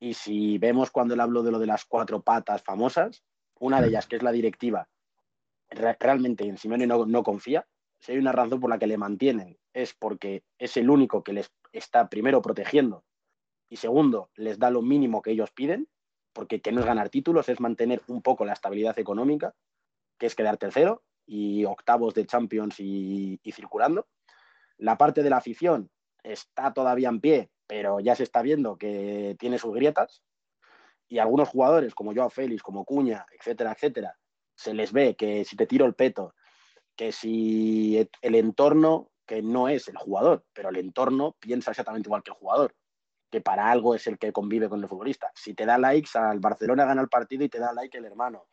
[0.00, 3.24] Y si vemos cuando él habló de lo de las cuatro patas famosas,
[3.58, 4.88] una de ellas, que es la directiva,
[5.70, 7.66] realmente en Simeone no, no confía.
[8.00, 11.32] Si hay una razón por la que le mantienen, es porque es el único que
[11.32, 13.04] les está primero protegiendo
[13.68, 15.88] y segundo, les da lo mínimo que ellos piden,
[16.32, 19.54] porque que no es ganar títulos, es mantener un poco la estabilidad económica,
[20.18, 24.06] que es quedar tercero y octavos de Champions y circulando.
[24.76, 25.90] La parte de la afición
[26.22, 30.22] está todavía en pie, pero ya se está viendo que tiene sus grietas
[31.08, 34.18] y algunos jugadores como Joao Félix, como Cuña, etcétera, etcétera,
[34.54, 36.34] se les ve que si te tiro el peto,
[36.96, 42.22] que si el entorno, que no es el jugador, pero el entorno piensa exactamente igual
[42.22, 42.74] que el jugador,
[43.30, 45.30] que para algo es el que convive con el futbolista.
[45.34, 48.46] Si te da likes, al Barcelona gana el partido y te da like el hermano.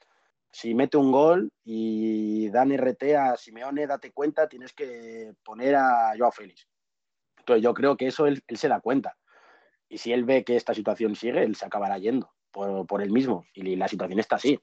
[0.52, 6.14] Si mete un gol y dan RT a Simeone, date cuenta, tienes que poner a
[6.18, 6.68] Joao Félix.
[7.38, 9.18] Entonces yo creo que eso él, se da cuenta.
[9.88, 13.12] Y si él ve que esta situación sigue, él se acabará yendo por, por él
[13.12, 13.46] mismo.
[13.54, 14.60] Y la situación está así.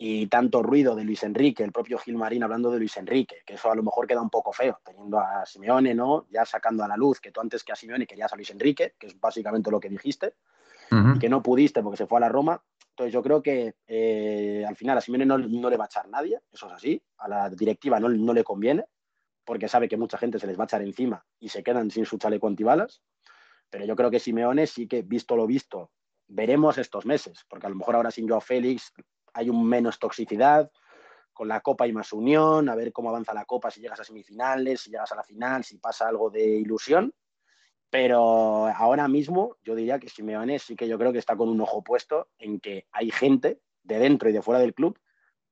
[0.00, 3.70] Y tanto ruido de Luis Enrique, el propio Gilmarín hablando de Luis Enrique, que eso
[3.70, 6.26] a lo mejor queda un poco feo, teniendo a Simeone, ¿no?
[6.30, 8.94] Ya sacando a la luz que tú antes que a Simeone querías a Luis Enrique,
[8.96, 10.34] que es básicamente lo que dijiste,
[10.90, 12.62] y que no pudiste porque se fue a la Roma.
[12.90, 16.08] Entonces yo creo que eh, al final a Simeone no, no, le va a echar
[16.08, 18.84] nadie, eso es así, a la directiva no, no le conviene,
[19.44, 22.06] porque sabe que mucha gente se les va a echar encima y se quedan sin
[22.06, 23.02] su chaleco antibalas.
[23.70, 25.90] Pero yo creo que Simeone sí que, visto lo visto,
[26.26, 28.92] veremos estos meses, porque a lo mejor ahora sin Joao Félix
[29.32, 30.70] hay un menos toxicidad,
[31.32, 34.04] con la Copa hay más unión, a ver cómo avanza la Copa, si llegas a
[34.04, 37.12] semifinales, si llegas a la final, si pasa algo de ilusión.
[37.90, 41.60] Pero ahora mismo yo diría que Simeone sí que yo creo que está con un
[41.60, 44.98] ojo puesto en que hay gente de dentro y de fuera del club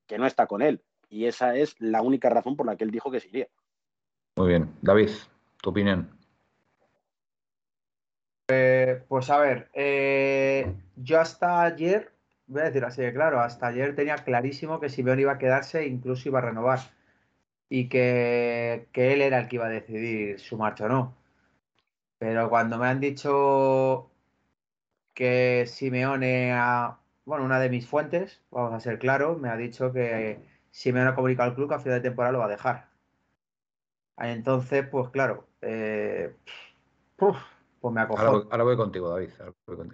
[0.06, 0.82] que no está con él.
[1.08, 3.48] Y esa es la única razón por la que él dijo que se iría.
[4.36, 4.76] Muy bien.
[4.82, 5.10] David,
[5.62, 6.10] tu opinión.
[8.48, 12.12] Eh, pues a ver, eh, yo hasta ayer,
[12.46, 15.86] voy a decir así de claro, hasta ayer tenía clarísimo que Simeone iba a quedarse,
[15.86, 16.80] incluso iba a renovar.
[17.68, 21.16] Y que, él era el que iba a decidir su marcha o no.
[22.18, 24.10] Pero cuando me han dicho
[25.14, 26.52] que Simeone,
[27.24, 30.40] bueno, una de mis fuentes, vamos a ser claros, me ha dicho que
[30.70, 32.88] Simeone ha comunicado al club que a final de temporada lo va a dejar.
[34.18, 36.36] Entonces, pues claro, eh,
[37.16, 37.36] pues
[37.82, 38.48] me acojono.
[38.50, 39.30] Ahora, voy contigo, David.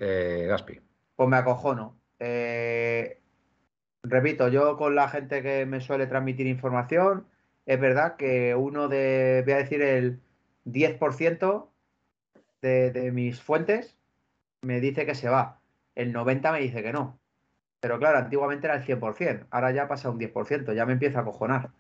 [0.00, 0.80] Eh, Gaspi.
[1.16, 2.01] Pues me acojono.
[2.24, 3.18] Eh,
[4.04, 7.26] repito, yo con la gente que me suele transmitir información,
[7.66, 10.20] es verdad que uno de, voy a decir, el
[10.64, 11.68] 10%
[12.60, 13.96] de, de mis fuentes
[14.62, 15.60] me dice que se va.
[15.96, 17.18] El 90% me dice que no.
[17.80, 19.48] Pero claro, antiguamente era el 100%.
[19.50, 20.72] Ahora ya pasa un 10%.
[20.74, 21.70] Ya me empieza a acojonar.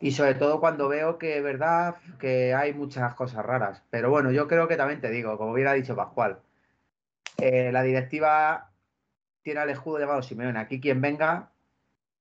[0.00, 3.84] Y sobre todo cuando veo que es verdad que hay muchas cosas raras.
[3.90, 6.40] Pero bueno, yo creo que también te digo, como hubiera dicho Pascual,
[7.36, 8.71] eh, la directiva
[9.42, 10.58] tiene al escudo llamado Simeone.
[10.58, 11.52] Aquí quien venga,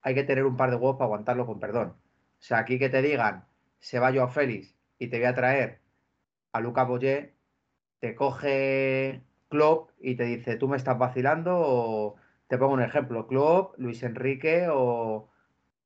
[0.02, 1.90] hay que tener un par de huevos para aguantarlo con perdón.
[1.90, 3.46] O sea, aquí que te digan,
[3.80, 5.80] se va yo a Félix y te voy a traer
[6.54, 7.34] a Luca Boyer,
[8.00, 12.16] te coge Klopp y te dice, tú me estás vacilando o
[12.48, 15.30] te pongo un ejemplo, Klopp, Luis Enrique o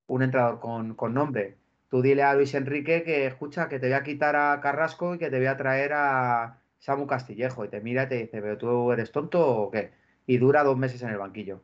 [0.08, 1.58] un entrenador con, con nombre
[1.90, 5.18] tú dile a Luis Enrique que escucha, que te voy a quitar a Carrasco y
[5.18, 7.66] que te voy a traer a Samu Castillejo.
[7.66, 9.92] Y te mira y te dice, pero tú eres tonto o qué?
[10.28, 11.62] Y dura dos meses en el banquillo.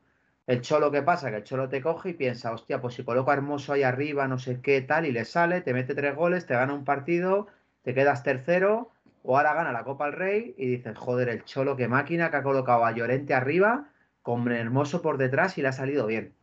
[0.47, 1.29] El cholo, ¿qué pasa?
[1.29, 4.27] Que el cholo te coge y piensa, hostia, pues si coloco a Hermoso ahí arriba,
[4.27, 7.47] no sé qué tal, y le sale, te mete tres goles, te gana un partido,
[7.83, 8.91] te quedas tercero,
[9.23, 12.37] o ahora gana la Copa al Rey y dices, joder, el cholo, qué máquina que
[12.37, 13.89] ha colocado a Llorente arriba,
[14.21, 16.33] con Hermoso por detrás y le ha salido bien.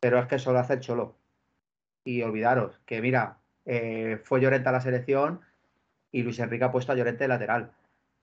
[0.00, 1.16] Pero es que solo hace el cholo
[2.04, 5.40] y olvidaros que, mira, eh, fue Llorente a la selección
[6.12, 7.72] y Luis Enrique ha puesto a Llorente de lateral.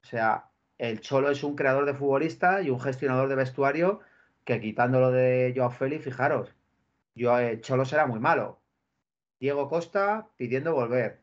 [0.03, 0.50] O sea,
[0.81, 3.99] el Cholo es un creador de futbolista y un gestionador de vestuario
[4.43, 6.55] que quitándolo de Joao Félix, fijaros,
[7.13, 8.59] yo, el eh, Cholo será muy malo.
[9.39, 11.21] Diego Costa pidiendo volver.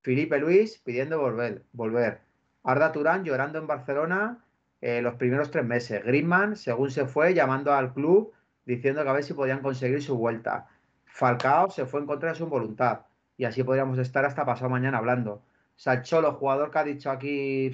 [0.00, 1.66] Felipe Luis pidiendo volver.
[1.72, 2.22] volver.
[2.64, 4.42] Arda Turán llorando en Barcelona
[4.80, 6.02] eh, los primeros tres meses.
[6.02, 8.32] Griezmann, según se fue, llamando al club
[8.64, 10.66] diciendo que a ver si podían conseguir su vuelta.
[11.04, 13.02] Falcao se fue en contra de su voluntad.
[13.36, 15.32] Y así podríamos estar hasta pasado mañana hablando.
[15.32, 17.72] O sea, el Cholo, jugador que ha dicho aquí,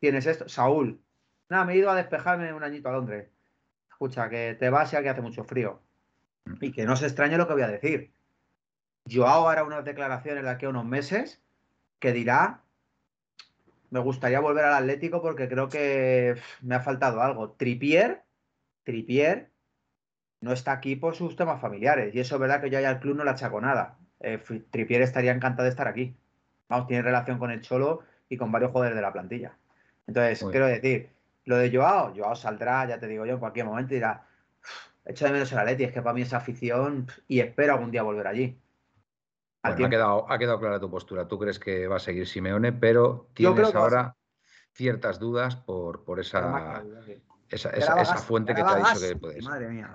[0.00, 0.48] tienes esto.
[0.48, 1.00] Saúl,
[1.48, 3.28] nada, me he ido a despejarme un añito a Londres.
[3.90, 5.80] Escucha, que te vas ya que hace mucho frío.
[6.60, 8.12] Y que no se extrañe lo que voy a decir.
[9.08, 11.42] Joao hará unas declaraciones de aquí a unos meses
[11.98, 12.62] que dirá,
[13.90, 17.50] me gustaría volver al Atlético porque creo que me ha faltado algo.
[17.52, 18.22] Tripier,
[18.84, 19.50] Tripier
[20.40, 22.14] no está aquí por sus temas familiares.
[22.14, 23.98] Y eso es verdad que yo ya al club no le achaco nada.
[24.20, 24.38] Eh,
[24.70, 26.16] Tripier estaría encantado de estar aquí.
[26.68, 29.56] Vamos, tiene relación con el Cholo y con varios jugadores de la plantilla.
[30.10, 31.08] Entonces, quiero decir,
[31.44, 34.26] lo de Joao, Joao saldrá, ya te digo yo, en cualquier momento y dirá,
[35.04, 38.02] echo de menos el Atleti, es que para mí es afición y espero algún día
[38.02, 38.58] volver allí.
[39.62, 41.28] ha, quedado, ha quedado clara tu postura.
[41.28, 44.16] Tú crees que va a seguir Simeone, pero tienes ahora
[44.72, 46.82] ciertas dudas por, por esa,
[47.48, 49.44] esa, fuente que te ha dicho que puedes.
[49.44, 49.94] Madre mía,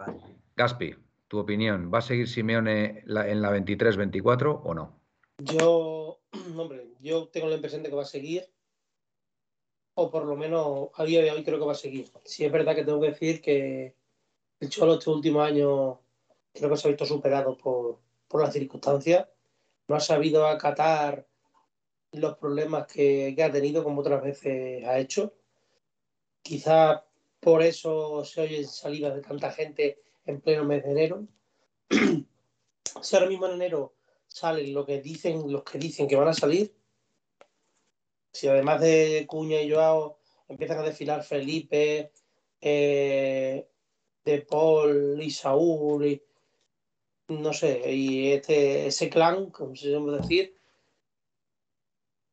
[0.56, 0.96] Gaspi,
[1.28, 4.98] tu opinión, ¿va a seguir Simeone en la 23-24 o no?
[5.40, 6.22] Yo,
[6.56, 8.46] hombre, yo tengo la impresión de que va a seguir,
[9.96, 12.12] o por lo menos a día de hoy creo que va a seguir.
[12.24, 13.96] Si es verdad que tengo que decir que
[14.60, 16.00] el Cholo este último año
[16.54, 19.28] creo que se ha visto superado por, por las circunstancias,
[19.88, 21.26] no ha sabido acatar
[22.12, 25.34] los problemas que, que ha tenido como otras veces ha hecho.
[26.42, 27.02] Quizás
[27.40, 31.28] por eso se oyen salidas de tanta gente en pleno mes de enero.
[33.02, 33.94] si ahora mismo en enero
[34.28, 36.74] salen lo que dicen, los que dicen que van a salir,
[38.36, 40.18] si además de Cuña y Joao
[40.50, 42.12] empiezan a desfilar Felipe,
[42.60, 43.68] eh,
[44.26, 46.22] De Paul y Saúl, y,
[47.30, 50.54] no sé, y este, ese clan, como se llama decir,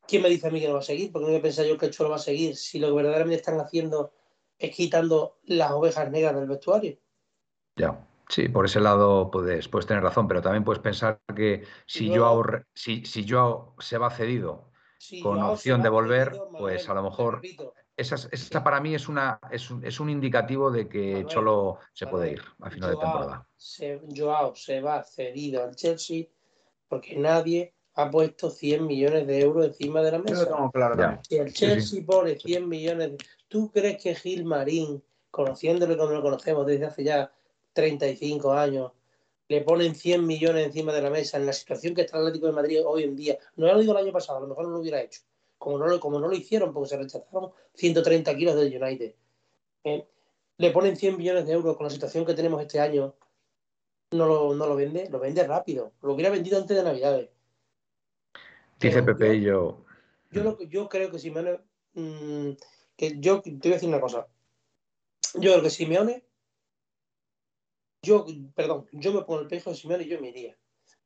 [0.08, 1.12] ¿quién me dice a mí que no va a seguir?
[1.12, 3.36] Porque no me pensar yo que el Cholo va a seguir si lo que verdaderamente
[3.36, 4.12] están haciendo
[4.58, 6.98] es quitando las ovejas negras del vestuario.
[7.76, 8.08] Ya.
[8.28, 12.42] Sí, por ese lado puedes, puedes tener razón, pero también puedes pensar que si yo
[12.72, 13.26] si, si
[13.78, 14.71] se va cedido
[15.22, 17.40] con opción de volver, pues a lo mejor
[17.96, 22.32] esa, para mí es una es un, es un indicativo de que Cholo se puede
[22.32, 23.46] ir a final de temporada.
[24.16, 26.26] Joao se va cedido al Chelsea
[26.88, 31.20] porque nadie ha puesto 100 millones de euros encima de la mesa.
[31.22, 33.18] si el Chelsea pone 100 millones, de...
[33.48, 37.32] ¿tú crees que Gil Marín, conociéndolo como lo conocemos desde hace ya
[37.74, 38.92] 35 años,
[39.48, 42.46] le ponen 100 millones encima de la mesa en la situación que está el Atlético
[42.46, 43.38] de Madrid hoy en día?
[43.56, 45.20] No lo digo el año pasado, a lo mejor no lo hubiera hecho.
[45.58, 49.14] Como no lo, como no lo hicieron porque se rechazaron 130 kilos del United.
[49.84, 50.06] ¿eh?
[50.58, 53.14] Le ponen 100 millones de euros con la situación que tenemos este año.
[54.12, 55.92] No lo, no lo vende, lo vende rápido.
[56.02, 57.30] Lo hubiera vendido antes de Navidades
[58.82, 59.84] Dice Pepe y yo.
[60.32, 61.60] Yo, yo creo que Simeone.
[61.94, 62.50] Mm,
[62.96, 64.26] que yo te voy a decir una cosa.
[65.34, 66.24] Yo creo que Simeone.
[68.02, 70.56] Yo, perdón, yo me pongo el pecho de Simeone y yo me iría.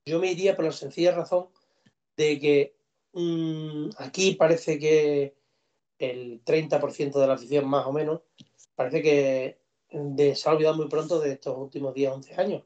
[0.07, 1.49] Yo me iría por la sencilla razón
[2.17, 2.77] de que
[3.13, 5.37] mm, aquí parece que
[5.99, 8.23] el 30% de la afición, más o menos,
[8.75, 9.59] parece que
[10.35, 12.63] se ha olvidado muy pronto de estos últimos 10, 11 años.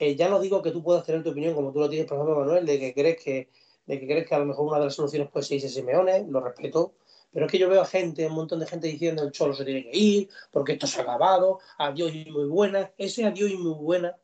[0.00, 2.18] Eh, ya no digo que tú puedas tener tu opinión como tú lo tienes, por
[2.18, 3.48] ejemplo, Manuel, de que crees que
[3.86, 6.40] de que crees que a lo mejor una de las soluciones puede ser Simeone, lo
[6.40, 6.94] respeto,
[7.34, 9.64] pero es que yo veo a gente, un montón de gente diciendo el Cholo se
[9.64, 12.92] tiene que ir, porque esto se ha acabado, adiós y muy buena.
[12.96, 14.16] Ese adiós y muy buena,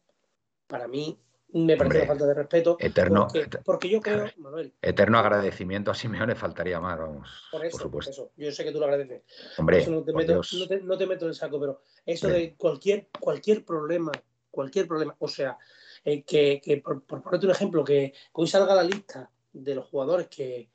[0.68, 1.18] para mí,
[1.52, 2.76] me parece una falta de respeto.
[2.78, 3.26] Eterno,
[3.64, 4.72] porque, yo creo, Manuel.
[4.80, 7.28] Eterno agradecimiento a Simeone faltaría más, vamos.
[7.50, 8.30] Por, eso, supuesto.
[8.36, 9.22] Yo sé que tú lo agradeces.
[9.58, 13.64] Hombre, no te, meto, no, te, meto, en el saco, pero eso de cualquier, cualquier
[13.64, 14.12] problema,
[14.52, 15.58] cualquier problema, o sea,
[16.04, 20.70] eh, que, por, ponerte un ejemplo, que hoy salga la lista de los jugadores que,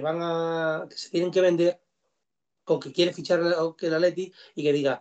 [0.00, 0.86] van a.
[0.88, 1.80] que se tienen que vender
[2.64, 5.00] o que quiere fichar el Atleti y que diga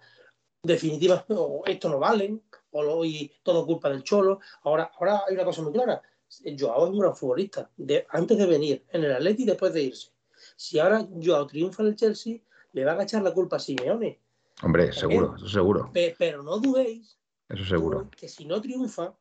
[0.63, 1.25] definitiva,
[1.65, 2.41] esto no valen,
[2.71, 4.39] o y todo culpa del Cholo.
[4.63, 6.01] Ahora, ahora hay una cosa muy clara.
[6.57, 7.69] Joao es un gran futbolista.
[8.09, 10.09] antes de venir en el Atleti y después de irse.
[10.55, 12.39] Si ahora Joao triunfa en el Chelsea,
[12.73, 14.19] le va a echar la culpa a Simeone.
[14.63, 15.91] Hombre, seguro, eso seguro.
[15.93, 17.17] Pero, no dudéis.
[17.49, 18.09] Eso seguro.
[18.15, 19.13] Que si no triunfa,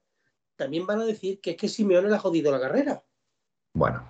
[0.57, 3.03] también van a decir que es que Simeone le ha jodido la carrera.
[3.73, 4.05] Bueno,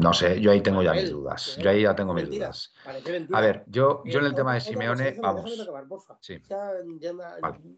[0.00, 1.56] no sé, yo ahí tengo ya mis dudas.
[1.58, 2.72] Yo ahí ya tengo mis dudas.
[3.32, 5.50] A ver, yo, yo en el tema de Simeone, vamos.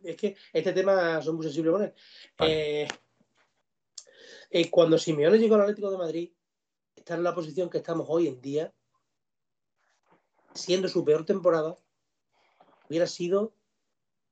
[0.05, 1.95] Es que este tema son muy sensibles con él.
[2.39, 2.89] Eh,
[4.51, 6.33] eh, cuando Simeone llegó al Atlético de Madrid,
[6.95, 8.73] está en la posición que estamos hoy en día,
[10.55, 11.77] siendo su peor temporada,
[12.89, 13.55] hubiera sido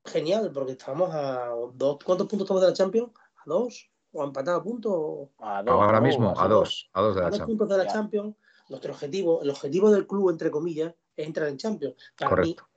[0.04, 1.98] genial, porque estábamos a dos.
[2.04, 3.10] ¿Cuántos puntos estamos de la Champions?
[3.16, 3.90] ¿A dos?
[4.12, 5.28] ¿O empatado a puntos?
[5.38, 6.90] Ahora mismo, a dos.
[6.92, 7.48] A dos de la Champions.
[7.48, 8.36] puntos de la Champions.
[8.68, 11.94] Nuestro objetivo, el objetivo del club, entre comillas, es entrar en Champions.
[12.16, 12.68] Correcto.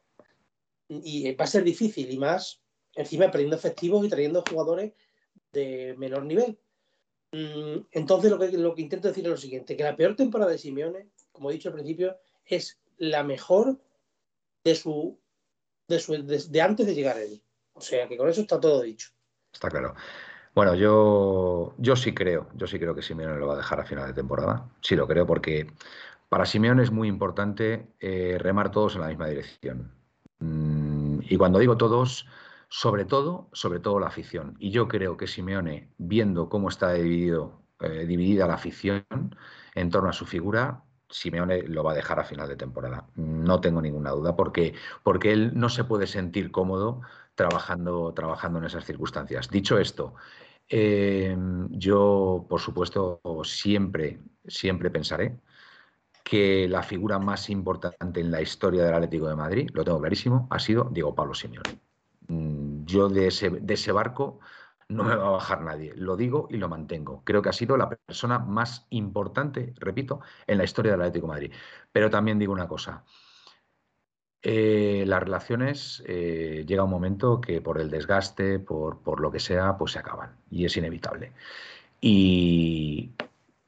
[0.89, 2.61] y va a ser difícil, y más
[2.95, 4.93] encima perdiendo efectivos y trayendo jugadores
[5.51, 6.59] de menor nivel.
[7.31, 10.51] Mm, entonces, lo que, lo que intento decir es lo siguiente: que la peor temporada
[10.51, 13.79] de Simeone, como he dicho al principio, es la mejor
[14.63, 15.17] de su
[15.87, 17.41] de, de, antes de llegar a él.
[17.73, 19.09] O sea que con eso está todo dicho.
[19.51, 19.95] Está claro.
[20.55, 23.85] Bueno, yo, yo sí creo, yo sí creo que Simeone lo va a dejar a
[23.85, 24.69] final de temporada.
[24.81, 25.67] Sí lo creo porque
[26.29, 29.91] para Simeone es muy importante eh, remar todos en la misma dirección.
[30.39, 32.27] Mm, y cuando digo todos,
[32.69, 34.55] sobre todo, sobre todo la afición.
[34.59, 39.05] Y yo creo que Simeone, viendo cómo está dividido, eh, dividida la afición
[39.75, 40.82] en torno a su figura,
[41.13, 43.05] Simeone lo va a dejar a final de temporada.
[43.15, 44.73] No tengo ninguna duda, porque,
[45.03, 47.01] porque él no se puede sentir cómodo
[47.35, 49.49] trabajando, trabajando en esas circunstancias.
[49.49, 50.15] Dicho esto,
[50.69, 51.37] eh,
[51.69, 55.37] yo, por supuesto, siempre, siempre pensaré
[56.23, 60.47] que la figura más importante en la historia del Atlético de Madrid, lo tengo clarísimo,
[60.49, 61.79] ha sido Diego Pablo Simeone.
[62.27, 64.39] Mm, yo de ese, de ese barco
[64.89, 65.93] no me va a bajar nadie.
[65.95, 67.21] Lo digo y lo mantengo.
[67.23, 71.51] Creo que ha sido la persona más importante, repito, en la historia del Atlético Madrid.
[71.91, 73.03] Pero también digo una cosa.
[74.41, 79.39] Eh, las relaciones eh, llega un momento que por el desgaste, por, por, lo que
[79.39, 81.31] sea, pues se acaban y es inevitable.
[82.01, 83.11] Y,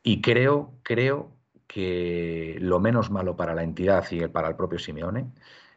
[0.04, 1.32] y, creo, creo
[1.68, 5.32] que lo menos malo para la entidad y para el propio Simeone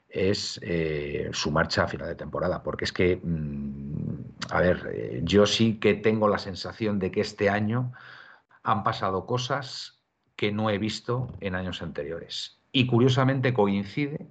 [0.08, 3.97] es eh, su marcha a final de temporada, porque es que, mm,
[4.50, 7.92] a ver, eh, yo sí que tengo la sensación de que este año
[8.62, 10.02] han pasado cosas
[10.36, 12.60] que no he visto en años anteriores.
[12.70, 14.28] Y curiosamente coincide,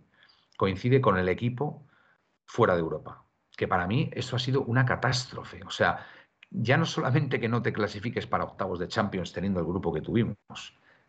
[0.57, 1.85] coincide con el equipo
[2.45, 3.25] fuera de Europa,
[3.55, 5.63] que para mí eso ha sido una catástrofe.
[5.65, 6.05] O sea,
[6.49, 10.01] ya no solamente que no te clasifiques para octavos de Champions teniendo el grupo que
[10.01, 10.37] tuvimos,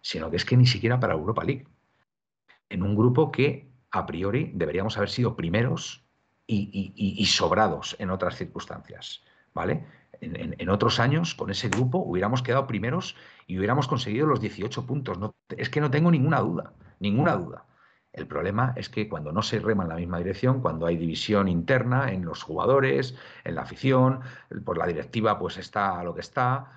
[0.00, 1.66] sino que es que ni siquiera para Europa League.
[2.68, 6.07] En un grupo que a priori deberíamos haber sido primeros
[6.48, 9.22] y, sobrados en otras circunstancias,
[9.54, 9.84] ¿vale?
[10.20, 13.14] En, otros años, con ese grupo, hubiéramos quedado primeros
[13.46, 15.18] y hubiéramos conseguido los 18 puntos.
[15.18, 17.64] No, es que no tengo ninguna duda, ninguna duda.
[18.12, 21.46] El problema es que cuando no se rema en la misma dirección, cuando hay división
[21.46, 23.14] interna en los jugadores,
[23.44, 24.20] en la afición,
[24.64, 26.72] pues la directiva pues está lo que está,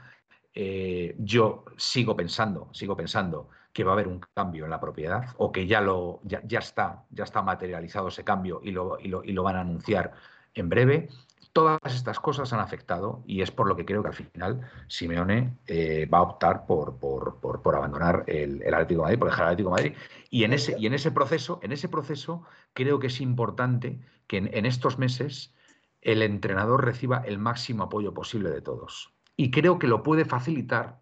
[0.53, 5.25] eh, yo sigo pensando, sigo pensando que va a haber un cambio en la propiedad
[5.37, 9.43] o que ya, lo, ya, está, ya está materializado ese cambio y lo, y lo,
[9.43, 10.11] van a anunciar
[10.53, 11.09] en breve.
[11.53, 15.57] Todas estas cosas han afectado y es por lo que creo que al final Simeone
[15.67, 19.75] eh, va a optar por, por, abandonar el, Atlético de Madrid, por dejar el Atlético
[19.75, 19.97] de Madrid.
[20.29, 22.43] Y en ese, y en ese proceso, en ese proceso,
[22.73, 25.53] creo que es importante que en estos meses
[26.01, 29.13] el entrenador reciba el máximo apoyo posible de todos.
[29.35, 30.99] Y creo que lo puede facilitar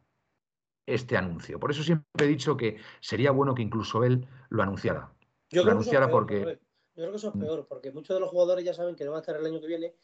[0.94, 1.60] este anuncio.
[1.60, 5.12] Por eso siempre he dicho que sería bueno que incluso él lo anunciara.
[5.50, 6.60] Yo lo anunciara porque...
[6.96, 7.40] Yo creo que eso es mm.
[7.40, 9.62] peor, porque muchos de los jugadores ya saben que no va a estar el año
[9.62, 9.96] que viene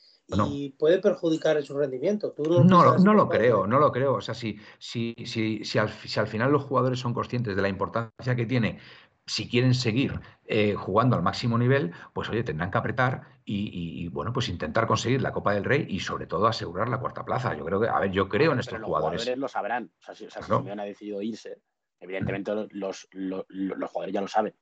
[0.47, 2.33] y puede perjudicar su rendimiento.
[2.37, 4.13] no, no, lo creo, no lo creo.
[4.13, 7.61] O sea, si, si, si, si, al, si al final los jugadores son conscientes de
[7.61, 8.79] la importancia que tiene
[9.25, 14.33] si quieren seguir eh, jugando al máximo nivel, pues oye, tendrán que apretar y, bueno,
[14.33, 17.55] pues intentar conseguir la Copa del Rey y sobre todo asegurar la cuarta plaza.
[17.55, 19.37] Yo creo que, a ver, yo creo en estos los jugadores.
[19.37, 19.91] lo sabrán.
[19.99, 21.61] O sea, si, o ha decidido irse,
[21.99, 23.45] evidentemente los, los,
[23.91, 24.55] jugadores ya lo saben.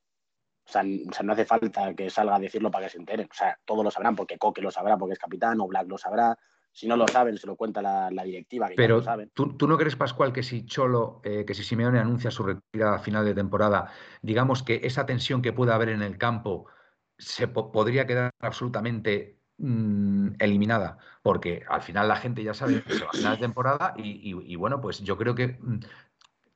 [0.65, 3.27] O sea, no hace falta que salga a decirlo para que se enteren.
[3.31, 5.97] O sea, todos lo sabrán, porque Coque lo sabrá porque es capitán, o Black lo
[5.97, 6.37] sabrá,
[6.73, 8.69] Si no lo saben, se lo cuenta la, directiva.
[8.75, 9.31] Pero lo saben.
[9.33, 12.95] ¿tú, ¿tú, no crees, Pascual, que si Cholo, eh, que si Simeone anuncia su retirada
[12.95, 13.91] a final de temporada,
[14.21, 16.67] digamos que esa tensión que pueda haber en el campo
[17.23, 20.97] se podría quedar absolutamente mm, eliminada?
[21.21, 24.81] Porque al final la gente ya sabe que se va a de temporada y, bueno,
[24.81, 25.79] pues yo creo que mm,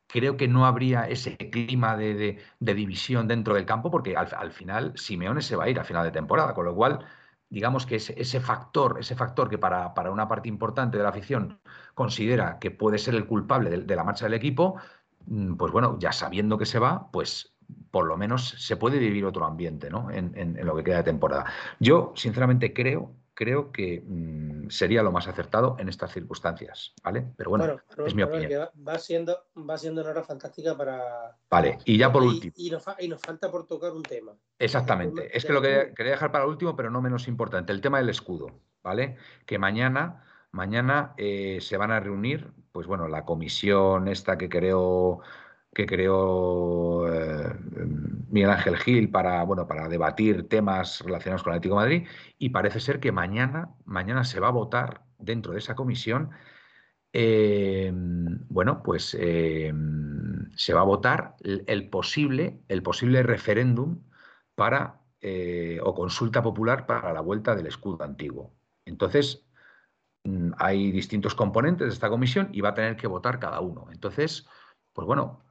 [0.08, 4.94] creo que no habría ese clima de, división dentro del campo, porque al, al, final
[4.98, 7.06] Simeone se va a ir a final de temporada, con lo cual
[7.50, 11.60] digamos que ese, factor, ese factor que para, una parte importante de la afición
[11.94, 14.76] considera que puede ser el culpable de, la marcha del equipo,
[15.26, 17.57] mm, pues bueno, ya sabiendo que se va, pues
[17.92, 20.12] por lo menos se puede vivir otro ambiente ¿no?
[20.12, 21.46] en, en lo que queda de temporada.
[21.80, 27.24] Yo, sinceramente, creo creo que mm, sería lo más acertado en estas circunstancias, ¿vale?
[27.38, 28.68] Pero bueno, es mi opinión.
[28.86, 31.38] Va, siendo, va siendo una hora fantástica para...
[31.48, 32.52] Vale, y ya por último...
[32.58, 34.34] Y, nos, falta por tocar un tema.
[34.58, 38.00] Exactamente, es que lo que quería dejar para último, pero no menos importante, el tema
[38.00, 38.50] del escudo,
[38.82, 39.18] ¿vale?
[39.46, 45.22] Que mañana, mañana eh, se van a reunir, pues bueno, la comisión esta que creo
[45.78, 47.54] que creó eh,
[48.30, 52.08] Miguel Ángel Gil para, bueno, para debatir temas relacionados con el Atlético Madrid
[52.40, 56.32] y parece ser que mañana, mañana se va a votar dentro de esa comisión,
[57.14, 59.72] eh, bueno, pues eh,
[60.56, 64.02] se va a votar el, posible, el posible referéndum
[64.56, 65.02] para
[65.84, 68.56] o consulta popular para la vuelta del escudo antiguo.
[68.86, 69.46] Entonces,
[70.24, 73.88] mm, hay distintos componentes de esta comisión y va a tener que votar cada uno.
[73.92, 74.48] Entonces,
[74.94, 75.47] pues bueno,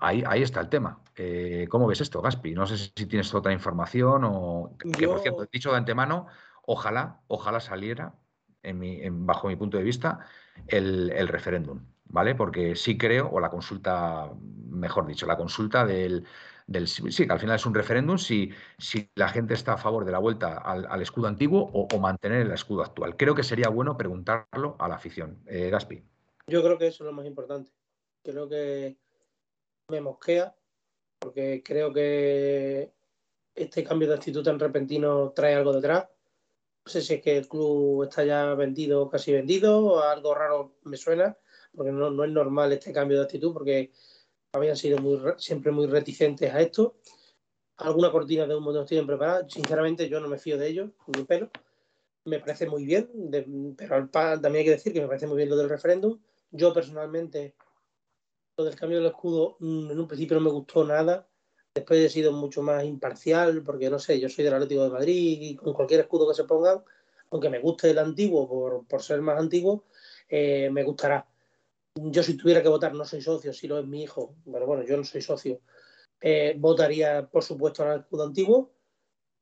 [0.00, 1.00] ahí, ahí está el tema.
[1.16, 2.52] Eh, ¿Cómo ves esto, Gaspi?
[2.52, 6.26] No sé si tienes otra información o que, por cierto, dicho de antemano,
[6.66, 8.14] ojalá, ojalá saliera,
[8.62, 10.20] en bajo mi punto de vista,
[10.66, 12.34] el, referéndum, ¿vale?
[12.34, 14.30] Porque sí creo, o la consulta,
[14.68, 16.26] mejor dicho, la consulta del,
[16.86, 20.12] sí, que al final es un referéndum si, si la gente está a favor de
[20.12, 23.16] la vuelta al, escudo antiguo o, mantener el escudo actual.
[23.16, 25.38] Creo que sería bueno preguntarlo a la afición.
[25.46, 26.02] Eh, Gaspi.
[26.46, 27.70] Yo creo que eso es lo más importante.
[28.22, 28.96] Creo que
[29.88, 30.54] me mosquea,
[31.18, 32.92] porque creo que
[33.54, 36.08] este cambio de actitud tan repentino trae algo detrás.
[36.84, 40.74] No sé si es que el club está ya vendido, casi vendido, o algo raro
[40.84, 41.36] me suena,
[41.74, 43.90] porque no, es normal este cambio de actitud, porque
[44.52, 46.96] habían sido muy, siempre muy reticentes a esto.
[47.78, 49.48] Alguna cortina de humo no tienen preparada.
[49.48, 51.50] Sinceramente, yo no me fío de ellos, ni pelo.
[52.24, 53.08] Me parece muy bien,
[53.76, 56.20] pero también hay que decir que me parece muy bien lo del referéndum.
[56.50, 57.54] Yo personalmente
[58.64, 61.26] del cambio del escudo mm, en un principio no me gustó nada.
[61.74, 65.38] Después he sido mucho más imparcial, porque no sé, yo soy del Atlético de Madrid
[65.40, 66.82] y con cualquier escudo que se pongan,
[67.30, 69.84] aunque me guste el antiguo por, ser más antiguo,
[70.28, 71.26] eh, me gustará.
[71.94, 74.84] Yo si tuviera que votar, no soy socio, si lo es mi hijo, pero bueno,
[74.84, 75.60] yo no soy socio,
[76.20, 78.72] eh, votaría por supuesto al escudo antiguo,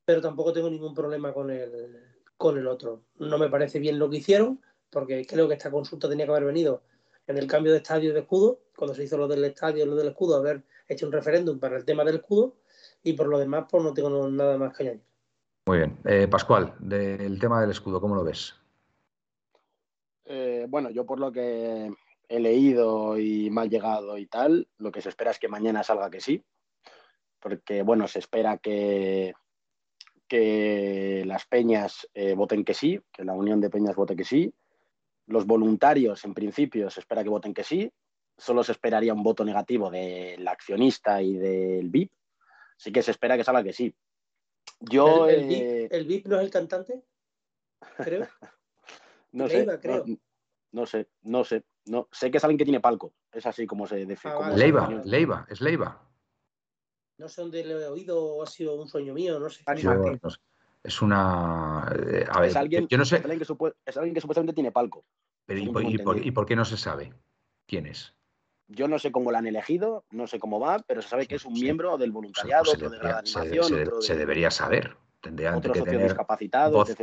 [0.05, 2.03] pero tampoco tengo ningún problema con el,
[2.37, 3.03] con el otro.
[3.19, 4.61] No me parece bien lo que hicieron,
[4.91, 6.83] porque creo que esta consulta tenía que haber venido
[7.27, 9.97] en el cambio de estadio de escudo, cuando se hizo lo del estadio y lo
[9.97, 12.57] del escudo, haber hecho un referéndum para el tema del escudo
[13.03, 15.03] y por lo demás, pues no tengo nada más que añadir.
[15.67, 15.99] Muy bien.
[16.05, 18.55] Eh, Pascual, del tema del escudo, ¿cómo lo ves?
[20.25, 21.91] Eh, bueno, yo por lo que
[22.29, 25.83] he leído y me ha llegado y tal, lo que se espera es que mañana
[25.83, 26.45] salga que sí,
[27.41, 29.35] porque bueno, se espera que,
[30.29, 34.53] que las peñas eh, voten que sí, que la Unión de Peñas vote que sí,
[35.27, 37.93] los voluntarios, en principio, se espera que voten que sí.
[38.39, 42.13] Solo se esperaría un voto negativo del accionista y del VIP.
[42.79, 43.95] Así que se espera que salga que sí.
[44.81, 47.03] Yo, ¿El, VIP, no es el cantante?
[47.97, 48.27] Creo.
[49.33, 49.67] no sé.
[50.73, 51.65] No, sé, no sé.
[51.87, 53.15] No, sé que es alguien que tiene palco.
[53.33, 54.35] Es así como se define.
[54.35, 56.03] Ah, Leiva, Leiva, es Leiva.
[57.19, 59.65] No sé dónde lo he oído o ha sido un sueño mío, no sé.
[60.87, 61.93] Es una.
[62.09, 63.17] Eh, a ver, es alguien, yo no sé.
[63.17, 63.41] Es alguien,
[64.15, 65.05] que supuestamente tiene palco.
[65.45, 67.13] Pero y, por, qué no se sabe
[67.67, 68.15] quién es?
[68.69, 71.37] Yo no sé cómo la han elegido, no sé cómo va, pero se sabe que
[71.37, 73.91] es un miembro del voluntariado, se, otro de la animación.
[74.01, 74.97] Se, debería saber.
[75.21, 76.95] Tendría que tener discapacitados,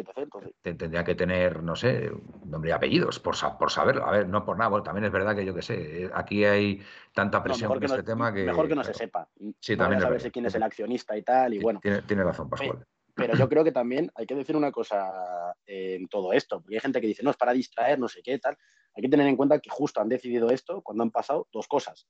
[0.61, 2.09] Tendría que tener, no sé,
[2.45, 4.05] nombre y apellidos, por, por saberlo.
[4.05, 6.81] A ver, no por nada, también es verdad que yo qué sé, aquí hay
[7.13, 8.45] tanta presión con este tema que.
[8.45, 9.27] Mejor que no se sepa.
[9.59, 10.01] Sí, también.
[10.01, 11.81] Saber quién es el accionista y tal, y bueno.
[11.81, 12.85] Tiene, tiene razón, Pascual.
[13.15, 16.81] Pero yo creo que también hay que decir una cosa en todo esto, porque hay
[16.81, 18.57] gente que dice, no, es para distraer, no sé qué, tal.
[18.95, 22.07] Hay que tener en cuenta que justo han decidido esto cuando han pasado dos cosas.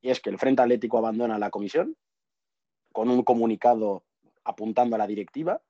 [0.00, 1.96] Y es que el Frente Atlético abandona la comisión
[2.92, 4.04] con un comunicado
[4.44, 5.62] apuntando a la directiva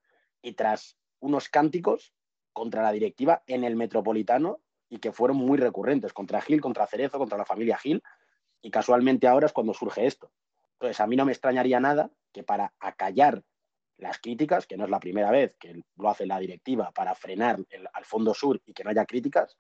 [0.42, 2.12] y tras unos cánticos
[2.52, 7.18] contra la directiva en el Metropolitano y que fueron muy recurrentes, contra Gil, contra Cerezo,
[7.18, 8.02] contra la familia Gil.
[8.62, 10.30] Y casualmente ahora es cuando surge esto.
[10.74, 13.42] Entonces, a mí no me extrañaría nada que para acallar
[13.98, 17.58] las críticas, que no es la primera vez que lo hace la directiva para frenar
[17.92, 19.56] al Fondo Sur y que no haya críticas,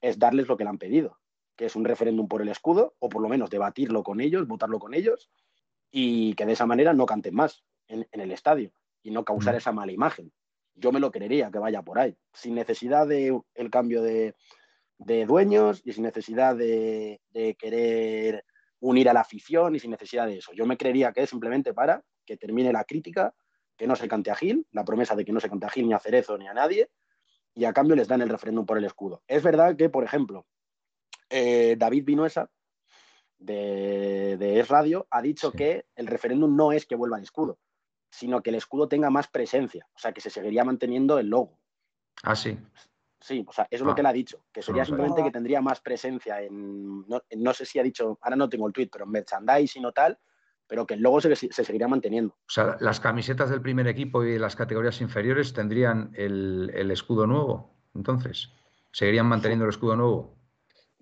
[0.00, 1.18] es darles lo que le han pedido,
[1.56, 4.78] que es un referéndum por el escudo, o por lo menos debatirlo con ellos, votarlo
[4.78, 5.30] con ellos,
[5.90, 9.58] y que de esa manera no canten más en, el estadio y no causar mm.
[9.58, 10.32] esa mala imagen.
[10.74, 14.34] Yo me lo creería que vaya por ahí, sin necesidad de el cambio de,
[14.98, 18.44] dueños y sin necesidad de, de querer
[18.80, 20.52] unir a la afición y sin necesidad de eso.
[20.52, 23.34] Yo me creería que es simplemente para que termine la crítica,
[23.76, 25.86] que no se cante a Gil, la promesa de que no se cante a Gil
[25.86, 26.90] ni a Cerezo ni a nadie,
[27.54, 29.22] y a cambio les dan el referéndum por el escudo.
[29.28, 30.46] Es verdad que, por ejemplo,
[31.30, 32.50] eh, David Vinuesa,
[33.38, 37.58] de, de, Es Radio, ha dicho que el referéndum no es que vuelva el escudo,
[38.10, 41.58] sino que el escudo tenga más presencia, o sea, que se seguiría manteniendo el logo.
[42.22, 42.58] Ah, sí.
[43.20, 43.94] Sí, o sea, eso es lo ah.
[43.94, 47.78] que él ha dicho, que sería simplemente que tendría más presencia en, no, sé si
[47.78, 50.18] ha dicho, ahora no tengo el tweet, pero en merchandising o tal,
[50.66, 52.34] pero que el logo se, se, seguiría manteniendo.
[52.34, 57.26] O sea, las camisetas del primer equipo y las categorías inferiores tendrían el, el escudo
[57.26, 58.50] nuevo, entonces,
[58.92, 60.36] ¿seguirían manteniendo el escudo nuevo?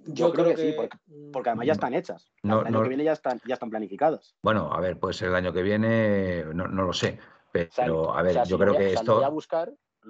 [0.05, 0.75] Yo, creo, que, sí,
[1.33, 2.33] porque, además ya están hechas.
[2.43, 4.35] el año que viene ya están, ya están planificadas.
[4.43, 7.19] Bueno, a ver, puede ser el año que viene, no, lo sé.
[7.53, 9.23] Pero, a ver, yo creo que esto.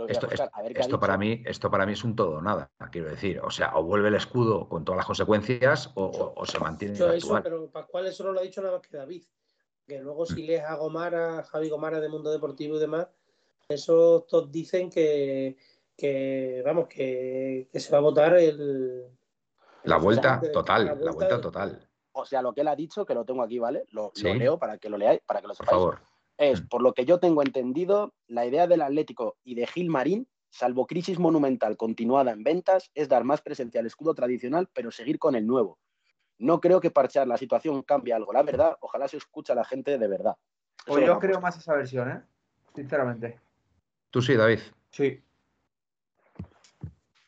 [0.08, 3.40] Esto, para mí, esto para mí es un todo nada, quiero decir.
[3.40, 6.98] O sea, o vuelve el escudo con todas las consecuencias o, se mantiene.
[6.98, 9.24] el eso, pero Pascual eso no lo ha dicho nada más que David.
[9.86, 13.08] Que luego si lees a Gomara, Javi Gomara de Mundo Deportivo y demás,
[13.68, 15.56] eso todos dicen que,
[15.96, 19.10] que vamos, que se va a votar el,
[19.84, 21.88] la vuelta total, la vuelta, total.
[22.12, 23.84] O sea, lo que él ha dicho, que lo tengo aquí, ¿vale?
[23.90, 25.70] Lo, leo para que lo leáis, para que lo sepáis.
[25.70, 26.11] Por favor.
[26.36, 26.68] Es, mm.
[26.68, 30.86] por lo que yo tengo entendido, la idea del Atlético y de Gil Marín, salvo
[30.86, 35.34] crisis monumental continuada en ventas, es dar más presencia al escudo tradicional, pero seguir con
[35.34, 35.78] el nuevo.
[36.38, 38.32] No creo que parchear la situación cambie algo.
[38.32, 40.36] La verdad, ojalá se escuche a la gente de verdad.
[40.86, 42.22] o pues yo creo más esa versión, ¿eh?
[42.74, 43.38] Sinceramente.
[44.10, 44.60] Tú sí, David.
[44.90, 45.22] Sí.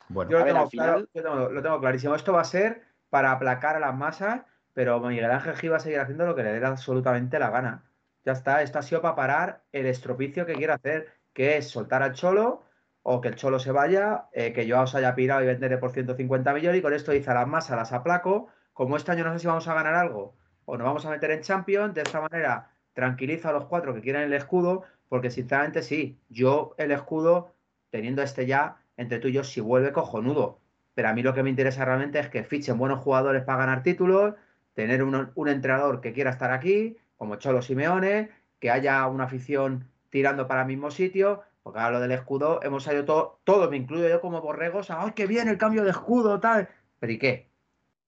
[0.09, 2.15] Bueno, yo, lo tengo, clarísimo.
[2.15, 5.81] Esto va a ser para aplacar a las masas, pero Miguel Ángel Gil va a
[5.81, 7.85] seguir haciendo lo que le dé absolutamente la gana.
[8.25, 12.03] Ya está, esto ha sido para parar el estropicio que quiere hacer, que es soltar
[12.03, 12.63] al Cholo
[13.03, 15.93] o que el Cholo se vaya, eh, que yo os haya pirado y venderé por
[15.93, 18.49] 150 millones y con esto dice a las masas, las aplaco.
[18.73, 20.35] Como este año no sé si vamos a ganar algo
[20.67, 24.01] o nos vamos a meter en Champions, de esta manera tranquilizo a los cuatro que
[24.01, 27.55] quieren el escudo, porque sinceramente sí, yo el escudo,
[27.91, 30.61] teniendo este ya, entre tú y yo, si vuelve cojonudo.
[30.95, 33.83] Pero a mí lo que me interesa realmente es que fichen buenos jugadores para ganar
[33.83, 34.35] títulos,
[34.75, 38.31] tener un, entrenador que quiera estar aquí, como Cholo Simeone,
[38.61, 42.85] que haya una afición tirando para el mismo sitio, porque ahora lo del escudo hemos
[42.85, 46.39] salido todo, todo me incluyo yo como borregos, ¡ay, qué bien el cambio de escudo,
[46.39, 46.69] tal!
[47.01, 47.49] ¿Pero y qué?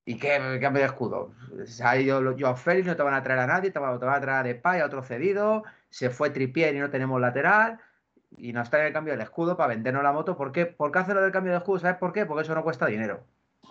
[0.04, 1.32] ¿Y qué cambio de escudo?
[1.64, 3.94] Se ha ido yo a Félix, no te van a traer a nadie, te van,
[3.94, 7.80] a traer a Depay, a otro cedido, se fue Tripier y no tenemos lateral,
[8.36, 10.36] y nos trae el cambio del escudo para vendernos la moto.
[10.36, 10.66] ¿Por qué?
[10.66, 11.78] ¿Por qué hacer lo del cambio de escudo?
[11.78, 12.26] ¿Sabes por qué?
[12.26, 13.24] Porque eso no cuesta dinero.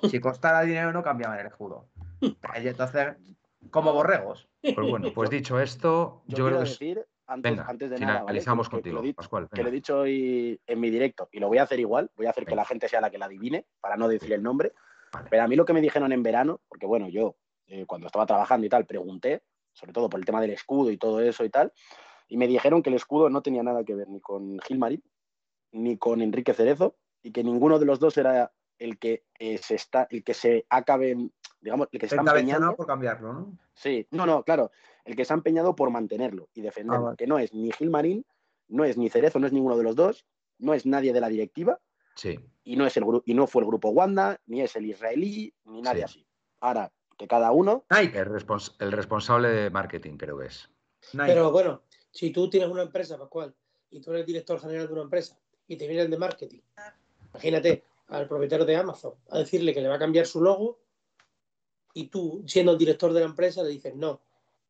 [0.10, 1.86] Si costara dinero no cambiaban el escudo.
[2.56, 3.16] Entonces,
[3.72, 4.48] como borregos.
[4.62, 6.70] Pues bueno, pues dicho esto, yo, creo que...
[6.70, 9.50] Decir, antes, antes de finalizamos contigo, que, Pascual.
[9.54, 12.12] Que lo he dicho hoy en mi directo y lo voy a hacer igual.
[12.16, 14.44] Voy a hacer que la gente sea la que la adivine para no decir el
[14.44, 14.74] nombre.
[15.30, 17.36] Pero a mí lo que me dijeron en verano, porque bueno, yo
[17.68, 19.44] eh, cuando estaba trabajando y tal, pregunté,
[19.74, 21.74] sobre todo por el tema del escudo y todo eso y tal,
[22.28, 25.04] y me dijeron que el escudo no tenía nada que ver ni con Gilmarín
[25.72, 29.76] ni con Enrique Cerezo y que ninguno de los dos era el que eh, se
[29.76, 31.18] está, el que se acabe,
[31.66, 33.58] digamos, el que se está empeñando por cambiarlo, ¿no?
[33.74, 34.72] Sí, no, no, claro,
[35.04, 38.24] el que se ha empeñado por mantenerlo y defenderlo, ah, que no es ni Gilmarín,
[38.68, 40.26] no es ni Cerezo, no es ninguno de los dos,
[40.60, 41.80] no es nadie de la directiva,
[42.16, 42.40] sí.
[42.64, 45.82] y no es el y no fue el grupo Wanda, ni es el israelí, ni
[45.82, 46.28] nadie así.
[46.60, 47.84] Ahora, que cada uno.
[47.90, 50.70] El, responsable de marketing, creo que es.
[51.18, 51.82] Pero bueno,
[52.12, 53.56] si tú tienes una empresa, Pascual,
[53.90, 55.36] y tú eres director general de una empresa
[55.68, 56.62] y te viene el de marketing,
[57.34, 60.85] imagínate al propietario de Amazon a decirle que le va a cambiar su logo
[61.96, 64.22] y tú, siendo el director de la empresa, le dices, no,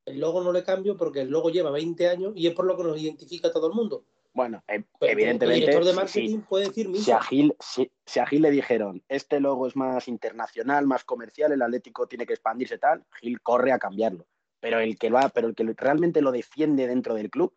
[0.06, 2.78] el logo no le cambio porque el logo lleva 20 años y es por lo
[2.78, 4.06] que nos identifica a todo el mundo.
[4.34, 5.46] Bueno, eh, evidentemente.
[5.46, 9.42] El director de marketing puede decir si a, Gil, si, a Gil le dijeron, este
[9.42, 13.80] logo es más internacional, más comercial, el Atlético tiene que expandirse tal, Gil corre a
[13.80, 14.26] cambiarlo
[14.66, 17.54] pero el que lo ha, pero el que realmente lo defiende dentro del club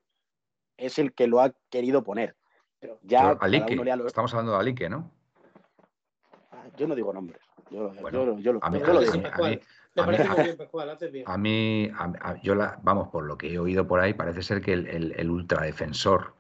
[0.76, 2.36] es el que lo ha querido poner.
[2.78, 3.38] Pero ya
[4.06, 5.10] Estamos hablando de Alique, ¿no?
[6.76, 7.40] Yo no digo nombres.
[7.70, 9.60] Yo, lo a mí, a mí,
[9.94, 11.24] me parece muy bien, Pascual, haces bien.
[11.26, 11.90] A mí,
[12.42, 15.30] yo la, vamos, por lo que he oído por ahí, parece ser que el, el,
[15.30, 16.34] ultradefensor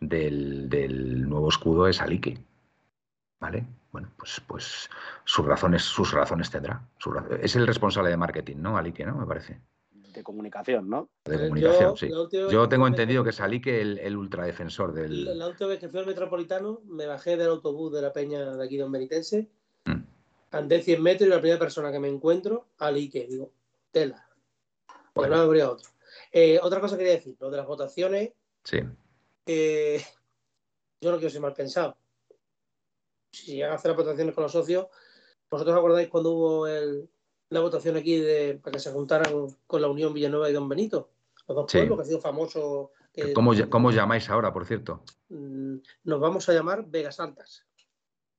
[0.00, 2.38] del, del, nuevo escudo es Alique.
[3.40, 3.66] ¿Vale?
[3.92, 4.90] Bueno, pues, pues
[5.24, 6.88] sus razones, sus razones tendrá.
[7.40, 8.76] es el responsable de marketing, ¿no?
[8.76, 9.16] Alique, ¿no?
[9.16, 9.60] Me parece.
[9.92, 11.10] de comunicación, ¿no?
[11.24, 12.10] De Yo- comunicación, sí.
[12.30, 15.38] Yo tengo entendido que Metro- salí que el, el ultradefensor del.
[15.38, 18.64] La última vez que fui al Metropolitano, me bajé del autobús de la Peña de
[18.64, 19.50] aquí, Don Benitense.
[20.56, 23.50] Andé 100 metros y la primera persona que me encuentro, al Ike, digo,
[23.90, 24.28] tela.
[25.14, 25.36] Bueno.
[25.36, 25.88] no habría otro.
[26.32, 28.32] Eh, otra cosa quería decir, lo de las votaciones,
[28.64, 28.78] Sí,
[29.46, 30.02] eh,
[31.00, 31.96] yo no quiero ser mal pensado.
[33.30, 34.86] Si llegan a hacer las votaciones con los socios,
[35.50, 37.08] ¿vosotros acordáis cuando hubo el-
[37.50, 39.32] la votación aquí de, para que se juntaran
[39.66, 41.10] con la Unión Villanueva y Don Benito?
[41.46, 41.78] Los dos Sí.
[41.78, 42.92] pueblos que ha sido famoso.
[43.34, 45.02] ¿Cómo, ¿Cómo llamáis ahora, por cierto?
[45.28, 47.64] Mm, Nos vamos a llamar Vegas Altas.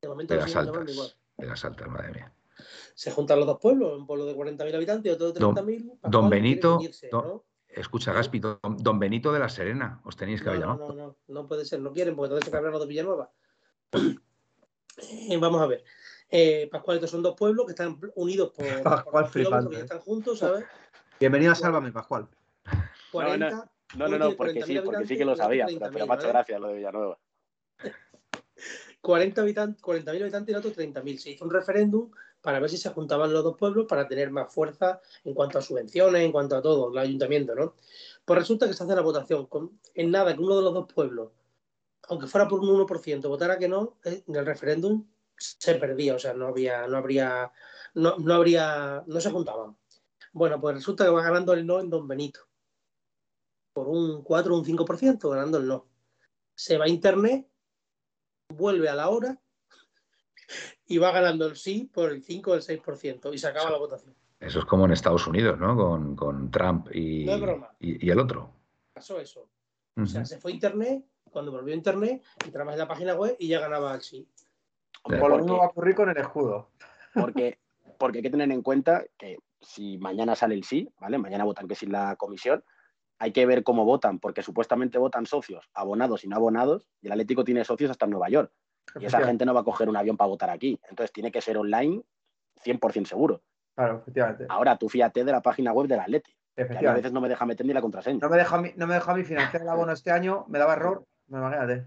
[0.02, 1.14] De momento Vegas llamando igual.
[1.38, 1.38] Altas.
[1.38, 2.32] Vegas Altas, madre mía.
[2.94, 5.90] Se juntan los dos pueblos, un pueblo de 40.000 habitantes y otro de Don- 30.000.
[6.00, 6.80] Pascual Don quiere Benito,
[7.12, 7.46] don- ¿no?
[7.68, 10.94] Escucha, Gaspi, don, don Benito de la Serena, os tenéis que No, haber no, llamado.
[10.94, 13.32] no, no, no puede ser, no quieren, porque entonces se hablar los de Villanueva.
[15.30, 15.84] Eh, vamos a ver.
[16.30, 19.80] Eh, Pascual, estos son dos pueblos que están unidos por, por Pascual flipante, que ya
[19.82, 19.84] eh.
[19.84, 20.64] están juntos, ¿sabes?
[21.20, 22.30] Bienvenido a Sálvame, Pascual.
[23.12, 26.06] 40, No, no, no, porque sí, 40.000 porque sí que lo sabía, 30.000, pero, pero
[26.08, 26.30] me ha hecho ¿vale?
[26.30, 27.20] gracia lo de Villanueva.
[29.06, 31.18] 40 habitantes, 40.000 habitantes y el otro 30.000.
[31.18, 32.10] Se hizo un referéndum
[32.42, 35.62] para ver si se juntaban los dos pueblos para tener más fuerza en cuanto a
[35.62, 37.76] subvenciones, en cuanto a todo, el ayuntamiento, ¿no?
[38.26, 40.92] Pues resulta que se hace la votación con, en nada que uno de los dos
[40.92, 41.32] pueblos,
[42.10, 45.06] aunque fuera por un 1%, votara que no, eh, en el referéndum
[45.38, 47.52] se perdía, o sea, no había, no habría,
[47.94, 49.78] no, no habría, no se juntaban.
[50.34, 52.40] Bueno, pues resulta que va ganando el no en Don Benito.
[53.72, 55.88] Por un 4 o un 5%, ganando el no.
[56.56, 57.48] Se va a internet,
[58.50, 59.40] vuelve a la hora
[60.88, 63.78] y va ganando el sí por el 5 o el 6% y se acaba la
[63.78, 64.14] votación.
[64.40, 65.76] Eso es como en Estados Unidos, ¿no?
[65.76, 67.72] Con, con Trump y, No es broma.
[67.80, 68.52] y, y el otro.
[68.94, 69.50] Pasó eso.
[69.98, 73.36] O sea, se fue a internet, cuando volvió a internet, entrabas en la página web
[73.40, 74.28] y ya ganaba el sí.
[75.02, 76.70] Por lo Porque- mismo va a ocurrir con el escudo.
[77.14, 77.60] Porque,
[77.98, 81.18] porque hay que tener en cuenta que si mañana sale el sí, ¿vale?
[81.18, 82.64] Mañana votan que sí la comisión,
[83.26, 87.14] hay que ver cómo votan, porque supuestamente votan socios, abonados y no abonados, y el
[87.14, 88.52] Atlético tiene socios hasta en Nueva York.
[89.00, 90.80] Y esa gente no va a coger un avión para votar aquí.
[90.88, 92.04] Entonces tiene que ser online
[92.64, 93.42] 100% seguro.
[93.74, 94.46] Claro, efectivamente.
[94.48, 97.48] Ahora tú fíjate de la página web del Atleti, que a veces no me deja
[97.48, 98.20] meter ni la contraseña.
[98.22, 100.46] No me deja a mí, no me deja a mí financiar el abono este año,
[100.48, 101.04] me daba error.
[101.28, 101.84] No, imagínate.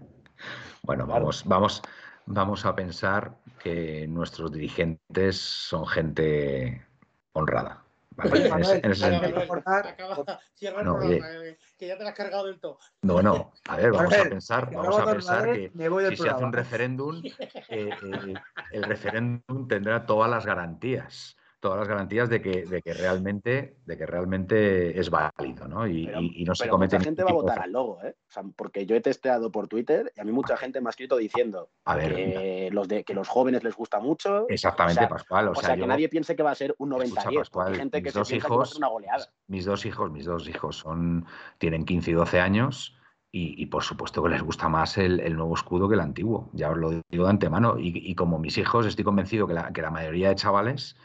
[0.83, 1.81] Bueno, vamos, vamos,
[2.25, 6.85] vamos a pensar que nuestros dirigentes son gente
[7.31, 7.85] honrada.
[8.19, 8.31] ¿Vale?
[8.31, 9.41] Oye, En ese- Manuel, en ese Manuel, sentido.
[9.41, 10.15] recordar- Acaba,
[10.53, 11.57] cierra el No, programa, oye.
[11.77, 12.79] que ya te lo has cargado del todo.
[13.01, 15.71] No, no, a ver, vamos a pensar, que vamos a pensar que
[16.09, 17.21] si se hace un referéndum,
[17.69, 18.33] eh, eh,
[18.71, 23.97] el referéndum tendrá todas las garantías, todas las garantías de que, de que realmente, de
[23.97, 25.87] que realmente es válido, ¿no?
[25.87, 28.15] Y, Pero- y- no se Pero comete mucha gente va a votar al logo, ¿eh?
[28.27, 30.91] O sea, porque yo he testeado por Twitter y a mí mucha gente me ha
[30.91, 34.45] escrito diciendo A ver, que los, de, que los jóvenes les gusta mucho.
[34.49, 35.47] exactamente, o sea, Pascual.
[35.49, 37.37] O, O sea, que yo- nadie piense que va a ser un 90-10, Escucha, porque
[37.39, 39.25] Pascual, hay gente que se piensa que va a hijos, ser una goleada.
[39.47, 41.25] mis dos hijos, mis dos hijos son,
[41.57, 42.95] tienen 15 y 12 años
[43.31, 46.49] y, y por supuesto que les gusta más el, el nuevo escudo que el antiguo,
[46.53, 47.77] ya os lo digo de antemano.
[47.77, 50.95] Y, y como mis hijos, estoy convencido que la, que la mayoría de chavales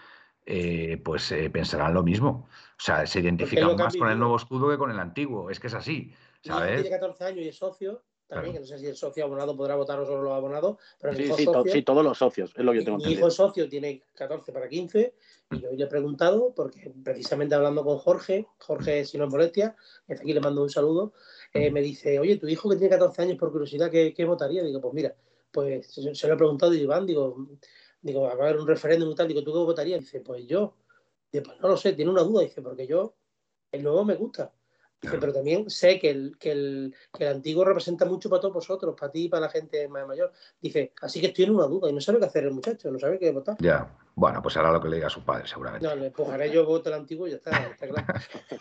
[0.47, 2.49] eh, pues eh, pensarán lo mismo.
[2.79, 5.51] O sea, se identifican más con el nuevo escudo que con el antiguo.
[5.51, 6.13] Es que es así,
[6.43, 6.83] ¿sabes?
[6.83, 8.53] tiene 14 años y es socio, también, Claro.
[8.53, 11.25] que no sé si el socio abonado podrá votar o solo los abonados, pero Sí,
[11.25, 13.21] sí, socio, sí, todos los socios, es lo que yo tengo mi entendido.
[13.27, 15.15] hijo socio tiene 14 para 15
[15.51, 19.31] y yo hoy le he preguntado, porque precisamente hablando con Jorge, Jorge, si no es
[19.31, 19.77] molestia,
[20.07, 21.13] desde aquí le mando un saludo,
[21.53, 24.63] eh, me dice, oye, tu hijo que tiene 14 años, por curiosidad, ¿qué, qué votaría?
[24.63, 25.15] Digo, pues mira,
[25.53, 27.47] pues se, se lo he preguntado y Iván, digo,
[28.05, 30.01] digo, va a haber un referéndum y tal, digo, ¿tú qué votarías?
[30.01, 30.77] Dice, pues yo,
[31.33, 33.17] dice, pues no lo sé, tiene una duda, dice, porque yo,
[33.73, 34.53] el nuevo me gusta.
[35.05, 35.21] Dice, Claro.
[35.21, 38.95] pero también sé que el, que, el, que el antiguo representa mucho para todos vosotros,
[38.99, 40.33] para ti y para la gente más mayor.
[40.63, 42.99] Dice, así que estoy en una duda y no sabe qué hacer el muchacho, no
[42.99, 43.57] sabe qué votar.
[43.61, 45.87] Ya, bueno, pues hará lo que le diga a su padre, seguramente.
[45.87, 48.07] No, le empujaré yo voto el antiguo y ya está, está claro.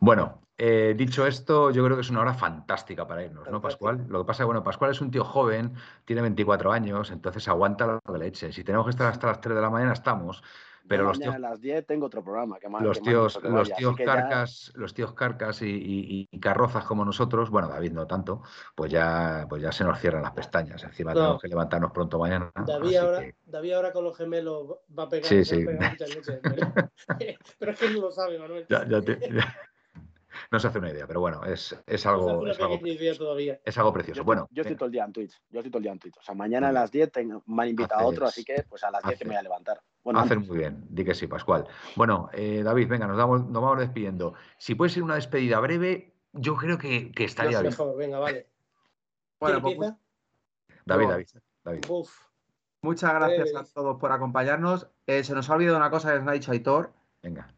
[0.00, 3.60] Bueno, eh, dicho esto, yo creo que es una hora fantástica para irnos, ¿no.
[3.60, 4.06] Pascual?
[4.08, 5.74] Lo que pasa es que, bueno, Pascual es un tío joven,
[6.04, 8.52] tiene 24 años, entonces aguanta la de leche.
[8.52, 10.42] Si tenemos que estar hasta las 3 de la mañana, estamos.
[10.88, 12.58] Pero los tíos, a las 10 tengo otro programa.
[12.58, 15.62] Que más, los que más tíos, que los tíos que ya- carcas, los tíos carcas
[15.62, 18.42] y, y- y carrozas como nosotros, bueno, David no tanto,
[18.74, 20.82] pues ya, pues ya se nos cierran las pestañas.
[20.84, 21.20] Encima No.
[21.20, 22.50] tenemos que levantarnos pronto mañana.
[22.66, 25.64] David ahora, que- David ahora con los gemelos va a pegar, Sí, va a sí.
[25.66, 26.72] pegar muchas leches, pero,
[27.58, 28.66] pero es que él no lo sabe, Manuel.
[28.68, 29.18] ya- ya te-
[30.50, 32.78] no se hace una idea, pero bueno, es, es algo, es algo,
[33.18, 33.60] todavía.
[33.64, 34.20] es algo Yo precioso.
[34.20, 35.32] estoy, Bueno, yo estoy todo el día en Twitch.
[35.50, 36.16] Yo estoy todo el día en Twitch.
[36.18, 38.82] O sea, mañana a las 10 tengo- me han invitado a otro, así que pues
[38.84, 39.80] a las 10 que me voy a levantar.
[40.02, 41.66] Bueno, Hacer muy bien, di que sí, Pascual.
[41.96, 44.34] Bueno, eh, David, venga, nos, damos, nos vamos despidiendo.
[44.56, 47.70] Si puede ser una despedida breve, yo creo que, que estaría bien.
[47.72, 48.46] Mejor, venga, vale.
[49.40, 49.98] Bueno, ¿Quién pues empieza?
[50.84, 51.08] David.
[51.08, 51.26] David,
[51.62, 51.84] David.
[51.88, 52.10] Uf,
[52.82, 54.88] muchas gracias a todos por acompañarnos.
[55.06, 56.92] Eh, se nos ha olvidado una cosa que nos ha dicho Aitor.
[57.22, 57.54] Venga.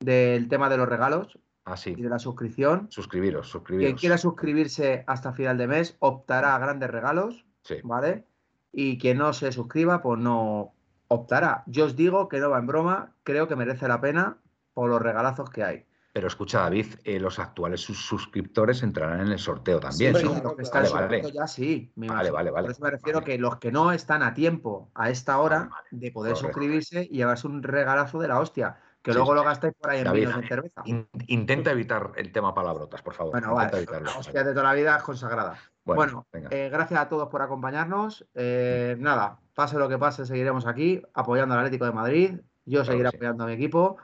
[0.00, 1.94] del tema de los regalos Así.
[1.96, 2.88] y de la suscripción.
[2.90, 4.00] Suscribiros, Quien suscribiros.
[4.00, 7.76] quiera suscribirse hasta final de mes optará a grandes regalos, Sí.
[7.84, 8.26] ¿vale?
[8.72, 10.74] Y quien no se suscriba, pues no
[11.08, 11.62] optará.
[11.66, 14.38] Yo os digo que no va en broma, creo que merece la pena
[14.74, 15.86] por los regalazos que hay.
[16.14, 20.54] Pero escucha, David, eh, los actuales sus suscriptores entrarán en el sorteo también, Sí, los
[20.56, 21.32] que están Vale, vale.
[21.32, 22.64] ya sí, Vale, vale, vale.
[22.66, 23.32] Por eso me refiero Vale.
[23.32, 26.48] que los que no están a tiempo a esta hora de poder Correcto.
[26.52, 29.98] suscribirse y llevarse un regalazo de la hostia, que Sí, luego lo gastáis por ahí
[29.98, 30.82] en David, vinos en cerveza.
[30.84, 33.32] In- intenta evitar el tema palabrotas, por favor.
[33.32, 33.84] Bueno, vale.
[34.16, 35.58] hostia de toda la vida es consagrada.
[35.84, 38.24] Bueno, eh, gracias a todos por acompañarnos.
[38.34, 42.40] Eh, nada, pase lo que pase, seguiremos aquí apoyando al Atlético de Madrid.
[42.64, 43.16] Yo seguiré sí.
[43.16, 43.96] apoyando a mi equipo.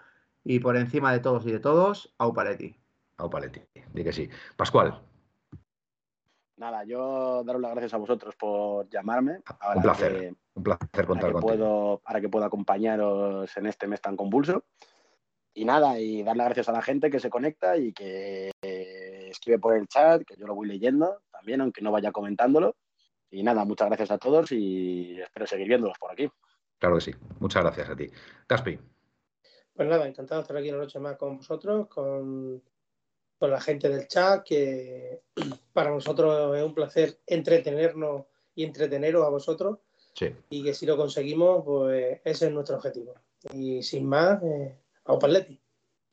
[0.44, 2.74] Y por encima de todos y de todos, a Upaletti.
[3.18, 3.60] Au Paletti,
[3.92, 4.30] di que sí.
[4.56, 5.02] Pascual,
[6.58, 9.40] Nada, yo daros las gracias a vosotros por llamarme.
[9.60, 10.12] Ahora un placer.
[10.12, 11.40] que- un placer ahora contar que, contigo.
[11.40, 14.64] puedo, ahora que puedo acompañaros en este mes tan convulso.
[15.54, 19.28] Y nada, y dar las gracias a la gente que se conecta y que eh,
[19.30, 22.74] escribe por el chat, que yo lo voy leyendo también, aunque no vaya comentándolo.
[23.30, 26.28] Y nada, muchas gracias a todos y espero seguir viéndolos por aquí.
[26.78, 27.12] Claro que sí.
[27.40, 28.08] Muchas gracias a ti.
[28.48, 28.78] Gaspi,
[29.74, 32.60] Pues nada, encantado de estar aquí una noche más con vosotros, con,
[33.38, 35.22] con la gente del chat, que
[35.72, 38.24] para nosotros es un placer entretenernos
[38.54, 39.78] y entreteneros a vosotros
[40.14, 40.34] sí.
[40.50, 43.14] y que si lo conseguimos, pues ese es nuestro objetivo.
[43.52, 45.60] Y sin más, eh, a Opaletti.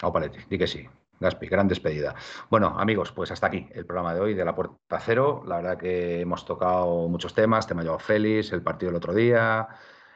[0.01, 0.85] Au Paletti, di que sí.
[1.19, 2.13] Gaspi, gran despedida.
[2.49, 5.43] Bueno, amigos, pues hasta aquí el programa de hoy de La Puerta Cero.
[5.47, 9.67] La verdad que hemos tocado muchos temas, tema Joao Félix, el partido del otro día,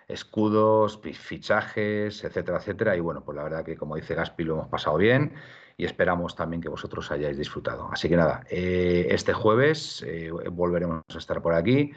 [0.10, 2.98] escudos, fichajes, etcétera, etcétera.
[2.98, 5.34] Y bueno, pues la verdad que como dice Gaspi lo hemos pasado bien
[5.78, 7.88] y esperamos también que vosotros hayáis disfrutado.
[7.92, 11.94] Así que nada, eh, este jueves eh, volveremos a estar por aquí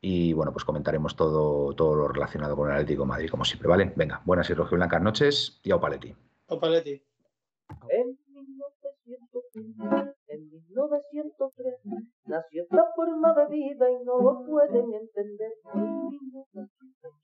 [0.00, 3.68] y bueno, pues comentaremos todo, todo lo relacionado con el Atlético de Madrid, como siempre,
[3.68, 3.92] ¿vale?
[3.96, 6.14] Venga, buenas y rojiblancas noches y au Paletti.
[6.46, 7.02] Opaletti.
[7.88, 11.74] En 1903, en 1903,
[12.26, 15.52] nació esta forma de vida y no lo pueden entender.
[15.72, 17.23] En 1903,